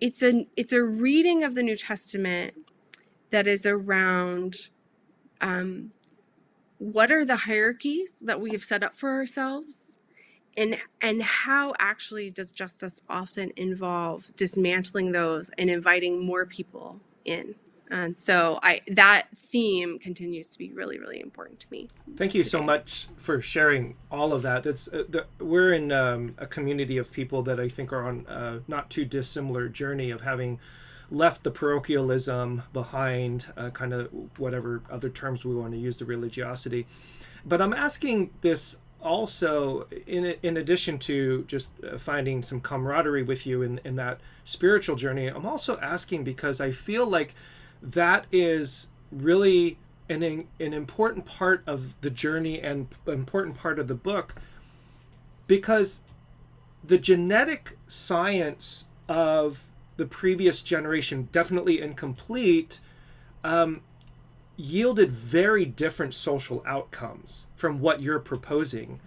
it's 0.00 0.22
a 0.22 0.46
it's 0.56 0.72
a 0.72 0.82
reading 0.82 1.44
of 1.44 1.54
the 1.54 1.62
new 1.62 1.76
testament 1.76 2.54
that 3.30 3.46
is 3.46 3.66
around 3.66 4.70
um, 5.40 5.90
what 6.78 7.10
are 7.10 7.24
the 7.24 7.36
hierarchies 7.36 8.18
that 8.22 8.40
we 8.40 8.52
have 8.52 8.64
set 8.64 8.82
up 8.82 8.96
for 8.96 9.10
ourselves 9.10 9.98
and 10.56 10.76
and 11.02 11.22
how 11.22 11.74
actually 11.78 12.30
does 12.30 12.52
justice 12.52 13.00
often 13.08 13.52
involve 13.56 14.34
dismantling 14.36 15.12
those 15.12 15.50
and 15.58 15.68
inviting 15.68 16.24
more 16.24 16.46
people 16.46 17.00
in 17.24 17.54
and 17.90 18.18
so 18.18 18.58
I 18.62 18.80
that 18.88 19.28
theme 19.36 19.98
continues 19.98 20.52
to 20.52 20.58
be 20.58 20.72
really 20.72 20.98
really 20.98 21.20
important 21.20 21.60
to 21.60 21.66
me. 21.70 21.88
Thank 22.16 22.34
you 22.34 22.42
today. 22.42 22.50
so 22.50 22.62
much 22.62 23.08
for 23.16 23.40
sharing 23.40 23.96
all 24.10 24.32
of 24.32 24.42
that. 24.42 24.62
That's 24.62 24.88
uh, 24.88 25.04
the, 25.08 25.26
we're 25.38 25.74
in 25.74 25.92
um, 25.92 26.34
a 26.38 26.46
community 26.46 26.98
of 26.98 27.12
people 27.12 27.42
that 27.42 27.60
I 27.60 27.68
think 27.68 27.92
are 27.92 28.06
on 28.06 28.26
a 28.28 28.60
not 28.68 28.90
too 28.90 29.04
dissimilar 29.04 29.68
journey 29.68 30.10
of 30.10 30.22
having 30.22 30.58
left 31.10 31.44
the 31.44 31.50
parochialism 31.50 32.62
behind, 32.72 33.46
uh, 33.56 33.70
kind 33.70 33.92
of 33.92 34.08
whatever 34.38 34.82
other 34.90 35.10
terms 35.10 35.44
we 35.44 35.54
want 35.54 35.72
to 35.72 35.78
use, 35.78 35.96
the 35.96 36.04
religiosity. 36.04 36.86
But 37.44 37.60
I'm 37.60 37.72
asking 37.74 38.30
this 38.40 38.78
also 39.02 39.86
in 40.06 40.34
in 40.42 40.56
addition 40.56 40.98
to 40.98 41.44
just 41.44 41.68
uh, 41.84 41.98
finding 41.98 42.42
some 42.42 42.60
camaraderie 42.60 43.22
with 43.22 43.46
you 43.46 43.62
in 43.62 43.78
in 43.84 43.96
that 43.96 44.20
spiritual 44.44 44.96
journey. 44.96 45.26
I'm 45.26 45.46
also 45.46 45.78
asking 45.80 46.24
because 46.24 46.60
I 46.60 46.70
feel 46.70 47.06
like 47.06 47.34
that 47.84 48.26
is 48.32 48.88
really 49.12 49.78
an, 50.08 50.22
an 50.22 50.72
important 50.72 51.24
part 51.26 51.62
of 51.66 52.00
the 52.00 52.10
journey 52.10 52.60
and 52.60 52.88
important 53.06 53.56
part 53.56 53.78
of 53.78 53.88
the 53.88 53.94
book 53.94 54.34
because 55.46 56.02
the 56.82 56.98
genetic 56.98 57.78
science 57.86 58.86
of 59.08 59.62
the 59.96 60.06
previous 60.06 60.62
generation, 60.62 61.28
definitely 61.30 61.80
incomplete, 61.80 62.80
um, 63.44 63.80
yielded 64.56 65.10
very 65.10 65.64
different 65.64 66.14
social 66.14 66.62
outcomes 66.66 67.46
from 67.54 67.80
what 67.80 68.00
you're 68.00 68.18
proposing. 68.18 69.00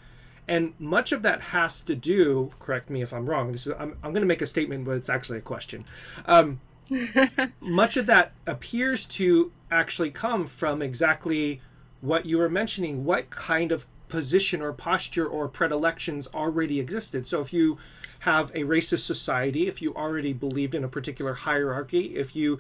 And 0.47 0.73
much 0.79 1.11
of 1.11 1.23
that 1.23 1.41
has 1.41 1.81
to 1.81 1.95
do, 1.95 2.51
correct 2.59 2.89
me 2.89 3.01
if 3.01 3.11
I'm 3.13 3.29
wrong, 3.29 3.51
this 3.51 3.67
is 3.67 3.73
I'm, 3.77 3.97
I'm 4.03 4.13
going 4.13 4.21
to 4.21 4.27
make 4.27 4.41
a 4.41 4.45
statement, 4.45 4.85
but 4.85 4.91
it's 4.91 5.09
actually 5.09 5.39
a 5.39 5.41
question. 5.41 5.85
Um, 6.25 6.61
much 7.61 7.97
of 7.97 8.05
that 8.05 8.31
appears 8.45 9.05
to 9.05 9.51
actually 9.71 10.11
come 10.11 10.47
from 10.47 10.81
exactly 10.81 11.61
what 12.01 12.25
you 12.25 12.37
were 12.37 12.49
mentioning 12.49 13.03
what 13.03 13.29
kind 13.29 13.71
of 13.71 13.85
position 14.07 14.61
or 14.61 14.71
posture 14.71 15.27
or 15.27 15.47
predilections 15.47 16.27
already 16.33 16.79
existed. 16.79 17.27
So 17.27 17.41
if 17.41 17.51
you 17.51 17.77
have 18.19 18.49
a 18.51 18.63
racist 18.63 19.05
society 19.05 19.67
if 19.67 19.81
you 19.81 19.93
already 19.95 20.33
believed 20.33 20.75
in 20.75 20.83
a 20.83 20.87
particular 20.87 21.33
hierarchy 21.33 22.15
if 22.15 22.35
you 22.35 22.59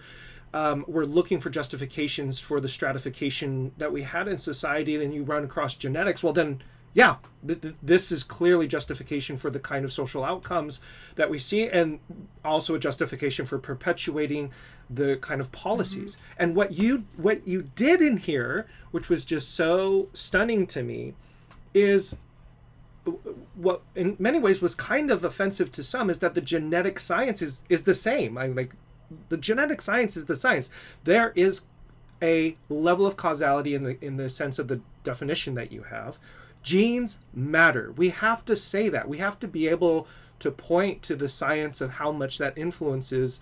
um, 0.53 0.85
were 0.87 1.05
looking 1.05 1.39
for 1.39 1.49
justifications 1.49 2.39
for 2.39 2.59
the 2.59 2.69
stratification 2.69 3.71
that 3.77 3.91
we 3.91 4.03
had 4.03 4.27
in 4.27 4.37
society 4.37 4.97
then 4.97 5.11
you 5.11 5.23
run 5.23 5.43
across 5.43 5.75
genetics 5.75 6.23
well 6.23 6.33
then 6.33 6.61
yeah, 6.93 7.17
th- 7.45 7.61
th- 7.61 7.75
this 7.81 8.11
is 8.11 8.23
clearly 8.23 8.67
justification 8.67 9.37
for 9.37 9.49
the 9.49 9.59
kind 9.59 9.85
of 9.85 9.93
social 9.93 10.23
outcomes 10.23 10.79
that 11.15 11.29
we 11.29 11.39
see, 11.39 11.67
and 11.67 11.99
also 12.43 12.75
a 12.75 12.79
justification 12.79 13.45
for 13.45 13.59
perpetuating 13.59 14.51
the 14.89 15.17
kind 15.17 15.41
of 15.41 15.51
policies. 15.51 16.15
Mm-hmm. 16.15 16.43
And 16.43 16.55
what 16.55 16.73
you 16.73 17.05
what 17.17 17.47
you 17.47 17.63
did 17.75 18.01
in 18.01 18.17
here, 18.17 18.67
which 18.91 19.09
was 19.09 19.25
just 19.25 19.53
so 19.53 20.09
stunning 20.13 20.65
to 20.67 20.83
me, 20.83 21.13
is 21.73 22.15
what 23.55 23.81
in 23.95 24.15
many 24.19 24.39
ways 24.39 24.61
was 24.61 24.75
kind 24.75 25.11
of 25.11 25.23
offensive 25.23 25.71
to 25.73 25.83
some 25.83 26.09
is 26.09 26.19
that 26.19 26.33
the 26.33 26.41
genetic 26.41 26.99
science 26.99 27.41
is 27.41 27.63
is 27.69 27.83
the 27.83 27.93
same. 27.93 28.37
I 28.37 28.47
like 28.47 28.73
the 29.29 29.37
genetic 29.37 29.81
science 29.81 30.17
is 30.17 30.25
the 30.25 30.35
science. 30.35 30.69
There 31.03 31.31
is 31.35 31.61
a 32.21 32.57
level 32.69 33.05
of 33.05 33.15
causality 33.17 33.75
in 33.75 33.83
the 33.83 34.03
in 34.03 34.17
the 34.17 34.29
sense 34.29 34.57
of 34.59 34.67
the 34.67 34.81
definition 35.03 35.53
that 35.55 35.71
you 35.71 35.83
have 35.83 36.17
Genes 36.63 37.19
matter. 37.33 37.93
We 37.95 38.09
have 38.09 38.43
to 38.45 38.55
say 38.55 38.89
that. 38.89 39.07
We 39.07 39.17
have 39.19 39.39
to 39.39 39.47
be 39.47 39.67
able 39.67 40.07
to 40.39 40.51
point 40.51 41.01
to 41.03 41.15
the 41.15 41.29
science 41.29 41.81
of 41.81 41.91
how 41.91 42.11
much 42.11 42.37
that 42.37 42.57
influences 42.57 43.39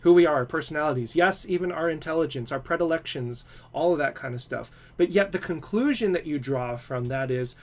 who 0.00 0.12
we 0.12 0.26
are, 0.26 0.34
our 0.34 0.44
personalities, 0.44 1.16
yes, 1.16 1.46
even 1.48 1.72
our 1.72 1.88
intelligence, 1.88 2.52
our 2.52 2.60
predilections, 2.60 3.46
all 3.72 3.92
of 3.92 3.98
that 3.98 4.14
kind 4.14 4.34
of 4.34 4.42
stuff. 4.42 4.70
But 4.98 5.08
yet, 5.08 5.32
the 5.32 5.38
conclusion 5.38 6.12
that 6.12 6.26
you 6.26 6.38
draw 6.38 6.76
from 6.76 7.08
that 7.08 7.30
is 7.30 7.56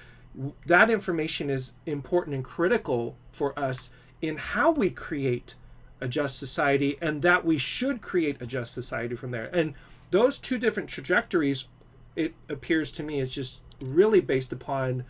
that 0.66 0.90
information 0.90 1.52
is 1.52 1.74
important 1.86 2.36
and 2.36 2.44
critical 2.44 3.16
for 3.32 3.58
us 3.60 3.92
in 4.24 4.38
how 4.38 4.72
we 4.72 4.90
create 4.90 5.54
a 6.00 6.08
just 6.08 6.40
society 6.40 6.98
and 7.00 7.22
that 7.22 7.46
we 7.46 7.60
should 7.60 8.02
create 8.02 8.42
a 8.42 8.48
just 8.48 8.74
society 8.74 9.16
from 9.16 9.30
there. 9.30 9.50
And 9.54 9.76
those 10.10 10.40
two 10.40 10.58
different 10.58 10.90
trajectories, 10.90 11.68
it 12.16 12.34
appears 12.50 12.92
to 12.94 13.04
me, 13.04 13.20
is 13.20 13.30
just 13.30 13.60
really 13.82 14.20
based 14.20 14.54
upon 14.54 15.04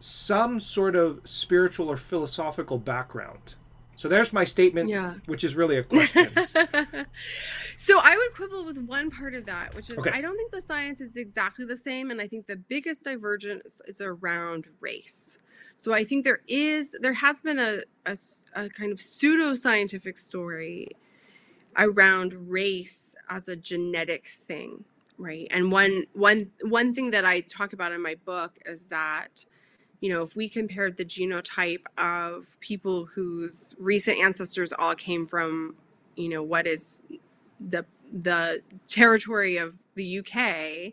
some 0.00 0.60
sort 0.60 0.96
of 0.96 1.20
spiritual 1.24 1.88
or 1.88 1.96
philosophical 1.96 2.78
background. 2.78 3.54
So 3.96 4.08
there's 4.08 4.32
my 4.32 4.44
statement, 4.44 4.88
yeah. 4.88 5.14
which 5.26 5.44
is 5.44 5.54
really 5.54 5.76
a 5.78 5.84
question. 5.84 6.28
so 7.76 8.00
I 8.02 8.16
would 8.16 8.34
quibble 8.34 8.64
with 8.64 8.78
one 8.78 9.10
part 9.10 9.34
of 9.34 9.46
that, 9.46 9.74
which 9.74 9.88
is 9.88 9.98
okay. 9.98 10.10
I 10.12 10.20
don't 10.20 10.36
think 10.36 10.50
the 10.50 10.60
science 10.60 11.00
is 11.00 11.16
exactly 11.16 11.64
the 11.64 11.76
same. 11.76 12.10
And 12.10 12.20
I 12.20 12.26
think 12.26 12.46
the 12.46 12.56
biggest 12.56 13.04
divergence 13.04 13.80
is 13.86 14.00
around 14.00 14.66
race. 14.80 15.38
So 15.76 15.92
I 15.92 16.04
think 16.04 16.24
there 16.24 16.40
is, 16.48 16.96
there 17.00 17.14
has 17.14 17.40
been 17.40 17.58
a, 17.58 17.78
a, 18.06 18.16
a 18.54 18.68
kind 18.68 18.92
of 18.92 19.00
pseudo 19.00 19.54
scientific 19.54 20.18
story 20.18 20.88
around 21.76 22.32
race 22.50 23.16
as 23.28 23.48
a 23.48 23.56
genetic 23.56 24.28
thing, 24.28 24.84
right? 25.18 25.46
And 25.50 25.70
one 25.72 26.04
one 26.12 26.50
one 26.62 26.94
thing 26.94 27.10
that 27.12 27.24
I 27.24 27.40
talk 27.40 27.72
about 27.72 27.92
in 27.92 28.02
my 28.02 28.16
book 28.24 28.58
is 28.66 28.86
that 28.86 29.46
you 30.00 30.10
know, 30.10 30.22
if 30.22 30.36
we 30.36 30.50
compared 30.50 30.98
the 30.98 31.04
genotype 31.04 31.84
of 31.96 32.58
people 32.60 33.06
whose 33.06 33.74
recent 33.78 34.18
ancestors 34.18 34.70
all 34.78 34.94
came 34.94 35.26
from, 35.26 35.76
you 36.14 36.28
know, 36.28 36.42
what 36.42 36.66
is 36.66 37.04
the 37.58 37.86
the 38.12 38.60
territory 38.86 39.56
of 39.56 39.76
the 39.94 40.18
UK 40.18 40.92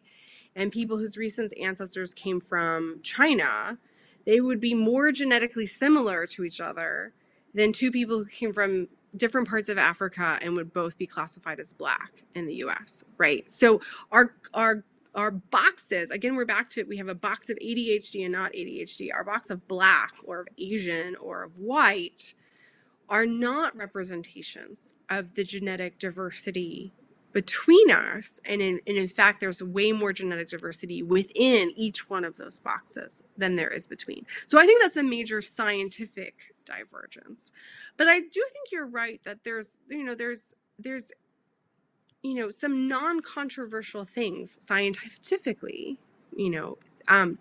and 0.56 0.72
people 0.72 0.98
whose 0.98 1.18
recent 1.18 1.54
ancestors 1.60 2.14
came 2.14 2.40
from 2.40 3.00
China, 3.04 3.78
they 4.26 4.40
would 4.40 4.62
be 4.62 4.74
more 4.74 5.12
genetically 5.12 5.66
similar 5.66 6.26
to 6.28 6.46
each 6.46 6.62
other 6.62 7.14
than 7.54 7.74
two 7.74 7.92
people 7.92 8.20
who 8.20 8.26
came 8.26 8.54
from 8.54 8.88
different 9.16 9.48
parts 9.48 9.70
of 9.70 9.78
Africa 9.78 10.40
and 10.42 10.56
would 10.56 10.74
both 10.74 10.98
be 10.98 11.06
classified 11.06 11.60
as 11.60 11.74
black 11.74 12.24
in 12.36 12.46
the 12.46 12.56
US, 12.56 13.04
right? 13.18 13.50
So 13.50 13.82
our 14.12 14.36
our 14.54 14.84
our 15.14 15.32
boxes, 15.32 16.10
again, 16.10 16.36
we're 16.36 16.46
back 16.46 16.70
to 16.70 16.84
we 16.84 16.98
have 16.98 17.10
a 17.10 17.16
box 17.16 17.50
of 17.50 17.58
ADHD 17.58 18.24
and 18.24 18.32
not 18.32 18.54
ADHD. 18.54 19.10
Our 19.14 19.24
box 19.24 19.50
of 19.50 19.68
black 19.68 20.14
or 20.24 20.42
of 20.42 20.48
Asian 20.58 21.16
or 21.18 21.44
of 21.44 21.58
white 21.58 22.34
are 23.10 23.26
not 23.26 23.76
representations 23.76 24.96
of 25.10 25.34
the 25.36 25.44
genetic 25.44 26.00
diversity 26.00 26.94
between 27.34 27.92
us. 27.92 28.40
And 28.46 28.62
in, 28.62 28.80
and 28.88 28.98
in 28.98 29.08
fact, 29.08 29.40
there's 29.40 29.62
way 29.62 29.92
more 29.92 30.14
genetic 30.14 30.50
diversity 30.50 31.04
within 31.04 31.74
each 31.76 32.10
one 32.10 32.24
of 32.24 32.38
those 32.38 32.60
boxes 32.60 33.22
than 33.38 33.56
there 33.56 33.70
is 33.70 33.88
between. 33.88 34.26
So 34.48 34.60
I 34.60 34.66
think 34.66 34.82
that's 34.82 34.98
a 34.98 35.04
major 35.04 35.42
scientific 35.42 36.54
divergence. 36.72 37.52
But 37.98 38.08
I 38.08 38.20
do 38.20 38.46
think 38.52 38.72
you're 38.72 38.88
right 38.88 39.22
that 39.24 39.44
there's, 39.44 39.78
you 39.90 40.04
know, 40.04 40.16
there's, 40.16 40.54
there's, 40.80 41.12
you 42.24 42.36
know, 42.36 42.50
some 42.50 42.88
non-controversial 42.88 44.06
things 44.06 44.58
scientifically, 44.60 45.98
you 46.36 46.50
know, 46.50 46.78
um, 47.08 47.40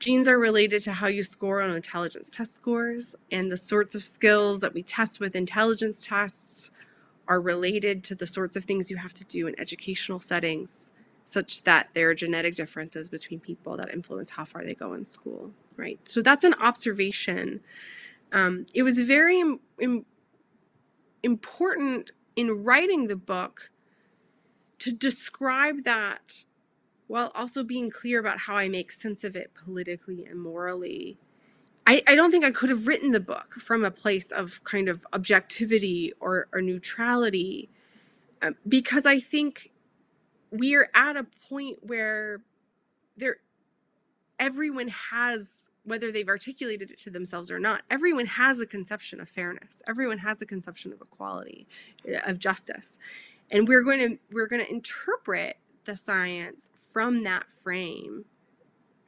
genes 0.00 0.26
are 0.26 0.38
related 0.38 0.82
to 0.82 0.92
how 0.92 1.06
you 1.06 1.22
score 1.22 1.60
on 1.62 1.70
intelligence 1.70 2.30
test 2.30 2.54
scores 2.54 3.14
and 3.30 3.52
the 3.52 3.56
sorts 3.56 3.94
of 3.94 4.02
skills 4.02 4.60
that 4.60 4.74
we 4.74 4.82
test 4.82 5.20
with 5.20 5.36
intelligence 5.36 6.06
tests 6.06 6.70
are 7.28 7.40
related 7.40 8.02
to 8.02 8.14
the 8.14 8.26
sorts 8.26 8.56
of 8.56 8.64
things 8.64 8.90
you 8.90 8.96
have 8.96 9.14
to 9.14 9.24
do 9.26 9.46
in 9.46 9.58
educational 9.60 10.18
settings 10.18 10.90
such 11.26 11.62
that 11.62 11.88
there 11.92 12.08
are 12.08 12.14
genetic 12.14 12.56
differences 12.56 13.08
between 13.08 13.38
people 13.38 13.76
that 13.76 13.92
influence 13.92 14.30
how 14.30 14.44
far 14.44 14.64
they 14.64 14.74
go 14.74 14.94
in 14.94 15.04
school 15.04 15.52
right 15.76 16.00
so 16.04 16.22
that's 16.22 16.44
an 16.44 16.54
observation 16.54 17.60
um, 18.32 18.66
it 18.74 18.82
was 18.82 19.00
very 19.00 19.40
Im- 19.40 19.60
Im- 19.80 20.06
important 21.22 22.12
in 22.36 22.64
writing 22.64 23.06
the 23.06 23.16
book 23.16 23.70
to 24.78 24.92
describe 24.92 25.84
that 25.84 26.44
while 27.06 27.32
also 27.34 27.64
being 27.64 27.90
clear 27.90 28.20
about 28.20 28.40
how 28.40 28.56
I 28.56 28.68
make 28.68 28.92
sense 28.92 29.24
of 29.24 29.36
it 29.36 29.52
politically 29.54 30.24
and 30.24 30.40
morally. 30.40 31.18
I, 31.86 32.02
I 32.06 32.14
don't 32.14 32.30
think 32.30 32.44
I 32.44 32.52
could 32.52 32.70
have 32.70 32.86
written 32.86 33.12
the 33.12 33.20
book 33.20 33.54
from 33.58 33.84
a 33.84 33.90
place 33.90 34.30
of 34.30 34.62
kind 34.64 34.88
of 34.88 35.06
objectivity 35.12 36.12
or, 36.20 36.46
or 36.52 36.62
neutrality 36.62 37.68
um, 38.42 38.56
because 38.66 39.06
I 39.06 39.18
think 39.18 39.72
we 40.50 40.74
are 40.74 40.88
at 40.94 41.16
a 41.16 41.26
point 41.48 41.78
where 41.82 42.42
there 43.16 43.36
everyone 44.38 44.88
has 44.88 45.69
whether 45.84 46.12
they've 46.12 46.28
articulated 46.28 46.90
it 46.90 46.98
to 47.00 47.10
themselves 47.10 47.50
or 47.50 47.58
not 47.58 47.82
everyone 47.90 48.26
has 48.26 48.60
a 48.60 48.66
conception 48.66 49.20
of 49.20 49.28
fairness. 49.28 49.82
Everyone 49.86 50.18
has 50.18 50.42
a 50.42 50.46
conception 50.46 50.92
of 50.92 51.00
equality 51.00 51.66
of 52.26 52.38
justice. 52.38 52.98
And 53.50 53.66
we're 53.66 53.82
going 53.82 54.00
to 54.00 54.18
we're 54.30 54.46
going 54.46 54.64
to 54.64 54.70
interpret 54.70 55.56
the 55.84 55.96
science 55.96 56.70
from 56.78 57.24
that 57.24 57.50
frame. 57.50 58.24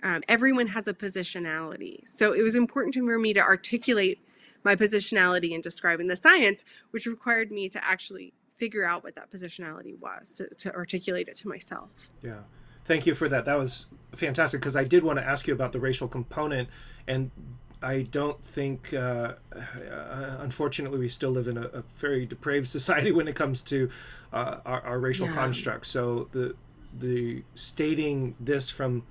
Um, 0.02 0.22
everyone 0.28 0.68
has 0.68 0.88
a 0.88 0.94
positionality. 0.94 2.08
So 2.08 2.32
it 2.32 2.42
was 2.42 2.56
important 2.56 2.94
for 2.94 3.18
me 3.18 3.32
to 3.34 3.40
articulate 3.40 4.18
my 4.64 4.74
positionality 4.74 5.52
in 5.52 5.60
describing 5.60 6.06
the 6.06 6.16
science 6.16 6.64
which 6.90 7.06
required 7.06 7.50
me 7.50 7.68
to 7.68 7.84
actually 7.84 8.32
figure 8.56 8.84
out 8.84 9.02
what 9.02 9.14
that 9.16 9.30
positionality 9.30 9.98
was 9.98 10.36
to, 10.36 10.48
to 10.54 10.74
articulate 10.74 11.28
it 11.28 11.34
to 11.36 11.48
myself. 11.48 12.10
Yeah 12.22 12.40
thank 12.84 13.06
you 13.06 13.14
for 13.14 13.28
that 13.28 13.44
that 13.44 13.58
was 13.58 13.86
fantastic 14.14 14.60
because 14.60 14.76
i 14.76 14.84
did 14.84 15.02
want 15.02 15.18
to 15.18 15.24
ask 15.24 15.46
you 15.46 15.54
about 15.54 15.72
the 15.72 15.80
racial 15.80 16.08
component 16.08 16.68
and 17.06 17.30
I 17.82 18.02
don't 18.02 18.40
think, 18.44 18.94
uh, 18.94 19.32
uh, 19.54 20.36
unfortunately, 20.38 21.00
we 21.00 21.08
still 21.08 21.30
live 21.30 21.48
in 21.48 21.58
a, 21.58 21.62
a, 21.62 21.82
very 21.98 22.26
depraved 22.26 22.68
society 22.78 23.10
when 23.10 23.26
it 23.26 23.34
comes 23.34 23.60
to 23.62 23.90
uh, 24.32 24.58
our, 24.64 24.80
our, 24.82 24.98
racial 25.00 25.26
yeah. 25.26 25.34
constructs. 25.34 25.88
So 25.88 26.28
the 26.32 26.54
the 26.98 27.42
stating 27.54 28.34
this 28.38 28.70
from, 28.70 29.02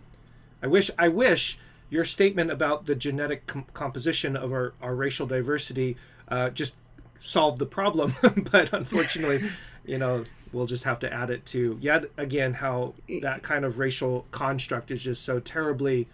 I 0.63 0.67
wish 0.67 0.89
I 0.97 1.09
wish 1.09 1.59
your 1.89 2.05
statement 2.05 2.51
about 2.51 2.85
the 2.85 2.95
genetic 2.95 3.45
com- 3.47 3.65
composition 3.73 4.37
of 4.37 4.51
our, 4.51 4.73
our 4.81 4.95
racial 4.95 5.27
diversity 5.27 5.97
uh, 6.29 6.49
just 6.51 6.75
solved 7.19 7.59
the 7.59 7.65
problem, 7.65 8.15
but 8.51 8.71
unfortunately, 8.73 9.49
you 9.85 9.97
know, 9.97 10.23
we'll 10.53 10.65
just 10.65 10.83
have 10.83 10.99
to 10.99 11.11
add 11.13 11.29
it 11.29 11.45
to 11.45 11.77
yet 11.81 12.05
again 12.17 12.53
how 12.53 12.93
that 13.21 13.41
kind 13.41 13.65
of 13.65 13.79
racial 13.79 14.25
construct 14.31 14.91
is 14.91 15.01
just 15.01 15.23
so 15.23 15.39
terribly 15.39 16.07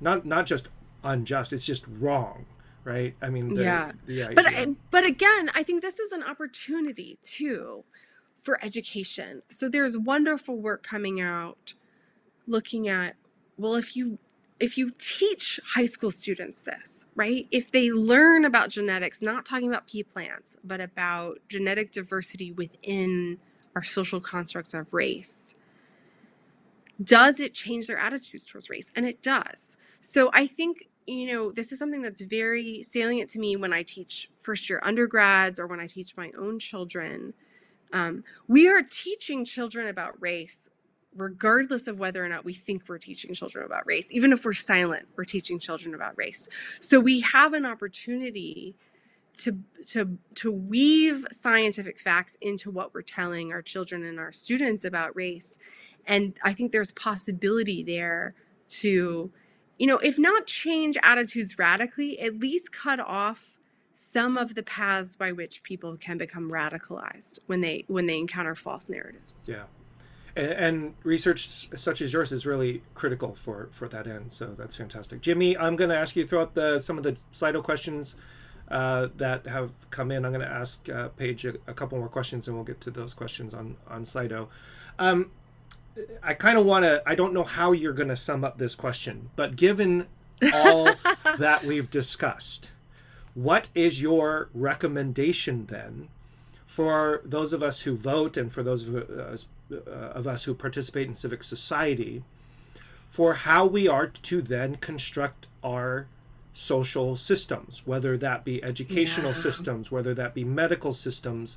not 0.00 0.24
not 0.24 0.46
just 0.46 0.68
unjust. 1.04 1.52
It's 1.52 1.66
just 1.66 1.84
wrong, 2.00 2.46
right? 2.82 3.14
I 3.22 3.28
mean, 3.28 3.54
the, 3.54 3.62
yeah. 3.62 3.92
The 4.06 4.32
but 4.34 4.46
but 4.90 5.04
again, 5.04 5.50
I 5.54 5.62
think 5.62 5.82
this 5.82 5.98
is 5.98 6.12
an 6.12 6.22
opportunity 6.22 7.18
too 7.22 7.84
for 8.36 8.62
education. 8.64 9.42
So 9.50 9.68
there's 9.68 9.96
wonderful 9.96 10.56
work 10.56 10.82
coming 10.82 11.20
out 11.20 11.74
looking 12.46 12.88
at 12.88 13.14
well, 13.56 13.74
if 13.74 13.94
you 13.94 14.18
if 14.60 14.78
you 14.78 14.92
teach 14.98 15.60
high 15.74 15.86
school 15.86 16.10
students 16.10 16.62
this, 16.62 17.06
right? 17.14 17.46
If 17.50 17.72
they 17.72 17.90
learn 17.90 18.44
about 18.44 18.70
genetics, 18.70 19.20
not 19.20 19.44
talking 19.44 19.68
about 19.68 19.88
pea 19.88 20.04
plants, 20.04 20.56
but 20.62 20.80
about 20.80 21.40
genetic 21.48 21.92
diversity 21.92 22.52
within 22.52 23.38
our 23.74 23.82
social 23.82 24.20
constructs 24.20 24.74
of 24.74 24.92
race, 24.92 25.54
does 27.02 27.40
it 27.40 27.54
change 27.54 27.86
their 27.86 27.98
attitudes 27.98 28.44
towards 28.44 28.70
race? 28.70 28.92
And 28.94 29.06
it 29.06 29.22
does. 29.22 29.76
So 30.00 30.30
I 30.32 30.46
think 30.46 30.88
you 31.06 31.26
know, 31.26 31.52
this 31.52 31.72
is 31.72 31.78
something 31.78 32.02
that's 32.02 32.22
very 32.22 32.82
salient 32.82 33.30
to 33.30 33.38
me 33.38 33.56
when 33.56 33.72
I 33.72 33.82
teach 33.82 34.30
first 34.40 34.70
year 34.70 34.80
undergrads 34.82 35.60
or 35.60 35.66
when 35.66 35.80
I 35.80 35.86
teach 35.86 36.16
my 36.16 36.30
own 36.38 36.58
children. 36.58 37.34
Um, 37.92 38.24
we 38.48 38.68
are 38.68 38.82
teaching 38.82 39.44
children 39.44 39.88
about 39.88 40.20
race 40.20 40.70
regardless 41.16 41.86
of 41.86 41.98
whether 41.98 42.24
or 42.24 42.28
not 42.28 42.44
we 42.44 42.52
think 42.52 42.82
we're 42.88 42.98
teaching 42.98 43.32
children 43.34 43.64
about 43.64 43.86
race. 43.86 44.08
Even 44.10 44.32
if 44.32 44.44
we're 44.44 44.52
silent, 44.52 45.06
we're 45.16 45.24
teaching 45.24 45.60
children 45.60 45.94
about 45.94 46.16
race. 46.16 46.48
So 46.80 46.98
we 46.98 47.20
have 47.20 47.52
an 47.52 47.64
opportunity 47.64 48.74
to 49.38 49.58
to 49.86 50.18
to 50.36 50.52
weave 50.52 51.26
scientific 51.30 51.98
facts 51.98 52.36
into 52.40 52.70
what 52.70 52.94
we're 52.94 53.02
telling 53.02 53.52
our 53.52 53.62
children 53.62 54.04
and 54.04 54.18
our 54.18 54.32
students 54.32 54.84
about 54.84 55.14
race. 55.16 55.58
And 56.06 56.34
I 56.42 56.52
think 56.52 56.72
there's 56.72 56.92
possibility 56.92 57.82
there 57.82 58.34
to 58.68 59.32
you 59.78 59.86
know, 59.86 59.98
if 59.98 60.18
not 60.18 60.46
change 60.46 60.96
attitudes 61.02 61.58
radically, 61.58 62.18
at 62.20 62.38
least 62.38 62.72
cut 62.72 63.00
off 63.00 63.50
some 63.92 64.36
of 64.36 64.54
the 64.54 64.62
paths 64.62 65.16
by 65.16 65.32
which 65.32 65.62
people 65.62 65.96
can 65.96 66.18
become 66.18 66.50
radicalized 66.50 67.38
when 67.46 67.60
they 67.60 67.84
when 67.88 68.06
they 68.06 68.18
encounter 68.18 68.54
false 68.54 68.88
narratives. 68.88 69.48
Yeah. 69.48 69.64
And, 70.36 70.94
research 71.04 71.68
such 71.76 72.02
as 72.02 72.12
yours 72.12 72.32
is 72.32 72.44
really 72.44 72.82
critical 72.94 73.36
for 73.36 73.68
for 73.70 73.88
that 73.88 74.08
end. 74.08 74.32
So 74.32 74.54
that's 74.58 74.74
fantastic. 74.74 75.20
Jimmy, 75.20 75.56
I'm 75.56 75.76
going 75.76 75.90
to 75.90 75.96
ask 75.96 76.16
you 76.16 76.26
throughout 76.26 76.54
the 76.54 76.80
some 76.80 76.98
of 76.98 77.04
the 77.04 77.16
Slido 77.32 77.62
questions 77.62 78.16
uh, 78.68 79.08
that 79.16 79.46
have 79.46 79.70
come 79.90 80.10
in. 80.10 80.24
I'm 80.24 80.32
going 80.32 80.46
to 80.46 80.52
ask 80.52 80.88
uh, 80.88 81.08
Paige 81.08 81.44
a, 81.44 81.54
a, 81.66 81.74
couple 81.74 81.98
more 81.98 82.08
questions, 82.08 82.48
and 82.48 82.56
we'll 82.56 82.64
get 82.64 82.80
to 82.82 82.90
those 82.90 83.14
questions 83.14 83.54
on 83.54 83.76
on 83.88 84.04
Slido. 84.04 84.48
Um, 84.98 85.30
I 86.22 86.34
kind 86.34 86.58
of 86.58 86.64
want 86.64 86.84
to. 86.84 87.02
I 87.06 87.14
don't 87.14 87.32
know 87.32 87.44
how 87.44 87.72
you're 87.72 87.92
going 87.92 88.08
to 88.08 88.16
sum 88.16 88.44
up 88.44 88.58
this 88.58 88.74
question, 88.74 89.30
but 89.36 89.56
given 89.56 90.06
all 90.52 90.88
that 91.38 91.64
we've 91.64 91.90
discussed, 91.90 92.72
what 93.34 93.68
is 93.74 94.00
your 94.00 94.48
recommendation 94.54 95.66
then 95.66 96.08
for 96.66 97.20
those 97.24 97.52
of 97.52 97.62
us 97.62 97.82
who 97.82 97.94
vote 97.94 98.36
and 98.36 98.52
for 98.52 98.64
those 98.64 98.88
of, 98.88 98.96
uh, 98.96 99.36
uh, 99.72 99.90
of 99.90 100.26
us 100.26 100.44
who 100.44 100.54
participate 100.54 101.06
in 101.06 101.14
civic 101.14 101.42
society 101.42 102.24
for 103.08 103.34
how 103.34 103.64
we 103.64 103.86
are 103.86 104.08
to 104.08 104.42
then 104.42 104.74
construct 104.76 105.46
our 105.62 106.08
social 106.54 107.16
systems, 107.16 107.82
whether 107.84 108.16
that 108.16 108.44
be 108.44 108.62
educational 108.64 109.32
yeah. 109.32 109.38
systems, 109.38 109.90
whether 109.90 110.14
that 110.14 110.34
be 110.34 110.44
medical 110.44 110.92
systems? 110.92 111.56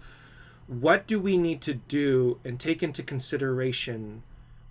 what 0.68 1.08
do 1.08 1.20
we 1.20 1.38
need 1.38 1.62
to 1.62 1.74
do 1.74 2.39
and 2.43 2.60
take 2.60 2.84
into 2.84 3.02
consideration 3.02 4.22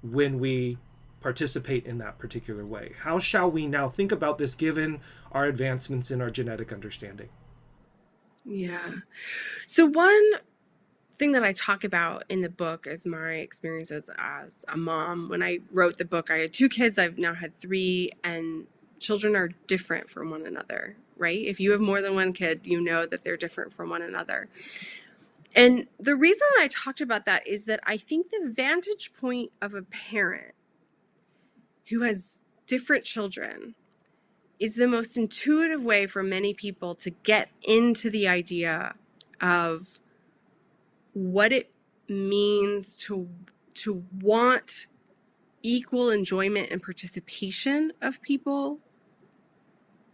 when 0.02 0.38
we 0.38 0.78
participate 1.20 1.86
in 1.86 1.98
that 1.98 2.18
particular 2.18 2.64
way. 2.64 2.92
How 3.00 3.18
shall 3.18 3.50
we 3.50 3.66
now 3.66 3.88
think 3.88 4.12
about 4.12 4.38
this 4.38 4.54
given 4.54 5.00
our 5.32 5.46
advancements 5.46 6.10
in 6.10 6.20
our 6.20 6.30
genetic 6.30 6.72
understanding? 6.72 7.30
Yeah. 8.44 8.92
So, 9.64 9.86
one 9.86 10.32
thing 11.18 11.32
that 11.32 11.42
I 11.42 11.52
talk 11.52 11.82
about 11.82 12.24
in 12.28 12.42
the 12.42 12.50
book 12.50 12.86
is 12.86 13.06
my 13.06 13.32
experiences 13.32 14.10
as 14.18 14.64
a 14.68 14.76
mom. 14.76 15.28
When 15.28 15.42
I 15.42 15.60
wrote 15.72 15.96
the 15.96 16.04
book, 16.04 16.30
I 16.30 16.36
had 16.36 16.52
two 16.52 16.68
kids, 16.68 16.98
I've 16.98 17.18
now 17.18 17.34
had 17.34 17.58
three, 17.58 18.12
and 18.22 18.66
children 18.98 19.36
are 19.36 19.48
different 19.66 20.10
from 20.10 20.30
one 20.30 20.46
another, 20.46 20.96
right? 21.16 21.40
If 21.40 21.60
you 21.60 21.72
have 21.72 21.80
more 21.80 22.02
than 22.02 22.14
one 22.14 22.32
kid, 22.32 22.60
you 22.64 22.80
know 22.80 23.06
that 23.06 23.24
they're 23.24 23.36
different 23.36 23.72
from 23.72 23.90
one 23.90 24.02
another. 24.02 24.48
And 25.54 25.86
the 25.98 26.14
reason 26.14 26.46
I 26.58 26.68
talked 26.68 27.00
about 27.00 27.24
that 27.24 27.46
is 27.46 27.64
that 27.64 27.80
I 27.86 27.96
think 27.96 28.30
the 28.30 28.50
vantage 28.50 29.12
point 29.18 29.52
of 29.62 29.72
a 29.74 29.82
parent 29.82 30.54
who 31.88 32.02
has 32.02 32.40
different 32.66 33.04
children 33.04 33.74
is 34.58 34.74
the 34.74 34.88
most 34.88 35.16
intuitive 35.16 35.82
way 35.82 36.06
for 36.06 36.22
many 36.22 36.52
people 36.54 36.94
to 36.94 37.10
get 37.10 37.50
into 37.62 38.10
the 38.10 38.26
idea 38.26 38.94
of 39.40 40.00
what 41.12 41.52
it 41.52 41.70
means 42.08 42.96
to 42.96 43.28
to 43.74 44.04
want 44.20 44.86
equal 45.62 46.10
enjoyment 46.10 46.68
and 46.70 46.82
participation 46.82 47.92
of 48.00 48.22
people 48.22 48.78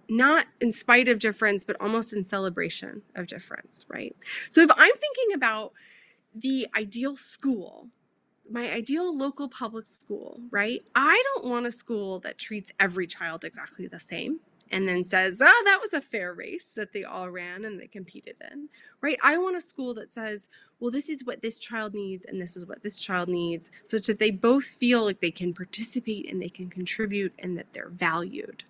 not 0.09 0.47
in 0.61 0.73
spite 0.73 1.09
of 1.09 1.19
difference 1.19 1.65
but 1.65 1.77
almost 1.81 2.13
in 2.13 2.25
celebration 2.25 3.03
of 3.15 3.27
difference 3.27 3.87
right 3.89 4.17
so 4.51 4.61
if 4.61 4.71
i'm 4.73 4.95
thinking 4.95 5.35
about 5.35 5.73
the 6.35 6.67
ideal 6.77 7.17
school 7.17 7.89
my 8.51 8.71
ideal 8.71 9.17
local 9.17 9.49
public 9.49 9.87
school, 9.87 10.41
right? 10.51 10.83
I 10.95 11.23
don't 11.35 11.47
want 11.47 11.67
a 11.67 11.73
school 11.73 12.19
that 12.21 12.39
treats 12.39 12.73
every 12.79 13.07
child 13.07 13.45
exactly 13.45 13.87
the 13.87 14.01
same 14.01 14.41
and 14.71 14.89
then 14.89 15.05
says, 15.05 15.41
oh, 15.43 15.63
that 15.67 15.81
was 15.83 15.93
a 15.93 16.01
fair 16.01 16.33
race 16.33 16.73
that 16.75 16.93
they 16.93 17.05
all 17.05 17.31
ran 17.31 17.65
and 17.65 17.79
they 17.79 17.87
competed 17.87 18.37
in, 18.51 18.69
right? 19.03 19.19
I 19.23 19.37
want 19.37 19.57
a 19.57 19.61
school 19.61 19.93
that 19.95 20.11
says, 20.11 20.49
well, 20.81 20.91
this 20.91 21.09
is 21.09 21.25
what 21.25 21.43
this 21.43 21.59
child 21.59 21.93
needs 21.95 22.25
and 22.25 22.41
this 22.41 22.57
is 22.57 22.67
what 22.67 22.83
this 22.83 22.99
child 22.99 23.29
needs, 23.29 23.71
such 23.85 24.07
that 24.07 24.19
they 24.19 24.31
both 24.31 24.65
feel 24.65 25.05
like 25.05 25.21
they 25.21 25.31
can 25.31 25.53
participate 25.53 26.31
and 26.31 26.41
they 26.41 26.49
can 26.49 26.71
contribute 26.71 27.35
and 27.39 27.59
that 27.59 27.73
they're 27.73 27.91
valued. 27.91 28.65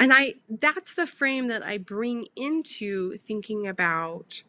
And 0.00 0.12
I 0.14 0.34
that's 0.48 0.94
the 0.94 1.06
frame 1.06 1.48
that 1.48 1.62
I 1.62 1.78
bring 1.78 2.26
into 2.36 3.18
thinking 3.18 3.68
about 3.68 4.42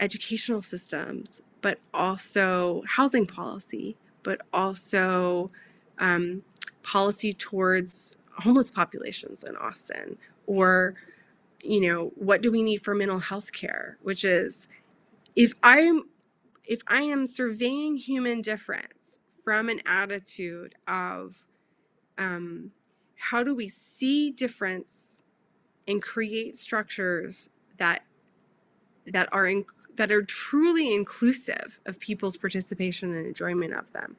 educational 0.00 0.62
systems 0.62 1.42
but 1.62 1.80
also 1.92 2.84
housing 2.86 3.26
policy, 3.26 3.96
but 4.22 4.40
also 4.52 5.50
um, 5.98 6.42
policy 6.84 7.32
towards 7.32 8.18
homeless 8.38 8.70
populations 8.70 9.42
in 9.42 9.56
Austin, 9.56 10.16
or 10.46 10.94
you 11.62 11.80
know, 11.80 12.12
what 12.16 12.42
do 12.42 12.52
we 12.52 12.62
need 12.62 12.84
for 12.84 12.94
mental 12.94 13.18
health 13.18 13.52
care? 13.52 13.98
Which 14.02 14.24
is, 14.24 14.68
if 15.36 15.54
I'm 15.62 16.04
if 16.64 16.82
I 16.88 17.02
am 17.02 17.26
surveying 17.26 17.96
human 17.98 18.42
difference 18.42 19.20
from 19.44 19.68
an 19.68 19.80
attitude 19.86 20.76
of 20.88 21.44
um, 22.18 22.72
how 23.16 23.42
do 23.42 23.54
we 23.54 23.68
see 23.68 24.30
difference 24.30 25.22
and 25.88 26.02
create 26.02 26.56
structures 26.56 27.48
that 27.78 28.02
that 29.06 29.28
are 29.32 29.46
in, 29.46 29.64
that 29.96 30.10
are 30.10 30.22
truly 30.22 30.92
inclusive 30.94 31.78
of 31.86 31.98
people's 32.00 32.36
participation 32.36 33.14
and 33.14 33.26
enjoyment 33.26 33.72
of 33.72 33.92
them. 33.92 34.16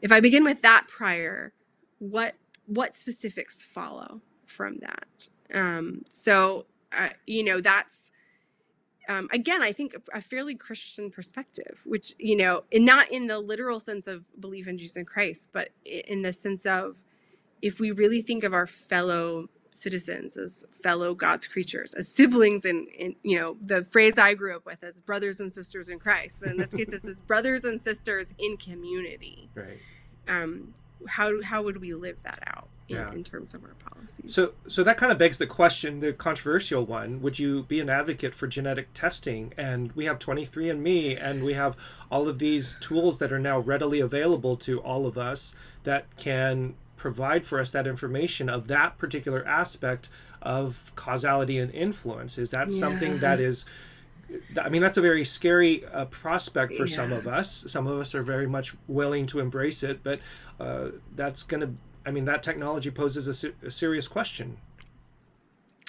If 0.00 0.12
I 0.12 0.20
begin 0.20 0.44
with 0.44 0.62
that 0.62 0.86
prior, 0.88 1.52
what 1.98 2.34
what 2.66 2.94
specifics 2.94 3.64
follow 3.64 4.20
from 4.46 4.78
that? 4.78 5.28
Um, 5.52 6.04
so 6.08 6.66
uh, 6.96 7.10
you 7.26 7.42
know 7.42 7.60
that's 7.60 8.12
um, 9.08 9.28
again, 9.32 9.62
I 9.62 9.72
think 9.72 9.96
a 10.14 10.20
fairly 10.20 10.54
Christian 10.54 11.10
perspective, 11.10 11.80
which 11.84 12.14
you 12.18 12.36
know, 12.36 12.64
and 12.72 12.86
not 12.86 13.10
in 13.10 13.26
the 13.26 13.38
literal 13.38 13.80
sense 13.80 14.06
of 14.06 14.24
belief 14.40 14.66
in 14.66 14.78
Jesus 14.78 15.02
Christ, 15.06 15.50
but 15.52 15.70
in 15.84 16.22
the 16.22 16.32
sense 16.32 16.64
of 16.64 17.02
if 17.62 17.80
we 17.80 17.90
really 17.90 18.22
think 18.22 18.44
of 18.44 18.52
our 18.52 18.66
fellow 18.66 19.48
citizens, 19.70 20.36
as 20.36 20.64
fellow 20.82 21.14
God's 21.14 21.46
creatures, 21.46 21.94
as 21.94 22.08
siblings 22.08 22.64
in, 22.64 22.86
in 22.96 23.16
you 23.22 23.38
know, 23.38 23.56
the 23.60 23.84
phrase 23.84 24.18
I 24.18 24.34
grew 24.34 24.54
up 24.54 24.64
with 24.64 24.84
as 24.84 25.00
brothers 25.00 25.40
and 25.40 25.52
sisters 25.52 25.88
in 25.88 25.98
Christ. 25.98 26.40
But 26.40 26.50
in 26.52 26.56
this 26.58 26.72
case, 26.72 26.90
it's 26.90 27.04
as 27.06 27.20
brothers 27.20 27.64
and 27.64 27.80
sisters 27.80 28.32
in 28.38 28.56
community. 28.56 29.50
Right. 29.54 29.78
Um, 30.28 30.74
how 31.08 31.42
how 31.42 31.62
would 31.62 31.78
we 31.78 31.92
live 31.92 32.16
that 32.22 32.42
out 32.46 32.68
in, 32.88 32.96
Yeah. 32.96 33.12
in 33.12 33.24
terms 33.24 33.52
of 33.52 33.62
our 33.64 33.74
policies? 33.74 34.32
So, 34.32 34.52
so 34.68 34.82
that 34.84 34.96
kind 34.96 35.12
of 35.12 35.18
begs 35.18 35.36
the 35.38 35.46
question, 35.46 36.00
the 36.00 36.12
controversial 36.12 36.86
one: 36.86 37.20
Would 37.20 37.38
you 37.38 37.64
be 37.64 37.80
an 37.80 37.90
advocate 37.90 38.34
for 38.34 38.46
genetic 38.46 38.88
testing? 38.94 39.52
And 39.58 39.92
we 39.92 40.04
have 40.06 40.18
23andMe, 40.18 41.18
and 41.20 41.42
we 41.44 41.54
have 41.54 41.76
all 42.10 42.28
of 42.28 42.38
these 42.38 42.76
tools 42.80 43.18
that 43.18 43.32
are 43.32 43.38
now 43.40 43.58
readily 43.58 44.00
available 44.00 44.56
to 44.58 44.80
all 44.80 45.04
of 45.06 45.18
us 45.18 45.54
that 45.82 46.06
can 46.16 46.74
provide 47.04 47.44
for 47.44 47.60
us 47.60 47.70
that 47.70 47.86
information 47.86 48.48
of 48.48 48.66
that 48.68 48.96
particular 48.96 49.46
aspect 49.46 50.08
of 50.40 50.90
causality 50.96 51.58
and 51.58 51.70
influence. 51.74 52.38
Is 52.38 52.48
that 52.48 52.72
something 52.72 53.18
that 53.18 53.40
is? 53.40 53.66
I 54.58 54.70
mean, 54.70 54.80
that's 54.80 54.96
a 54.96 55.02
very 55.02 55.22
scary 55.22 55.84
uh, 55.84 56.06
prospect 56.06 56.72
for 56.76 56.88
some 56.88 57.12
of 57.12 57.26
us. 57.26 57.66
Some 57.68 57.86
of 57.86 58.00
us 58.00 58.14
are 58.14 58.22
very 58.22 58.46
much 58.46 58.74
willing 58.88 59.26
to 59.26 59.38
embrace 59.38 59.82
it, 59.82 60.02
but 60.02 60.18
uh, 60.58 60.92
that's 61.14 61.42
going 61.42 61.60
to 61.60 61.74
I 62.06 62.10
mean, 62.10 62.24
that 62.24 62.42
technology 62.42 62.90
poses 62.90 63.28
a, 63.28 63.34
se- 63.34 63.54
a 63.62 63.70
serious 63.70 64.08
question. 64.08 64.56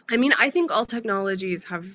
I 0.09 0.17
mean, 0.17 0.33
I 0.37 0.49
think 0.49 0.69
all 0.69 0.85
technologies 0.85 1.65
have 1.65 1.85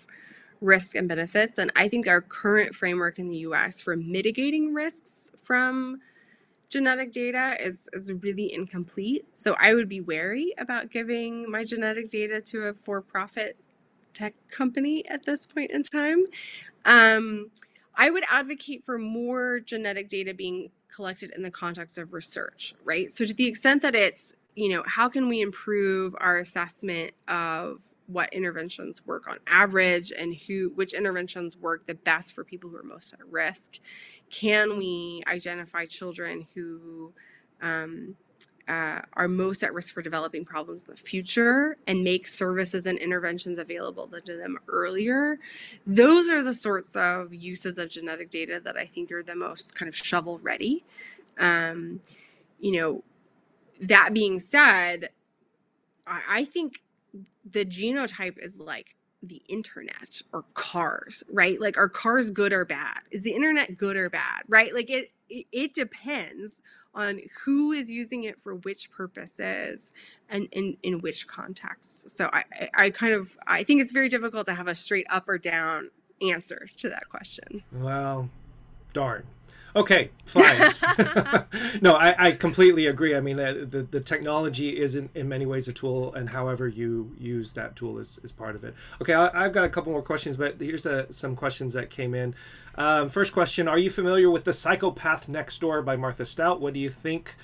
risks 0.63 0.95
and 0.95 1.09
benefits, 1.09 1.59
and 1.59 1.71
I 1.77 1.89
think 1.89 2.09
our 2.09 2.23
current 2.23 2.75
framework 2.75 3.19
in 3.19 3.29
the 3.29 3.37
U.S. 3.49 3.83
for 3.83 3.97
mitigating 3.97 4.75
risks 4.75 5.31
from 5.43 6.01
genetic 6.71 7.13
data 7.13 7.57
is 7.61 7.89
is 7.93 8.13
really 8.13 8.53
incomplete. 8.55 9.27
So 9.35 9.57
I 9.61 9.75
would 9.75 9.89
be 9.89 10.01
wary 10.01 10.55
about 10.57 10.91
giving 10.91 11.51
my 11.51 11.65
genetic 11.65 12.11
data 12.11 12.41
to 12.41 12.69
a 12.69 12.75
for-profit 12.75 13.57
tech 14.15 14.35
company 14.49 15.07
at 15.09 15.25
this 15.25 15.45
point 15.47 15.73
in 15.73 15.83
time. 15.83 16.25
Um, 16.85 17.51
I 17.95 18.09
would 18.11 18.25
advocate 18.31 18.85
for 18.85 18.99
more 18.99 19.61
genetic 19.61 20.09
data 20.09 20.33
being 20.33 20.71
collected 20.89 21.33
in 21.37 21.43
the 21.43 21.51
context 21.51 21.99
of 21.99 22.13
research, 22.13 22.75
right? 22.85 23.11
So 23.11 23.27
to 23.27 23.35
the 23.35 23.47
extent 23.47 23.83
that 23.83 23.95
it's, 23.95 24.35
you 24.55 24.69
know, 24.71 24.83
how 24.87 25.09
can 25.09 25.29
we 25.29 25.41
improve 25.41 26.15
our 26.19 26.39
assessment 26.39 27.13
of 27.29 27.83
what 28.11 28.33
interventions 28.33 29.05
work 29.07 29.29
on 29.29 29.39
average 29.47 30.13
and 30.17 30.35
who 30.35 30.73
which 30.75 30.93
interventions 30.95 31.57
work 31.57 31.87
the 31.87 31.95
best 31.95 32.35
for 32.35 32.45
people 32.45 32.71
who 32.71 32.77
are 32.77 32.83
most 32.83 33.13
at 33.13 33.27
risk? 33.31 33.79
Can 34.31 34.77
we 34.79 35.23
identify 35.27 35.87
children 35.87 36.47
who 36.55 37.13
um, 37.63 38.17
uh, 38.71 39.01
are 39.15 39.27
most 39.27 39.65
at 39.65 39.75
risk 39.75 39.93
for 39.93 40.01
developing 40.01 40.45
problems 40.45 40.85
in 40.85 40.95
the 40.95 41.01
future 41.01 41.77
and 41.89 42.05
make 42.05 42.29
services 42.29 42.87
and 42.87 42.99
interventions 42.99 43.59
available 43.59 44.09
to 44.25 44.37
them 44.37 44.59
earlier. 44.69 45.39
Those 45.87 46.29
are 46.29 46.41
the 46.41 46.55
sorts 46.55 46.95
of 46.95 47.35
uses 47.35 47.79
of 47.79 47.89
genetic 47.91 48.31
data 48.31 48.61
that 48.65 48.77
I 48.77 48.87
think 48.87 49.11
are 49.11 49.25
the 49.25 49.35
most 49.35 49.75
kind 49.75 49.89
of 49.89 49.97
shovel 49.97 50.39
ready. 50.39 50.85
Um, 51.37 52.01
you 52.61 52.73
know, 52.73 53.03
that 53.81 54.15
being 54.15 54.39
said, 54.39 55.09
I, 56.07 56.23
I 56.29 56.45
think 56.45 56.83
the 57.53 57.65
genotype 57.65 58.39
is 58.39 58.59
like 58.59 58.97
the 59.23 59.43
internet 59.49 60.23
or 60.33 60.45
cars, 60.55 61.23
right? 61.31 61.61
Like, 61.61 61.77
are 61.77 61.89
cars 61.89 62.31
good 62.31 62.53
or 62.53 62.65
bad? 62.65 63.01
Is 63.11 63.23
the 63.23 63.33
internet 63.33 63.77
good 63.77 63.97
or 63.97 64.09
bad, 64.09 64.43
right? 64.49 64.75
Like, 64.75 64.91
it 64.91 65.11
it, 65.29 65.75
depends 65.75 66.61
on 66.93 67.21
who 67.45 67.71
is 67.71 67.91
using 67.91 68.25
it 68.25 68.41
for 68.41 68.57
which 68.57 68.91
purposes 68.91 69.93
and 70.29 70.49
in, 70.51 70.77
in 70.83 71.01
which 71.01 71.29
contexts. 71.29 72.13
So 72.17 72.29
I, 72.33 72.45
I 72.75 72.91
kind 72.91 73.15
of 73.15 73.37
I 73.47 73.63
think 73.63 73.81
it's 73.81 73.93
very 73.93 74.09
difficult 74.09 74.47
to 74.47 74.55
have 74.55 74.67
a 74.67 74.75
straight 74.75 75.07
up 75.09 75.29
or 75.29 75.39
down 75.39 75.91
answer 76.21 76.69
to 76.79 76.89
that 76.89 77.09
question. 77.09 77.63
Well, 77.73 78.29
darn. 78.93 79.25
Okay, 79.77 80.11
fine. 80.25 80.75
no, 81.81 81.93
I, 81.93 82.15
I 82.19 82.33
completely 82.33 82.87
agree. 82.87 83.15
I 83.15 83.21
mean, 83.21 83.39
uh, 83.39 83.65
the, 83.69 83.83
the 83.83 84.01
technology 84.01 84.71
is 84.71 84.97
in, 84.97 85.09
in 85.15 85.29
many 85.29 85.47
ways 85.47 85.69
a 85.69 85.73
tool, 85.73 86.13
and 86.15 86.29
however 86.29 86.67
you 86.67 87.15
use 87.19 87.53
that 87.53 87.77
tool 87.77 87.99
is, 87.99 88.19
is 88.25 88.33
part 88.33 88.57
of 88.57 88.65
it. 88.65 88.75
Okay, 89.01 89.15
I, 89.15 89.45
I've 89.45 89.53
got 89.53 89.65
a 89.65 89.69
couple 89.69 89.93
more 89.93 90.03
questions, 90.03 90.37
but 90.37 90.61
here's 90.61 90.87
uh 90.87 91.11
some 91.11 91.37
questions 91.37 91.73
that 91.75 91.91
came 91.91 92.15
in. 92.15 92.35
Um, 92.75 93.09
first 93.09 93.33
question 93.33 93.69
Are 93.69 93.79
you 93.79 93.91
familiar 93.91 94.31
with 94.31 94.45
The 94.45 94.53
Psychopath 94.53 95.29
Next 95.29 95.61
Door 95.61 95.83
by 95.83 95.97
Martha 95.97 96.27
Stout? 96.27 96.61
What 96.61 96.75
do 96.75 96.81
you 96.81 96.91
think 96.91 97.37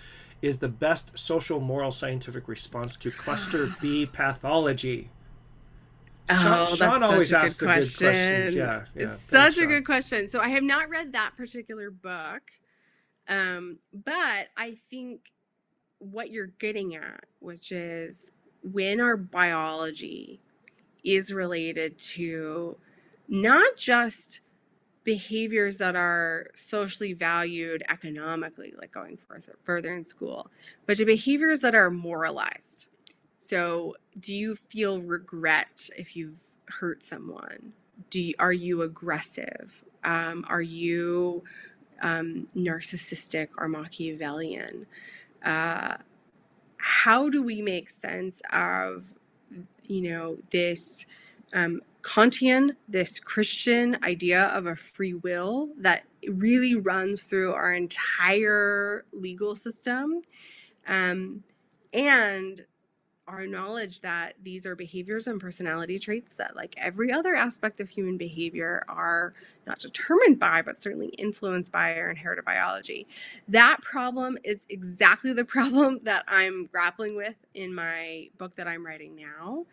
is 0.42 0.58
the 0.58 0.68
best 0.68 1.16
social, 1.16 1.60
moral, 1.60 1.90
scientific 1.90 2.48
response 2.48 2.96
to 2.96 3.10
cluster 3.10 3.68
B 3.80 4.06
pathology? 4.06 5.10
Sean- 6.28 6.68
Oh, 6.70 6.74
Sean 6.76 7.02
always 7.02 7.28
such 7.30 7.42
a 7.42 7.44
asks 7.44 7.58
good 7.60 7.66
good 7.66 7.72
question. 7.74 8.06
questions. 8.08 8.54
Yeah, 8.54 8.84
yeah. 8.94 9.02
it's 9.04 9.20
such 9.20 9.52
a 9.52 9.60
Sean. 9.60 9.68
good 9.68 9.84
question. 9.86 10.28
So 10.28 10.40
I 10.40 10.48
have 10.48 10.62
not 10.62 10.88
read 10.88 11.12
that 11.12 11.36
particular 11.36 11.90
book. 11.90 12.42
Um, 13.28 13.78
but 13.92 14.48
I 14.56 14.76
think 14.90 15.32
what 15.98 16.30
you're 16.30 16.46
getting 16.58 16.94
at, 16.94 17.24
which 17.40 17.72
is 17.72 18.32
when 18.62 19.00
our 19.00 19.16
biology 19.16 20.40
is 21.04 21.32
related 21.32 21.98
to 21.98 22.76
not 23.28 23.76
just 23.76 24.40
behaviors 25.04 25.78
that 25.78 25.94
are 25.96 26.48
socially 26.54 27.12
valued 27.12 27.82
economically, 27.88 28.74
like 28.76 28.90
going 28.92 29.16
further, 29.16 29.56
further 29.62 29.94
in 29.94 30.02
school, 30.04 30.50
but 30.86 30.96
to 30.96 31.04
behaviors 31.04 31.60
that 31.60 31.74
are 31.74 31.90
moralized. 31.90 32.88
So, 33.48 33.94
do 34.18 34.34
you 34.34 34.56
feel 34.56 35.00
regret 35.00 35.88
if 35.96 36.16
you've 36.16 36.42
hurt 36.80 37.00
someone? 37.00 37.74
Do 38.10 38.20
you, 38.20 38.34
are 38.40 38.52
you 38.52 38.82
aggressive? 38.82 39.84
Um, 40.02 40.44
are 40.48 40.62
you 40.62 41.44
um, 42.02 42.48
narcissistic 42.56 43.50
or 43.56 43.68
Machiavellian? 43.68 44.86
Uh, 45.44 45.98
how 46.78 47.30
do 47.30 47.40
we 47.40 47.62
make 47.62 47.88
sense 47.88 48.42
of, 48.52 49.14
you 49.86 50.00
know, 50.10 50.38
this 50.50 51.06
um, 51.52 51.82
Kantian, 52.02 52.72
this 52.88 53.20
Christian 53.20 53.96
idea 54.02 54.46
of 54.46 54.66
a 54.66 54.74
free 54.74 55.14
will 55.14 55.68
that 55.78 56.02
really 56.28 56.74
runs 56.74 57.22
through 57.22 57.52
our 57.52 57.72
entire 57.72 59.04
legal 59.12 59.54
system? 59.54 60.22
Um, 60.88 61.44
and 61.92 62.64
our 63.28 63.46
knowledge 63.46 64.00
that 64.02 64.34
these 64.42 64.66
are 64.66 64.76
behaviors 64.76 65.26
and 65.26 65.40
personality 65.40 65.98
traits 65.98 66.34
that, 66.34 66.54
like 66.54 66.74
every 66.76 67.12
other 67.12 67.34
aspect 67.34 67.80
of 67.80 67.88
human 67.88 68.16
behavior, 68.16 68.84
are 68.88 69.34
not 69.66 69.78
determined 69.78 70.38
by, 70.38 70.62
but 70.62 70.76
certainly 70.76 71.08
influenced 71.08 71.72
by 71.72 71.98
our 71.98 72.10
inherited 72.10 72.44
biology. 72.44 73.06
That 73.48 73.82
problem 73.82 74.38
is 74.44 74.66
exactly 74.68 75.32
the 75.32 75.44
problem 75.56 76.00
that 76.04 76.24
I'm 76.28 76.66
grappling 76.66 77.16
with 77.16 77.36
in 77.54 77.74
my 77.74 78.28
book 78.38 78.54
that 78.56 78.68
I'm 78.68 78.86
writing 78.86 79.16
now. 79.16 79.66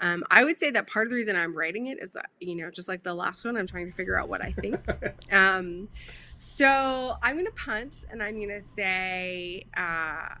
Um, 0.00 0.22
I 0.30 0.44
would 0.44 0.58
say 0.58 0.70
that 0.70 0.86
part 0.86 1.06
of 1.06 1.10
the 1.10 1.16
reason 1.16 1.34
I'm 1.34 1.56
writing 1.56 1.86
it 1.86 2.00
is, 2.00 2.16
you 2.40 2.54
know, 2.54 2.70
just 2.70 2.88
like 2.88 3.02
the 3.02 3.14
last 3.14 3.44
one, 3.44 3.56
I'm 3.56 3.66
trying 3.66 3.86
to 3.86 3.92
figure 3.92 4.18
out 4.18 4.28
what 4.28 4.42
I 4.42 4.52
think. 4.52 4.78
um, 5.32 5.88
so 6.36 7.16
I'm 7.20 7.34
going 7.34 7.46
to 7.46 7.52
punt 7.52 8.06
and 8.10 8.22
I'm 8.22 8.36
going 8.36 8.48
to 8.48 8.62
say, 8.62 9.64
uh, 9.76 10.34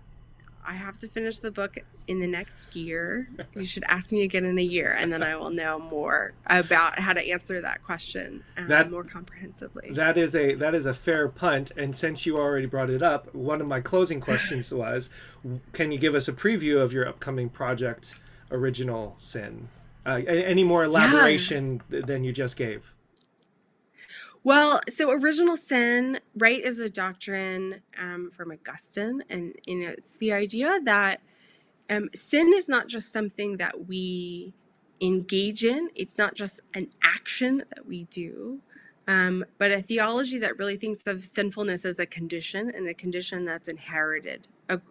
I 0.68 0.74
have 0.74 0.98
to 0.98 1.08
finish 1.08 1.38
the 1.38 1.50
book 1.50 1.78
in 2.08 2.20
the 2.20 2.26
next 2.26 2.76
year. 2.76 3.26
You 3.54 3.64
should 3.64 3.84
ask 3.84 4.12
me 4.12 4.22
again 4.22 4.44
in 4.44 4.58
a 4.58 4.62
year, 4.62 4.94
and 4.98 5.10
then 5.10 5.22
I 5.22 5.34
will 5.34 5.48
know 5.48 5.78
more 5.78 6.34
about 6.44 6.98
how 6.98 7.14
to 7.14 7.26
answer 7.26 7.62
that 7.62 7.82
question 7.82 8.44
um, 8.58 8.68
that, 8.68 8.90
more 8.90 9.02
comprehensively. 9.02 9.92
That 9.92 10.18
is 10.18 10.36
a 10.36 10.54
that 10.56 10.74
is 10.74 10.84
a 10.84 10.92
fair 10.92 11.26
punt. 11.26 11.72
And 11.78 11.96
since 11.96 12.26
you 12.26 12.36
already 12.36 12.66
brought 12.66 12.90
it 12.90 13.02
up, 13.02 13.34
one 13.34 13.62
of 13.62 13.66
my 13.66 13.80
closing 13.80 14.20
questions 14.20 14.70
was, 14.84 15.08
can 15.72 15.90
you 15.90 15.98
give 15.98 16.14
us 16.14 16.28
a 16.28 16.34
preview 16.34 16.82
of 16.82 16.92
your 16.92 17.08
upcoming 17.08 17.48
project, 17.48 18.16
Original 18.50 19.14
Sin? 19.16 19.70
Uh, 20.04 20.20
any 20.26 20.64
more 20.64 20.84
elaboration 20.84 21.80
yeah. 21.88 22.00
than 22.04 22.24
you 22.24 22.32
just 22.32 22.58
gave? 22.58 22.92
Well, 24.44 24.80
so 24.88 25.10
original 25.10 25.56
sin, 25.56 26.20
right, 26.36 26.60
is 26.62 26.78
a 26.78 26.88
doctrine 26.88 27.82
um, 27.98 28.30
from 28.34 28.52
Augustine, 28.52 29.22
and 29.28 29.54
you 29.66 29.76
know, 29.82 29.90
it's 29.90 30.12
the 30.12 30.32
idea 30.32 30.80
that 30.84 31.20
um, 31.90 32.08
sin 32.14 32.52
is 32.54 32.68
not 32.68 32.88
just 32.88 33.12
something 33.12 33.58
that 33.58 33.86
we 33.88 34.54
engage 35.00 35.64
in; 35.64 35.90
it's 35.94 36.18
not 36.18 36.34
just 36.34 36.60
an 36.74 36.90
action 37.02 37.64
that 37.74 37.86
we 37.86 38.04
do, 38.04 38.60
um, 39.08 39.44
but 39.58 39.72
a 39.72 39.82
theology 39.82 40.38
that 40.38 40.58
really 40.58 40.76
thinks 40.76 41.06
of 41.06 41.24
sinfulness 41.24 41.84
as 41.84 41.98
a 41.98 42.06
condition 42.06 42.70
and 42.74 42.88
a 42.88 42.94
condition 42.94 43.44
that's 43.44 43.68
inherited, 43.68 44.48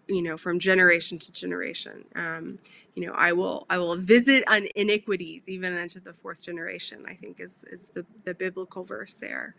you 0.08 0.22
know, 0.22 0.38
from 0.38 0.60
generation 0.60 1.20
to 1.20 1.32
generation. 1.32 2.06
Um, 2.16 2.60
you 2.96 3.06
know, 3.06 3.14
I 3.14 3.34
will 3.34 3.66
I 3.70 3.78
will 3.78 3.96
visit 3.96 4.44
on 4.48 4.68
iniquities 4.76 5.48
even 5.48 5.78
into 5.78 6.00
the 6.00 6.14
fourth 6.14 6.44
generation. 6.44 7.06
I 7.08 7.14
think 7.14 7.40
is 7.40 7.64
is 7.72 7.88
the 7.94 8.06
the 8.26 8.34
biblical 8.34 8.84
verse 8.84 9.14
there. 9.16 9.56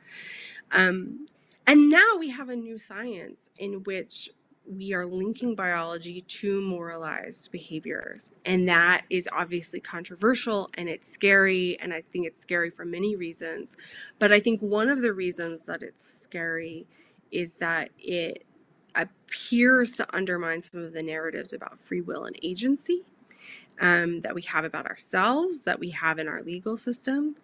Um, 0.72 1.26
and 1.66 1.90
now 1.90 2.16
we 2.18 2.30
have 2.30 2.48
a 2.48 2.56
new 2.56 2.78
science 2.78 3.50
in 3.58 3.82
which 3.84 4.30
we 4.68 4.92
are 4.92 5.06
linking 5.06 5.54
biology 5.54 6.20
to 6.20 6.60
moralized 6.60 7.50
behaviors. 7.50 8.32
And 8.44 8.68
that 8.68 9.04
is 9.08 9.28
obviously 9.32 9.80
controversial 9.80 10.70
and 10.74 10.88
it's 10.88 11.08
scary. 11.08 11.78
And 11.80 11.92
I 11.92 12.02
think 12.12 12.26
it's 12.26 12.40
scary 12.40 12.70
for 12.70 12.84
many 12.84 13.16
reasons. 13.16 13.76
But 14.18 14.32
I 14.32 14.40
think 14.40 14.60
one 14.60 14.88
of 14.88 15.00
the 15.00 15.12
reasons 15.12 15.64
that 15.66 15.82
it's 15.82 16.04
scary 16.04 16.86
is 17.30 17.56
that 17.56 17.90
it 17.98 18.44
appears 18.98 19.92
to 19.92 20.16
undermine 20.16 20.60
some 20.62 20.82
of 20.82 20.92
the 20.92 21.02
narratives 21.02 21.52
about 21.52 21.80
free 21.80 22.00
will 22.00 22.24
and 22.24 22.38
agency 22.42 23.04
um, 23.80 24.20
that 24.22 24.34
we 24.34 24.42
have 24.42 24.64
about 24.64 24.86
ourselves, 24.86 25.62
that 25.64 25.78
we 25.78 25.90
have 25.90 26.18
in 26.18 26.28
our 26.28 26.42
legal 26.42 26.76
system. 26.76 27.34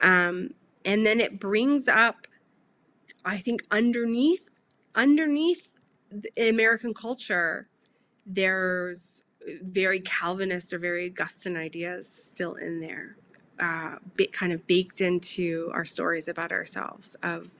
Um, 0.00 0.54
and 0.84 1.06
then 1.06 1.20
it 1.20 1.38
brings 1.38 1.88
up, 1.88 2.26
I 3.24 3.38
think, 3.38 3.64
underneath 3.70 4.48
underneath 4.94 5.70
American 6.38 6.94
culture, 6.94 7.68
there's 8.24 9.24
very 9.62 10.00
Calvinist 10.00 10.72
or 10.72 10.78
very 10.78 11.10
Augustine 11.10 11.56
ideas 11.56 12.08
still 12.08 12.54
in 12.54 12.80
there, 12.80 13.16
uh, 13.60 13.96
bit 14.16 14.32
kind 14.32 14.52
of 14.52 14.66
baked 14.66 15.00
into 15.00 15.70
our 15.74 15.84
stories 15.84 16.28
about 16.28 16.50
ourselves. 16.50 17.14
Of 17.22 17.50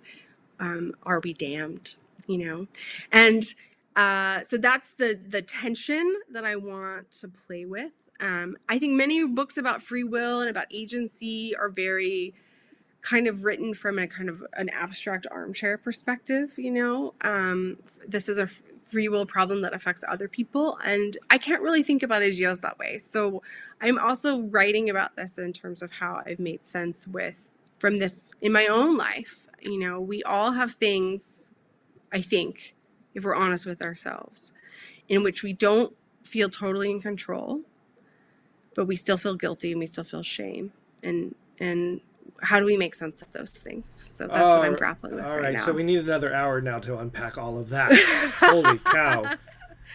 um, 0.59 0.95
are 1.03 1.21
we 1.21 1.35
damned? 1.35 1.97
You 2.27 2.39
know, 2.39 2.67
and 3.13 3.45
uh, 3.95 4.43
so 4.43 4.57
that's 4.59 4.93
the 4.93 5.19
the 5.29 5.43
tension 5.43 6.17
that 6.31 6.45
I 6.45 6.57
want 6.57 7.11
to 7.13 7.29
play 7.29 7.65
with. 7.65 7.93
Um, 8.21 8.57
I 8.69 8.79
think 8.79 8.95
many 8.95 9.27
books 9.27 9.57
about 9.57 9.83
free 9.83 10.05
will 10.05 10.41
and 10.41 10.51
about 10.51 10.67
agency 10.71 11.55
are 11.57 11.69
very 11.69 12.35
kind 13.03 13.29
of 13.29 13.45
written 13.45 13.73
from 13.73 13.99
a 13.99 14.07
kind 14.07 14.29
of 14.29 14.45
an 14.55 14.69
abstract 14.71 15.27
armchair 15.31 15.79
perspective, 15.79 16.53
you 16.57 16.71
know. 16.71 17.15
Um, 17.21 17.79
this 18.07 18.29
is 18.29 18.39
a 18.39 18.49
free 18.87 19.09
will 19.09 19.27
problem 19.27 19.61
that 19.63 19.75
affects 19.75 20.05
other 20.09 20.29
people 20.29 20.79
and 20.85 21.17
I 21.29 21.39
can't 21.39 21.61
really 21.61 21.83
think 21.83 22.03
about 22.03 22.23
ideas 22.23 22.61
that 22.61 22.79
way. 22.79 22.99
So 22.99 23.43
I'm 23.81 23.99
also 23.99 24.43
writing 24.43 24.91
about 24.91 25.17
this 25.17 25.39
in 25.39 25.53
terms 25.53 25.83
of 25.83 25.91
how 25.91 26.23
I've 26.25 26.39
made 26.39 26.65
sense 26.65 27.07
with 27.07 27.47
from 27.79 27.99
this 27.99 28.35
in 28.41 28.53
my 28.53 28.67
own 28.67 28.97
life. 28.97 29.49
You 29.63 29.79
know, 29.79 30.01
we 30.01 30.23
all 30.23 30.53
have 30.53 30.73
things 30.73 31.51
I 32.13 32.21
think 32.21 32.75
if 33.15 33.25
we're 33.25 33.35
honest 33.35 33.67
with 33.67 33.83
ourselves 33.83 34.53
in 35.09 35.23
which 35.23 35.43
we 35.43 35.53
don't 35.53 35.95
feel 36.25 36.49
totally 36.49 36.91
in 36.91 37.01
control 37.01 37.61
but 38.75 38.87
we 38.87 38.97
still 38.97 39.17
feel 39.17 39.35
guilty 39.35 39.71
and 39.73 39.81
we 39.81 39.87
still 39.87 40.05
feel 40.05 40.23
shame 40.23 40.73
and 41.03 41.35
and 41.59 42.01
how 42.43 42.61
do 42.61 42.67
we 42.67 42.77
make 42.77 42.95
sense 42.95 43.23
of 43.23 43.31
those 43.31 43.51
things? 43.51 43.89
So 43.89 44.27
that's 44.27 44.53
what 44.53 44.63
I'm 44.63 44.77
grappling 44.77 45.15
with. 45.15 45.25
Right 45.25 45.29
now. 45.29 45.35
All 45.37 45.41
right, 45.41 45.55
right 45.55 45.61
so 45.61 45.73
we 45.73 45.83
need 45.83 46.01
another 46.01 46.35
hour 46.35 46.61
now 46.61 46.79
to 46.81 46.99
unpack 46.99 47.39
all 47.39 47.59
of 47.59 47.71
that. 47.71 47.93
Holy 48.41 48.79
cow! 48.79 49.31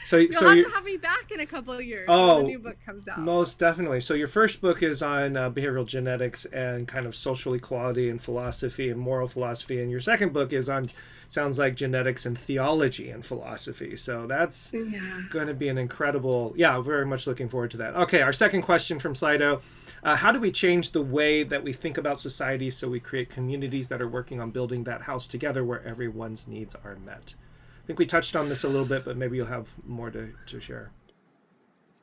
So, 0.05 0.17
You'll 0.17 0.33
so 0.33 0.47
have 0.47 0.65
to 0.65 0.71
have 0.71 0.83
me 0.83 0.97
back 0.97 1.31
in 1.31 1.39
a 1.39 1.45
couple 1.45 1.73
of 1.73 1.83
years 1.83 2.05
oh, 2.09 2.35
when 2.35 2.45
the 2.45 2.51
new 2.51 2.59
book 2.59 2.77
comes 2.85 3.07
out. 3.07 3.19
Most 3.19 3.59
definitely. 3.59 4.01
So 4.01 4.13
your 4.13 4.27
first 4.27 4.61
book 4.61 4.83
is 4.83 5.01
on 5.01 5.37
uh, 5.37 5.49
behavioral 5.49 5.85
genetics 5.85 6.45
and 6.45 6.87
kind 6.87 7.05
of 7.05 7.15
social 7.15 7.53
equality 7.53 8.09
and 8.09 8.21
philosophy 8.21 8.89
and 8.89 8.99
moral 8.99 9.27
philosophy, 9.27 9.81
and 9.81 9.91
your 9.91 10.01
second 10.01 10.33
book 10.33 10.53
is 10.53 10.69
on 10.69 10.89
sounds 11.29 11.57
like 11.57 11.75
genetics 11.75 12.25
and 12.25 12.37
theology 12.37 13.09
and 13.09 13.25
philosophy. 13.25 13.95
So 13.95 14.27
that's 14.27 14.73
yeah. 14.73 15.21
going 15.29 15.47
to 15.47 15.53
be 15.53 15.69
an 15.69 15.77
incredible. 15.77 16.53
Yeah, 16.55 16.81
very 16.81 17.05
much 17.05 17.25
looking 17.25 17.47
forward 17.47 17.71
to 17.71 17.77
that. 17.77 17.95
Okay, 17.95 18.21
our 18.21 18.33
second 18.33 18.63
question 18.63 18.99
from 18.99 19.13
Slido. 19.13 19.61
Uh, 20.03 20.15
how 20.15 20.31
do 20.31 20.39
we 20.39 20.51
change 20.51 20.91
the 20.91 21.01
way 21.01 21.43
that 21.43 21.63
we 21.63 21.73
think 21.73 21.97
about 21.97 22.19
society 22.19 22.71
so 22.71 22.89
we 22.89 22.99
create 22.99 23.29
communities 23.29 23.87
that 23.87 24.01
are 24.01 24.07
working 24.07 24.41
on 24.41 24.49
building 24.49 24.83
that 24.83 25.03
house 25.03 25.27
together 25.27 25.63
where 25.63 25.85
everyone's 25.85 26.47
needs 26.47 26.75
are 26.83 26.95
met? 27.05 27.35
I 27.83 27.87
think 27.87 27.99
we 27.99 28.05
touched 28.05 28.35
on 28.35 28.49
this 28.49 28.63
a 28.63 28.69
little 28.69 28.85
bit, 28.85 29.05
but 29.05 29.17
maybe 29.17 29.37
you'll 29.37 29.47
have 29.47 29.73
more 29.87 30.09
to, 30.11 30.33
to 30.47 30.59
share. 30.59 30.91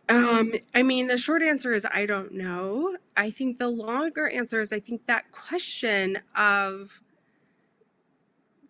Um, 0.08 0.54
I 0.74 0.82
mean, 0.82 1.06
the 1.06 1.18
short 1.18 1.42
answer 1.42 1.72
is 1.72 1.86
I 1.92 2.06
don't 2.06 2.32
know. 2.32 2.96
I 3.16 3.30
think 3.30 3.58
the 3.58 3.68
longer 3.68 4.28
answer 4.28 4.60
is 4.60 4.72
I 4.72 4.80
think 4.80 5.06
that 5.06 5.30
question 5.32 6.18
of 6.34 7.02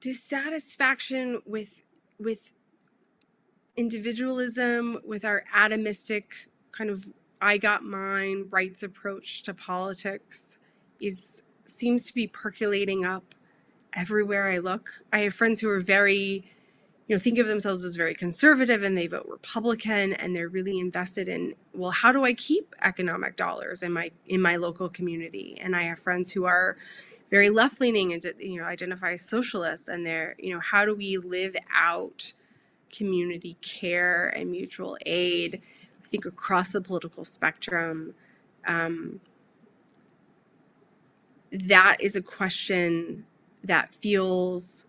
dissatisfaction 0.01 1.41
with 1.47 1.83
with 2.19 2.53
individualism, 3.77 4.99
with 5.05 5.25
our 5.25 5.45
atomistic 5.55 6.25
kind 6.73 6.91
of 6.91 7.07
I 7.41 7.57
got 7.57 7.85
mine 7.85 8.47
rights 8.51 8.83
approach 8.83 9.43
to 9.45 9.55
politics 9.55 10.59
is 11.01 11.43
seems 11.67 12.07
to 12.07 12.15
be 12.15 12.27
percolating 12.27 13.05
up 13.05 13.35
everywhere 13.93 14.51
I 14.51 14.59
look. 14.59 14.91
I 15.13 15.21
have 15.21 15.35
friends 15.35 15.61
who 15.61 15.69
are 15.69 15.81
very, 15.81 16.51
you 17.09 17.17
know, 17.17 17.21
think 17.21 17.39
of 17.39 17.49
themselves 17.49 17.85
as 17.85 17.97
very 17.97 18.15
conservative 18.15 18.83
and 18.85 18.97
they 18.97 19.09
vote 19.09 19.27
Republican 19.31 20.13
and 20.15 20.37
they're 20.37 20.49
really 20.49 20.79
invested 20.79 21.29
in, 21.29 21.55
well, 21.75 21.91
how 21.91 22.13
do 22.13 22.25
I 22.25 22.35
keep 22.35 22.75
economic 22.83 23.37
dollars 23.37 23.83
in 23.83 23.93
my 23.93 24.13
in 24.27 24.43
my 24.43 24.57
local 24.57 24.91
community? 24.91 25.59
And 25.61 25.75
I 25.75 25.85
have 25.85 25.99
friends 25.99 26.33
who 26.33 26.45
are 26.45 26.77
very 27.31 27.51
left 27.51 27.81
leaning 27.81 28.13
and 28.13 28.25
you 28.39 28.61
know 28.61 28.67
identify 28.67 29.13
as 29.13 29.23
socialists 29.23 29.89
and 29.89 30.07
they're 30.07 30.35
you 30.39 30.55
know 30.55 30.61
how 30.61 30.85
do 30.85 30.95
we 30.95 31.19
live 31.19 31.57
out 31.75 32.33
community 32.91 33.57
care 33.63 34.29
and 34.29 34.51
mutual 34.51 34.97
aid 35.07 35.63
i 36.05 36.09
think 36.09 36.25
across 36.25 36.73
the 36.73 36.81
political 36.81 37.25
spectrum 37.25 38.15
um, 38.67 39.21
that 41.53 41.97
is 42.01 42.17
a 42.17 42.23
question 42.23 43.25
that 43.65 43.95
feels 43.95 44.85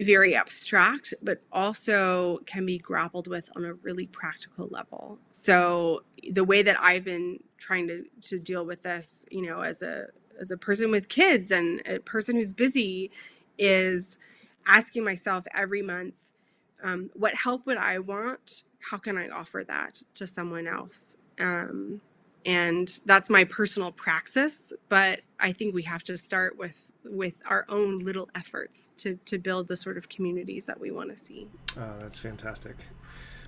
very 0.00 0.34
abstract, 0.34 1.14
but 1.22 1.40
also 1.52 2.38
can 2.46 2.66
be 2.66 2.78
grappled 2.78 3.28
with 3.28 3.50
on 3.56 3.64
a 3.64 3.74
really 3.74 4.06
practical 4.06 4.68
level. 4.70 5.18
So 5.30 6.02
the 6.32 6.44
way 6.44 6.62
that 6.62 6.76
I've 6.80 7.04
been 7.04 7.40
trying 7.58 7.88
to 7.88 8.04
to 8.22 8.38
deal 8.38 8.66
with 8.66 8.82
this, 8.82 9.24
you 9.30 9.42
know, 9.42 9.60
as 9.60 9.82
a 9.82 10.06
as 10.40 10.50
a 10.50 10.56
person 10.56 10.90
with 10.90 11.08
kids 11.08 11.50
and 11.50 11.80
a 11.86 12.00
person 12.00 12.36
who's 12.36 12.52
busy, 12.52 13.10
is 13.58 14.18
asking 14.66 15.04
myself 15.04 15.44
every 15.54 15.82
month, 15.82 16.32
um, 16.82 17.10
what 17.14 17.34
help 17.34 17.66
would 17.66 17.78
I 17.78 17.98
want? 18.00 18.64
How 18.90 18.98
can 18.98 19.16
I 19.16 19.28
offer 19.28 19.64
that 19.66 20.02
to 20.14 20.26
someone 20.26 20.66
else? 20.66 21.16
Um, 21.40 22.00
and 22.46 23.00
that's 23.06 23.30
my 23.30 23.44
personal 23.44 23.92
praxis. 23.92 24.72
But 24.88 25.20
I 25.40 25.52
think 25.52 25.74
we 25.74 25.82
have 25.82 26.02
to 26.04 26.18
start 26.18 26.58
with 26.58 26.90
with 27.04 27.34
our 27.46 27.64
own 27.68 27.98
little 27.98 28.28
efforts 28.34 28.92
to 28.98 29.18
to 29.24 29.38
build 29.38 29.68
the 29.68 29.76
sort 29.76 29.96
of 29.96 30.08
communities 30.08 30.66
that 30.66 30.78
we 30.78 30.90
want 30.90 31.10
to 31.10 31.16
see. 31.16 31.48
Oh, 31.78 31.94
that's 31.98 32.18
fantastic. 32.18 32.76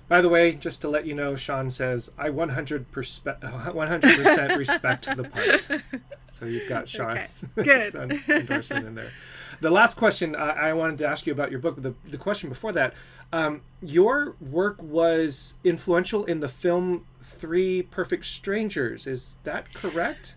By 0.07 0.21
the 0.21 0.29
way, 0.29 0.53
just 0.53 0.79
to 0.81 0.89
let 0.89 1.05
you 1.05 1.13
know, 1.13 1.35
Sean 1.35 1.69
says 1.69 2.11
I 2.17 2.29
100 2.29 2.91
percent 2.91 3.41
100% 3.41 4.57
respect 4.57 5.15
the 5.15 5.23
part. 5.23 5.83
So 6.31 6.45
you've 6.45 6.69
got 6.69 6.87
Sean's 6.89 7.43
okay. 7.57 7.91
endorsement 8.29 8.87
in 8.87 8.95
there. 8.95 9.11
The 9.59 9.69
last 9.69 9.97
question 9.97 10.35
uh, 10.35 10.39
I 10.39 10.73
wanted 10.73 10.99
to 10.99 11.07
ask 11.07 11.25
you 11.25 11.33
about 11.33 11.51
your 11.51 11.59
book, 11.59 11.81
the, 11.81 11.93
the 12.09 12.17
question 12.17 12.49
before 12.49 12.71
that, 12.73 12.93
um, 13.33 13.61
your 13.81 14.35
work 14.39 14.81
was 14.81 15.55
influential 15.63 16.25
in 16.25 16.39
the 16.39 16.47
film 16.47 17.05
Three 17.23 17.83
Perfect 17.83 18.25
Strangers. 18.25 19.07
Is 19.07 19.35
that 19.43 19.73
correct? 19.73 20.36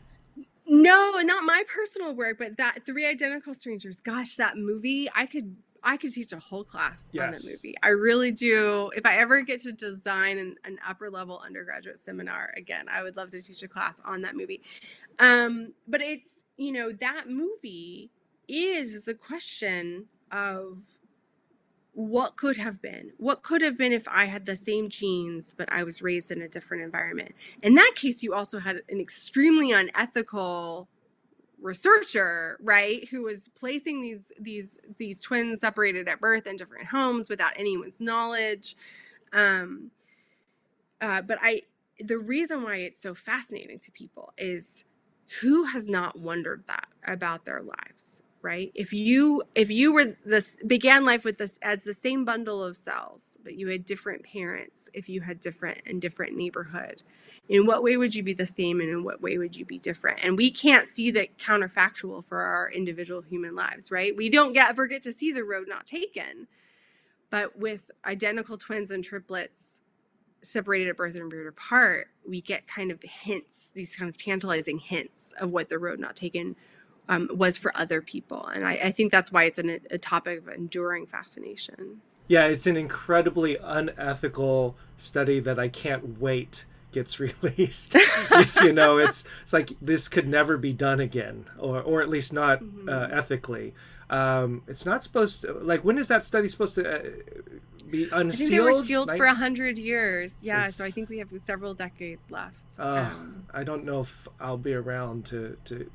No, 0.73 1.19
not 1.25 1.43
my 1.43 1.65
personal 1.67 2.15
work, 2.15 2.39
but 2.39 2.57
that 2.59 2.87
Three 2.87 3.05
Identical 3.05 3.55
Strangers. 3.55 4.01
Gosh, 4.01 4.37
that 4.37 4.57
movie, 4.57 5.09
I 5.15 5.27
could 5.27 5.57
I 5.83 5.97
could 5.97 6.13
teach 6.13 6.33
a 6.33 6.39
whole 6.39 6.63
class 6.63 7.11
yes. 7.13 7.25
on 7.25 7.31
that 7.33 7.45
movie. 7.45 7.75
I 7.83 7.89
really 7.89 8.31
do. 8.31 8.91
If 8.95 9.05
I 9.05 9.17
ever 9.17 9.41
get 9.41 9.61
to 9.63 9.73
design 9.73 10.39
an, 10.39 10.57
an, 10.65 10.79
upper 10.87 11.11
level 11.11 11.43
undergraduate 11.45 11.99
seminar 11.99 12.53
again, 12.57 12.87
I 12.89 13.03
would 13.03 13.17
love 13.17 13.31
to 13.31 13.41
teach 13.41 13.63
a 13.63 13.69
class 13.69 14.01
on 14.05 14.23
that 14.23 14.37
movie. 14.37 14.63
Um, 15.19 15.73
but 15.89 16.03
it's, 16.03 16.45
you 16.57 16.71
know, 16.71 16.93
that 16.93 17.31
movie 17.31 18.11
is 18.47 19.03
the 19.03 19.15
question 19.15 20.05
of 20.31 20.79
what 21.93 22.37
could 22.37 22.57
have 22.57 22.81
been. 22.81 23.13
What 23.19 23.43
could 23.43 23.63
have 23.63 23.77
been 23.77 23.93
if 23.93 24.07
i 24.09 24.27
had 24.27 24.47
the 24.47 24.57
same 24.57 24.89
genes 24.89 25.55
but 25.57 25.73
i 25.73 25.83
was 25.83 26.03
raised 26.03 26.31
in 26.31 26.43
a 26.43 26.49
different 26.49 26.83
environment. 26.83 27.35
In 27.63 27.75
that 27.75 27.93
case 27.97 28.23
you 28.23 28.35
also 28.35 28.59
had 28.61 28.83
an 28.89 29.01
extremely 29.01 29.73
unethical 29.73 30.89
researcher 31.61 32.59
right 32.63 33.09
who 33.11 33.23
was 33.23 33.49
placing 33.55 34.01
these 34.01 34.33
these 34.41 34.79
these 34.99 35.21
twins 35.21 35.61
separated 35.61 36.09
at 36.09 36.21
birth 36.21 36.47
in 36.47 36.57
different 36.57 36.89
homes 36.89 37.29
without 37.29 37.53
anyone's 37.57 38.01
knowledge. 38.01 38.77
Um 39.33 39.91
uh, 41.01 41.23
but 41.23 41.39
i 41.43 41.63
the 41.99 42.19
reason 42.19 42.63
why 42.63 42.77
it's 42.77 43.01
so 43.01 43.15
fascinating 43.15 43.79
to 43.79 43.91
people 43.93 44.33
is 44.39 44.85
who 45.43 45.65
has 45.65 45.89
not 45.89 46.19
wondered 46.19 46.65
that 46.67 46.89
about 47.05 47.45
their 47.45 47.63
lives 47.63 48.23
right? 48.43 48.71
If 48.75 48.93
you 48.93 49.43
if 49.55 49.71
you 49.71 49.93
were 49.93 50.17
this 50.25 50.59
began 50.67 51.05
life 51.05 51.25
with 51.25 51.39
this 51.39 51.59
as 51.63 51.85
the 51.85 51.95
same 51.95 52.25
bundle 52.25 52.63
of 52.65 52.77
cells 52.77 53.37
but 53.45 53.55
you 53.55 53.69
had 53.69 53.85
different 53.85 54.25
parents 54.25 54.89
if 54.95 55.09
you 55.09 55.21
had 55.21 55.41
different 55.41 55.79
and 55.87 56.01
different 56.01 56.37
neighborhood 56.37 57.03
in 57.49 57.67
what 57.67 57.83
way 57.83 57.97
would 57.97 58.15
you 58.15 58.23
be 58.23 58.33
the 58.33 58.47
same 58.47 58.81
and 58.81 58.89
in 58.89 59.03
what 59.03 59.21
way 59.21 59.37
would 59.37 59.57
you 59.57 59.65
be 59.65 59.79
different? 59.79 60.21
And 60.25 60.37
we 60.37 60.51
can't 60.53 60.87
see 60.87 61.11
the 61.11 61.29
counterfactual 61.39 62.25
for 62.25 62.39
our 62.39 62.71
individual 62.71 63.23
human 63.23 63.55
lives 63.57 63.91
right? 63.91 64.17
We 64.17 64.29
don't 64.31 64.53
get, 64.53 64.71
ever 64.71 64.87
get 64.87 65.03
to 65.05 65.13
see 65.13 65.33
the 65.33 65.45
road 65.45 65.67
not 65.69 65.85
taken. 65.87 66.47
But 67.29 67.59
with 67.59 67.91
identical 68.05 68.57
twins 68.57 68.91
and 68.91 69.05
triplets 69.05 69.83
separated 70.43 70.89
at 70.89 70.97
birth 70.97 71.15
and 71.15 71.31
reared 71.33 71.47
apart 71.47 72.09
we 72.27 72.41
get 72.41 72.67
kind 72.67 72.91
of 72.91 73.03
hints 73.03 73.71
these 73.75 73.95
kind 73.95 74.09
of 74.09 74.17
tantalizing 74.17 74.79
hints 74.79 75.33
of 75.39 75.51
what 75.51 75.69
the 75.69 75.79
road 75.79 75.99
not 75.99 76.17
taken 76.17 76.57
um, 77.11 77.29
was 77.33 77.59
for 77.59 77.77
other 77.77 78.01
people. 78.01 78.47
And 78.47 78.67
I, 78.67 78.73
I 78.85 78.93
think 78.93 79.11
that's 79.13 79.31
why 79.31 79.45
it's 79.45 79.59
an, 79.59 79.81
a 79.91 79.99
topic 79.99 80.39
of 80.39 80.49
enduring 80.49 81.07
fascination. 81.07 82.01
Yeah, 82.29 82.47
it's 82.47 82.69
an 82.69 82.77
incredibly 82.77 83.57
unethical 83.57 84.77
study 84.97 85.41
that 85.41 85.59
I 85.59 85.69
can't 85.69 86.21
wait 86.21 86.65
gets 86.93 87.21
released. 87.43 87.97
you 88.63 88.73
know, 88.73 88.99
it's 88.99 89.25
it's 89.43 89.53
like 89.53 89.71
this 89.83 90.09
could 90.09 90.29
never 90.29 90.57
be 90.57 90.73
done 90.73 91.01
again, 91.01 91.45
or 91.59 91.83
or 91.83 92.01
at 92.01 92.09
least 92.09 92.33
not 92.33 92.63
mm-hmm. 92.63 92.89
uh, 92.89 93.09
ethically. 93.11 93.75
Um, 94.11 94.63
it's 94.67 94.85
not 94.85 95.05
supposed 95.05 95.43
to. 95.43 95.53
Like, 95.53 95.85
when 95.85 95.97
is 95.97 96.09
that 96.09 96.25
study 96.25 96.49
supposed 96.49 96.75
to 96.75 96.97
uh, 96.97 97.11
be 97.91 98.09
unsealed? 98.11 98.27
I 98.27 98.31
think 98.31 98.51
they 98.51 98.61
were 98.61 98.83
sealed 98.83 99.13
for 99.17 99.25
a 99.25 99.35
hundred 99.35 99.79
years. 99.79 100.35
Yeah, 100.43 100.65
so, 100.65 100.71
so, 100.71 100.85
I 100.85 100.91
think 100.91 101.09
we 101.09 101.19
have 101.19 101.29
several 101.39 101.75
decades 101.75 102.29
left. 102.29 102.57
Uh, 102.77 103.09
um, 103.13 103.45
I 103.55 103.63
don't 103.63 103.85
know 103.85 104.01
if 104.01 104.27
I'll 104.41 104.57
be 104.57 104.75
around 104.75 105.27
to 105.27 105.57
to. 105.67 105.89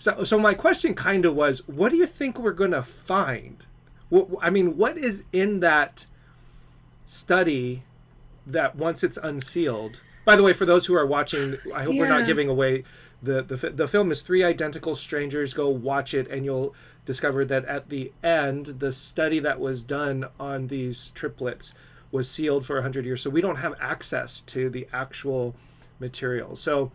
So, 0.00 0.24
so 0.24 0.36
my 0.36 0.52
question 0.52 0.94
kind 0.94 1.24
of 1.24 1.36
was, 1.36 1.66
what 1.68 1.90
do 1.90 1.96
you 1.96 2.06
think 2.06 2.40
we're 2.40 2.52
gonna 2.52 2.82
find? 2.82 3.64
What, 4.08 4.28
I 4.42 4.50
mean, 4.50 4.76
what 4.76 4.98
is 4.98 5.22
in 5.32 5.60
that 5.60 6.06
study 7.06 7.84
that 8.48 8.74
once 8.74 9.04
it's 9.04 9.16
unsealed? 9.16 10.00
By 10.24 10.34
the 10.34 10.42
way, 10.42 10.54
for 10.54 10.66
those 10.66 10.86
who 10.86 10.96
are 10.96 11.06
watching, 11.06 11.58
I 11.72 11.84
hope 11.84 11.94
yeah. 11.94 12.00
we're 12.00 12.08
not 12.08 12.26
giving 12.26 12.48
away 12.48 12.82
the, 13.24 13.42
the 13.42 13.70
the 13.70 13.88
film 13.88 14.12
is 14.12 14.20
three 14.20 14.44
identical 14.44 14.94
strangers 14.94 15.54
go 15.54 15.68
watch 15.68 16.14
it 16.14 16.30
and 16.30 16.44
you'll 16.44 16.74
discover 17.04 17.44
that 17.44 17.64
at 17.66 17.88
the 17.88 18.12
end 18.22 18.66
the 18.78 18.92
study 18.92 19.38
that 19.38 19.60
was 19.60 19.82
done 19.82 20.26
on 20.38 20.66
these 20.68 21.10
triplets 21.14 21.74
was 22.10 22.30
sealed 22.30 22.64
for 22.64 22.76
100 22.76 23.04
years 23.04 23.22
so 23.22 23.30
we 23.30 23.40
don't 23.40 23.56
have 23.56 23.74
access 23.80 24.40
to 24.42 24.70
the 24.70 24.86
actual 24.92 25.54
material 26.00 26.56
so 26.56 26.90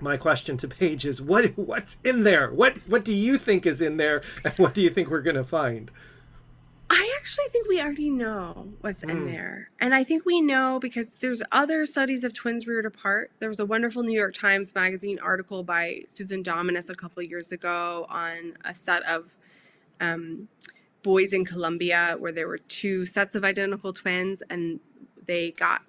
my 0.00 0.16
question 0.16 0.56
to 0.56 0.68
Paige 0.68 1.04
is 1.04 1.20
what 1.20 1.46
what's 1.56 1.98
in 2.04 2.22
there 2.24 2.50
what 2.52 2.74
what 2.88 3.04
do 3.04 3.12
you 3.12 3.38
think 3.38 3.66
is 3.66 3.80
in 3.80 3.96
there 3.96 4.22
and 4.44 4.54
what 4.56 4.74
do 4.74 4.80
you 4.80 4.90
think 4.90 5.10
we're 5.10 5.22
going 5.22 5.36
to 5.36 5.44
find 5.44 5.90
I 6.92 7.16
actually 7.20 7.46
think 7.50 7.68
we 7.68 7.80
already 7.80 8.10
know 8.10 8.72
what's 8.80 9.04
mm. 9.04 9.10
in 9.10 9.18
hmm. 9.18 9.26
there. 9.26 9.70
And 9.78 9.94
I 9.94 10.02
think 10.02 10.26
we 10.26 10.40
know 10.40 10.80
because 10.80 11.14
there's 11.14 11.40
other 11.52 11.86
studies 11.86 12.24
of 12.24 12.34
twins 12.34 12.66
reared 12.66 12.84
apart. 12.84 13.30
There 13.38 13.48
was 13.48 13.60
a 13.60 13.64
wonderful 13.64 14.02
New 14.02 14.18
York 14.18 14.34
Times 14.34 14.74
Magazine 14.74 15.20
article 15.20 15.62
by 15.62 16.02
Susan 16.08 16.42
Dominus 16.42 16.90
a 16.90 16.96
couple 16.96 17.22
of 17.22 17.30
years 17.30 17.52
ago 17.52 18.06
on 18.08 18.56
a 18.64 18.74
set 18.74 19.04
of 19.08 19.36
um, 20.00 20.48
boys 21.02 21.32
in 21.32 21.44
Colombia 21.44 22.16
where 22.18 22.32
there 22.32 22.48
were 22.48 22.58
two 22.58 23.06
sets 23.06 23.34
of 23.34 23.44
identical 23.44 23.92
twins 23.92 24.42
and 24.50 24.80
they 25.26 25.52
got 25.52 25.82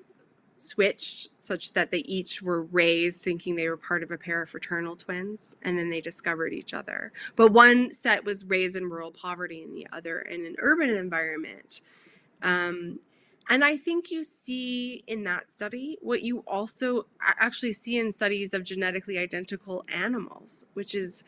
switched 0.58 1.30
such 1.40 1.74
that 1.74 1.90
they 1.92 2.00
each 2.00 2.42
were 2.42 2.62
raised 2.62 3.24
thinking 3.24 3.56
they 3.56 3.68
were 3.68 3.78
part 3.78 4.04
of 4.04 4.12
a 4.12 4.18
pair 4.18 4.44
of 4.44 4.50
fraternal 4.50 4.96
twins 4.96 5.56
and 5.64 5.78
then 5.78 5.90
they 5.90 6.02
discovered 6.02 6.54
each 6.54 6.74
other. 6.74 7.12
But 7.36 7.52
one 7.52 7.92
set 7.94 8.26
was 8.26 8.46
raised 8.46 8.76
in 8.76 8.90
rural 8.90 9.12
poverty 9.12 9.64
and 9.64 9.76
the 9.76 9.88
other 9.92 10.20
in 10.20 10.46
an 10.46 10.56
urban 10.60 10.92
environment. 10.92 11.82
Um, 12.42 13.00
and 13.50 13.64
i 13.64 13.78
think 13.78 14.12
you 14.12 14.24
see 14.24 15.04
in 15.08 15.24
that 15.24 15.52
study 15.52 15.98
what 16.02 16.22
you 16.22 16.40
also 16.48 17.06
actually 17.40 17.72
see 17.72 17.98
in 17.98 18.12
studies 18.12 18.54
of 18.54 18.64
genetically 18.64 19.18
identical 19.18 19.84
animals 19.94 20.66
which 20.74 20.96
is 20.96 21.24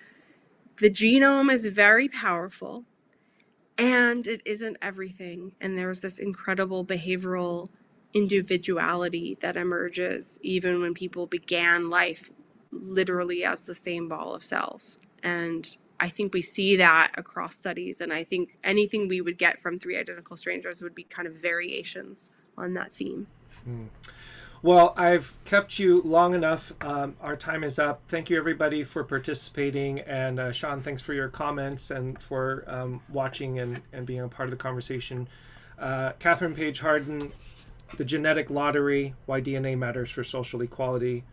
the 0.78 0.90
genome 0.90 1.52
is 1.52 1.68
very 1.68 2.08
powerful 2.08 2.86
and 3.78 4.28
it 4.28 4.42
isn't 4.46 4.78
everything 4.82 5.54
and 5.60 5.78
there's 5.78 6.02
this 6.02 6.20
incredible 6.20 6.86
behavioral 6.86 7.70
individuality 8.14 9.38
that 9.42 9.58
emerges 9.58 10.38
even 10.42 10.82
when 10.82 10.94
people 10.94 11.26
began 11.26 11.90
life 11.90 12.30
literally 12.72 13.44
as 13.44 13.66
the 13.66 13.76
same 13.76 14.08
ball 14.08 14.34
of 14.34 14.44
cells. 14.44 15.00
And 15.22 15.76
I 16.00 16.10
think 16.10 16.34
we 16.34 16.42
see 16.42 16.76
that 16.78 17.12
across 17.18 17.56
studies. 17.56 18.02
And 18.02 18.12
I 18.12 18.24
think 18.24 18.58
anything 18.64 19.08
we 19.08 19.22
would 19.22 19.38
get 19.38 19.62
from 19.62 19.80
three 19.80 19.98
identical 19.98 20.36
strangers 20.36 20.82
would 20.82 20.96
be 20.96 21.04
kind 21.04 21.28
of 21.28 21.36
variations 21.36 22.30
on 22.58 22.74
that 22.74 22.94
theme. 22.94 23.28
Hmm. 23.64 23.86
Well, 24.64 24.94
I've 24.96 25.38
kept 25.44 25.78
you 25.78 26.02
long 26.06 26.34
enough. 26.34 26.72
Um, 26.80 27.18
our 27.20 27.36
time 27.36 27.66
is 27.66 27.78
up. 27.78 28.02
Thank 28.08 28.30
you, 28.30 28.38
everybody, 28.38 28.86
for 28.86 29.04
participating. 29.04 30.00
And 30.00 30.40
uh, 30.40 30.54
Sean, 30.54 30.82
thanks 30.82 31.04
for 31.04 31.14
your 31.14 31.28
comments 31.28 31.92
and 31.92 32.20
for 32.22 32.64
um, 32.66 33.02
watching 33.10 33.60
and, 33.60 33.82
and 33.92 34.06
being 34.06 34.22
a 34.22 34.30
part 34.30 34.48
of 34.48 34.52
the 34.52 34.58
conversation. 34.58 35.28
Uh, 35.78 36.14
Kathryn 36.18 36.56
Paige 36.56 36.80
Harden, 36.80 37.34
the 37.98 38.06
genetic 38.06 38.50
lottery, 38.50 39.16
why 39.26 39.42
DNA 39.42 39.78
matters 39.78 40.10
for 40.10 40.24
social 40.24 40.62
equality. 40.62 41.26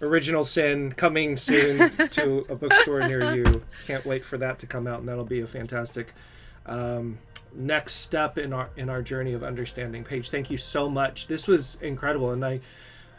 Original 0.00 0.44
Sin 0.44 0.92
coming 0.92 1.36
soon 1.36 1.90
to 2.10 2.46
a 2.48 2.54
bookstore 2.54 3.00
near 3.00 3.34
you. 3.34 3.64
Can't 3.88 4.06
wait 4.06 4.24
for 4.24 4.38
that 4.38 4.60
to 4.60 4.68
come 4.68 4.86
out, 4.86 5.00
and 5.00 5.08
that'll 5.08 5.24
be 5.24 5.40
a 5.40 5.46
fantastic 5.48 6.14
um, 6.66 7.18
next 7.54 7.94
step 7.94 8.38
in 8.38 8.52
our 8.52 8.70
in 8.76 8.90
our 8.90 9.02
journey 9.02 9.32
of 9.32 9.42
understanding. 9.42 10.04
Paige, 10.04 10.30
thank 10.30 10.50
you 10.50 10.56
so 10.56 10.88
much. 10.88 11.26
This 11.26 11.46
was 11.46 11.76
incredible, 11.80 12.32
and 12.32 12.44
I 12.44 12.60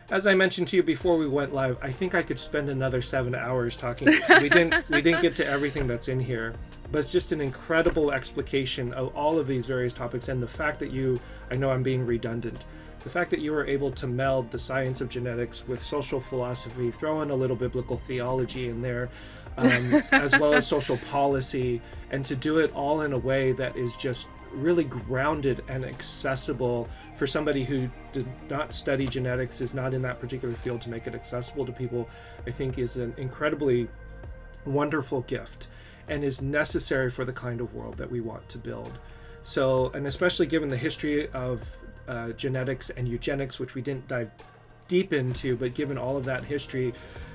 as 0.09 0.27
I 0.27 0.35
mentioned 0.35 0.67
to 0.69 0.75
you 0.75 0.83
before 0.83 1.17
we 1.17 1.27
went 1.27 1.53
live, 1.53 1.77
I 1.81 1.91
think 1.91 2.13
I 2.13 2.21
could 2.21 2.39
spend 2.39 2.69
another 2.69 3.01
seven 3.01 3.33
hours 3.33 3.75
talking. 3.75 4.07
We 4.41 4.49
didn't 4.49 4.87
we 4.89 5.01
didn't 5.01 5.21
get 5.21 5.35
to 5.37 5.47
everything 5.47 5.87
that's 5.87 6.07
in 6.07 6.19
here, 6.19 6.53
but 6.91 6.99
it's 6.99 7.11
just 7.11 7.31
an 7.31 7.41
incredible 7.41 8.11
explication 8.11 8.93
of 8.93 9.15
all 9.15 9.39
of 9.39 9.47
these 9.47 9.65
various 9.65 9.93
topics 9.93 10.29
and 10.29 10.41
the 10.41 10.47
fact 10.47 10.79
that 10.79 10.91
you 10.91 11.19
I 11.49 11.55
know 11.55 11.71
I'm 11.71 11.83
being 11.83 12.05
redundant. 12.05 12.65
The 13.03 13.09
fact 13.09 13.29
that 13.31 13.39
you 13.39 13.51
were 13.51 13.67
able 13.67 13.91
to 13.91 14.07
meld 14.07 14.51
the 14.51 14.57
science 14.57 14.99
of 14.99 15.09
genetics 15.09 15.67
with 15.67 15.83
social 15.83 16.19
philosophy, 16.19 16.89
throw 16.89 17.21
in 17.21 17.29
a 17.29 17.35
little 17.35 17.55
biblical 17.55 17.97
theology 18.07 18.67
in 18.67 18.81
there, 18.81 19.09
um, 19.59 20.01
as 20.11 20.37
well 20.39 20.55
as 20.55 20.65
social 20.65 20.97
policy, 20.97 21.81
and 22.11 22.25
to 22.25 22.35
do 22.35 22.59
it 22.59 22.71
all 22.73 23.01
in 23.01 23.13
a 23.13 23.17
way 23.17 23.51
that 23.53 23.75
is 23.75 23.95
just 23.95 24.27
really 24.51 24.83
grounded 24.83 25.63
and 25.67 25.85
accessible 25.85 26.89
for 27.17 27.27
somebody 27.27 27.63
who 27.63 27.89
did 28.13 28.27
not 28.49 28.73
study 28.73 29.07
genetics, 29.07 29.61
is 29.61 29.73
not 29.73 29.93
in 29.93 30.01
that 30.01 30.19
particular 30.19 30.53
field, 30.53 30.81
to 30.81 30.89
make 30.89 31.07
it 31.07 31.15
accessible 31.15 31.65
to 31.65 31.71
people, 31.71 32.09
I 32.45 32.51
think 32.51 32.77
is 32.77 32.97
an 32.97 33.13
incredibly 33.17 33.87
wonderful 34.65 35.21
gift 35.21 35.67
and 36.07 36.23
is 36.23 36.41
necessary 36.41 37.09
for 37.09 37.25
the 37.25 37.33
kind 37.33 37.61
of 37.61 37.73
world 37.73 37.97
that 37.97 38.09
we 38.09 38.21
want 38.21 38.47
to 38.49 38.57
build. 38.57 38.97
So, 39.43 39.89
and 39.93 40.07
especially 40.07 40.45
given 40.45 40.69
the 40.69 40.77
history 40.77 41.29
of 41.31 41.61
uh, 42.07 42.31
genetics 42.31 42.89
and 42.91 43.07
eugenics, 43.07 43.59
which 43.59 43.75
we 43.75 43.81
didn't 43.81 44.07
dive 44.07 44.29
deep 44.87 45.13
into, 45.13 45.55
but 45.55 45.73
given 45.73 45.97
all 45.97 46.17
of 46.17 46.25
that 46.25 46.43
history, 46.43 46.93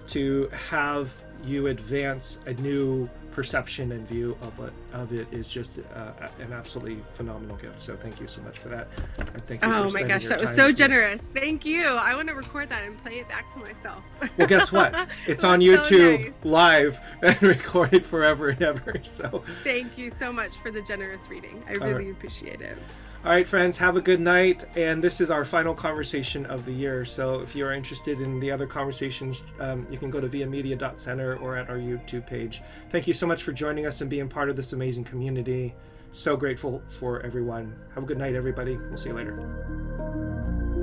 to 0.08 0.48
have 0.68 1.12
you 1.44 1.68
advance 1.68 2.40
a 2.46 2.54
new 2.54 3.08
perception 3.32 3.92
and 3.92 4.06
view 4.06 4.36
of 4.42 4.58
it, 4.60 4.72
of 4.92 5.12
it 5.12 5.26
is 5.32 5.48
just 5.48 5.78
uh, 5.94 6.28
an 6.40 6.52
absolutely 6.52 7.02
phenomenal 7.14 7.56
gift. 7.56 7.80
So 7.80 7.96
thank 7.96 8.20
you 8.20 8.26
so 8.26 8.40
much 8.42 8.58
for 8.58 8.68
that. 8.68 8.88
And 9.18 9.46
thank 9.46 9.64
you. 9.64 9.72
Oh 9.72 9.90
my 9.90 10.02
gosh, 10.02 10.26
that 10.26 10.40
was 10.40 10.54
so 10.54 10.72
generous. 10.72 11.22
Thank 11.22 11.64
you. 11.64 11.84
I 11.84 12.14
want 12.14 12.28
to 12.28 12.34
record 12.34 12.68
that 12.70 12.82
and 12.82 12.96
play 13.02 13.18
it 13.18 13.28
back 13.28 13.52
to 13.52 13.58
myself. 13.58 14.02
well, 14.36 14.48
guess 14.48 14.72
what? 14.72 14.90
It's 15.26 15.44
it 15.44 15.46
on 15.46 15.60
YouTube 15.60 15.84
so 15.84 16.30
nice. 16.30 16.44
live 16.44 17.00
and 17.22 17.42
recorded 17.42 18.04
forever 18.04 18.50
and 18.50 18.62
ever. 18.62 18.94
So 19.02 19.44
thank 19.64 19.98
you 19.98 20.10
so 20.10 20.32
much 20.32 20.56
for 20.58 20.70
the 20.70 20.80
generous 20.82 21.28
reading. 21.28 21.62
I 21.68 21.72
really 21.72 22.06
right. 22.06 22.10
appreciate 22.10 22.60
it. 22.60 22.78
All 23.22 23.30
right, 23.30 23.46
friends, 23.46 23.76
have 23.76 23.98
a 23.98 24.00
good 24.00 24.18
night. 24.18 24.64
And 24.76 25.04
this 25.04 25.20
is 25.20 25.30
our 25.30 25.44
final 25.44 25.74
conversation 25.74 26.46
of 26.46 26.64
the 26.64 26.72
year. 26.72 27.04
So 27.04 27.40
if 27.40 27.54
you 27.54 27.66
are 27.66 27.74
interested 27.74 28.18
in 28.18 28.40
the 28.40 28.50
other 28.50 28.66
conversations, 28.66 29.44
um, 29.58 29.86
you 29.90 29.98
can 29.98 30.10
go 30.10 30.20
to 30.20 30.26
viamedia.center 30.26 31.36
or 31.36 31.58
at 31.58 31.68
our 31.68 31.76
YouTube 31.76 32.26
page. 32.26 32.62
Thank 32.88 33.06
you 33.06 33.12
so 33.12 33.26
much 33.26 33.42
for 33.42 33.52
joining 33.52 33.84
us 33.84 34.00
and 34.00 34.08
being 34.08 34.26
part 34.26 34.48
of 34.48 34.56
this 34.56 34.72
amazing 34.72 35.04
community. 35.04 35.74
So 36.12 36.34
grateful 36.34 36.82
for 36.88 37.20
everyone. 37.20 37.78
Have 37.94 38.04
a 38.04 38.06
good 38.06 38.18
night, 38.18 38.34
everybody. 38.34 38.78
We'll 38.78 38.96
see 38.96 39.10
you 39.10 39.16
later. 39.16 40.79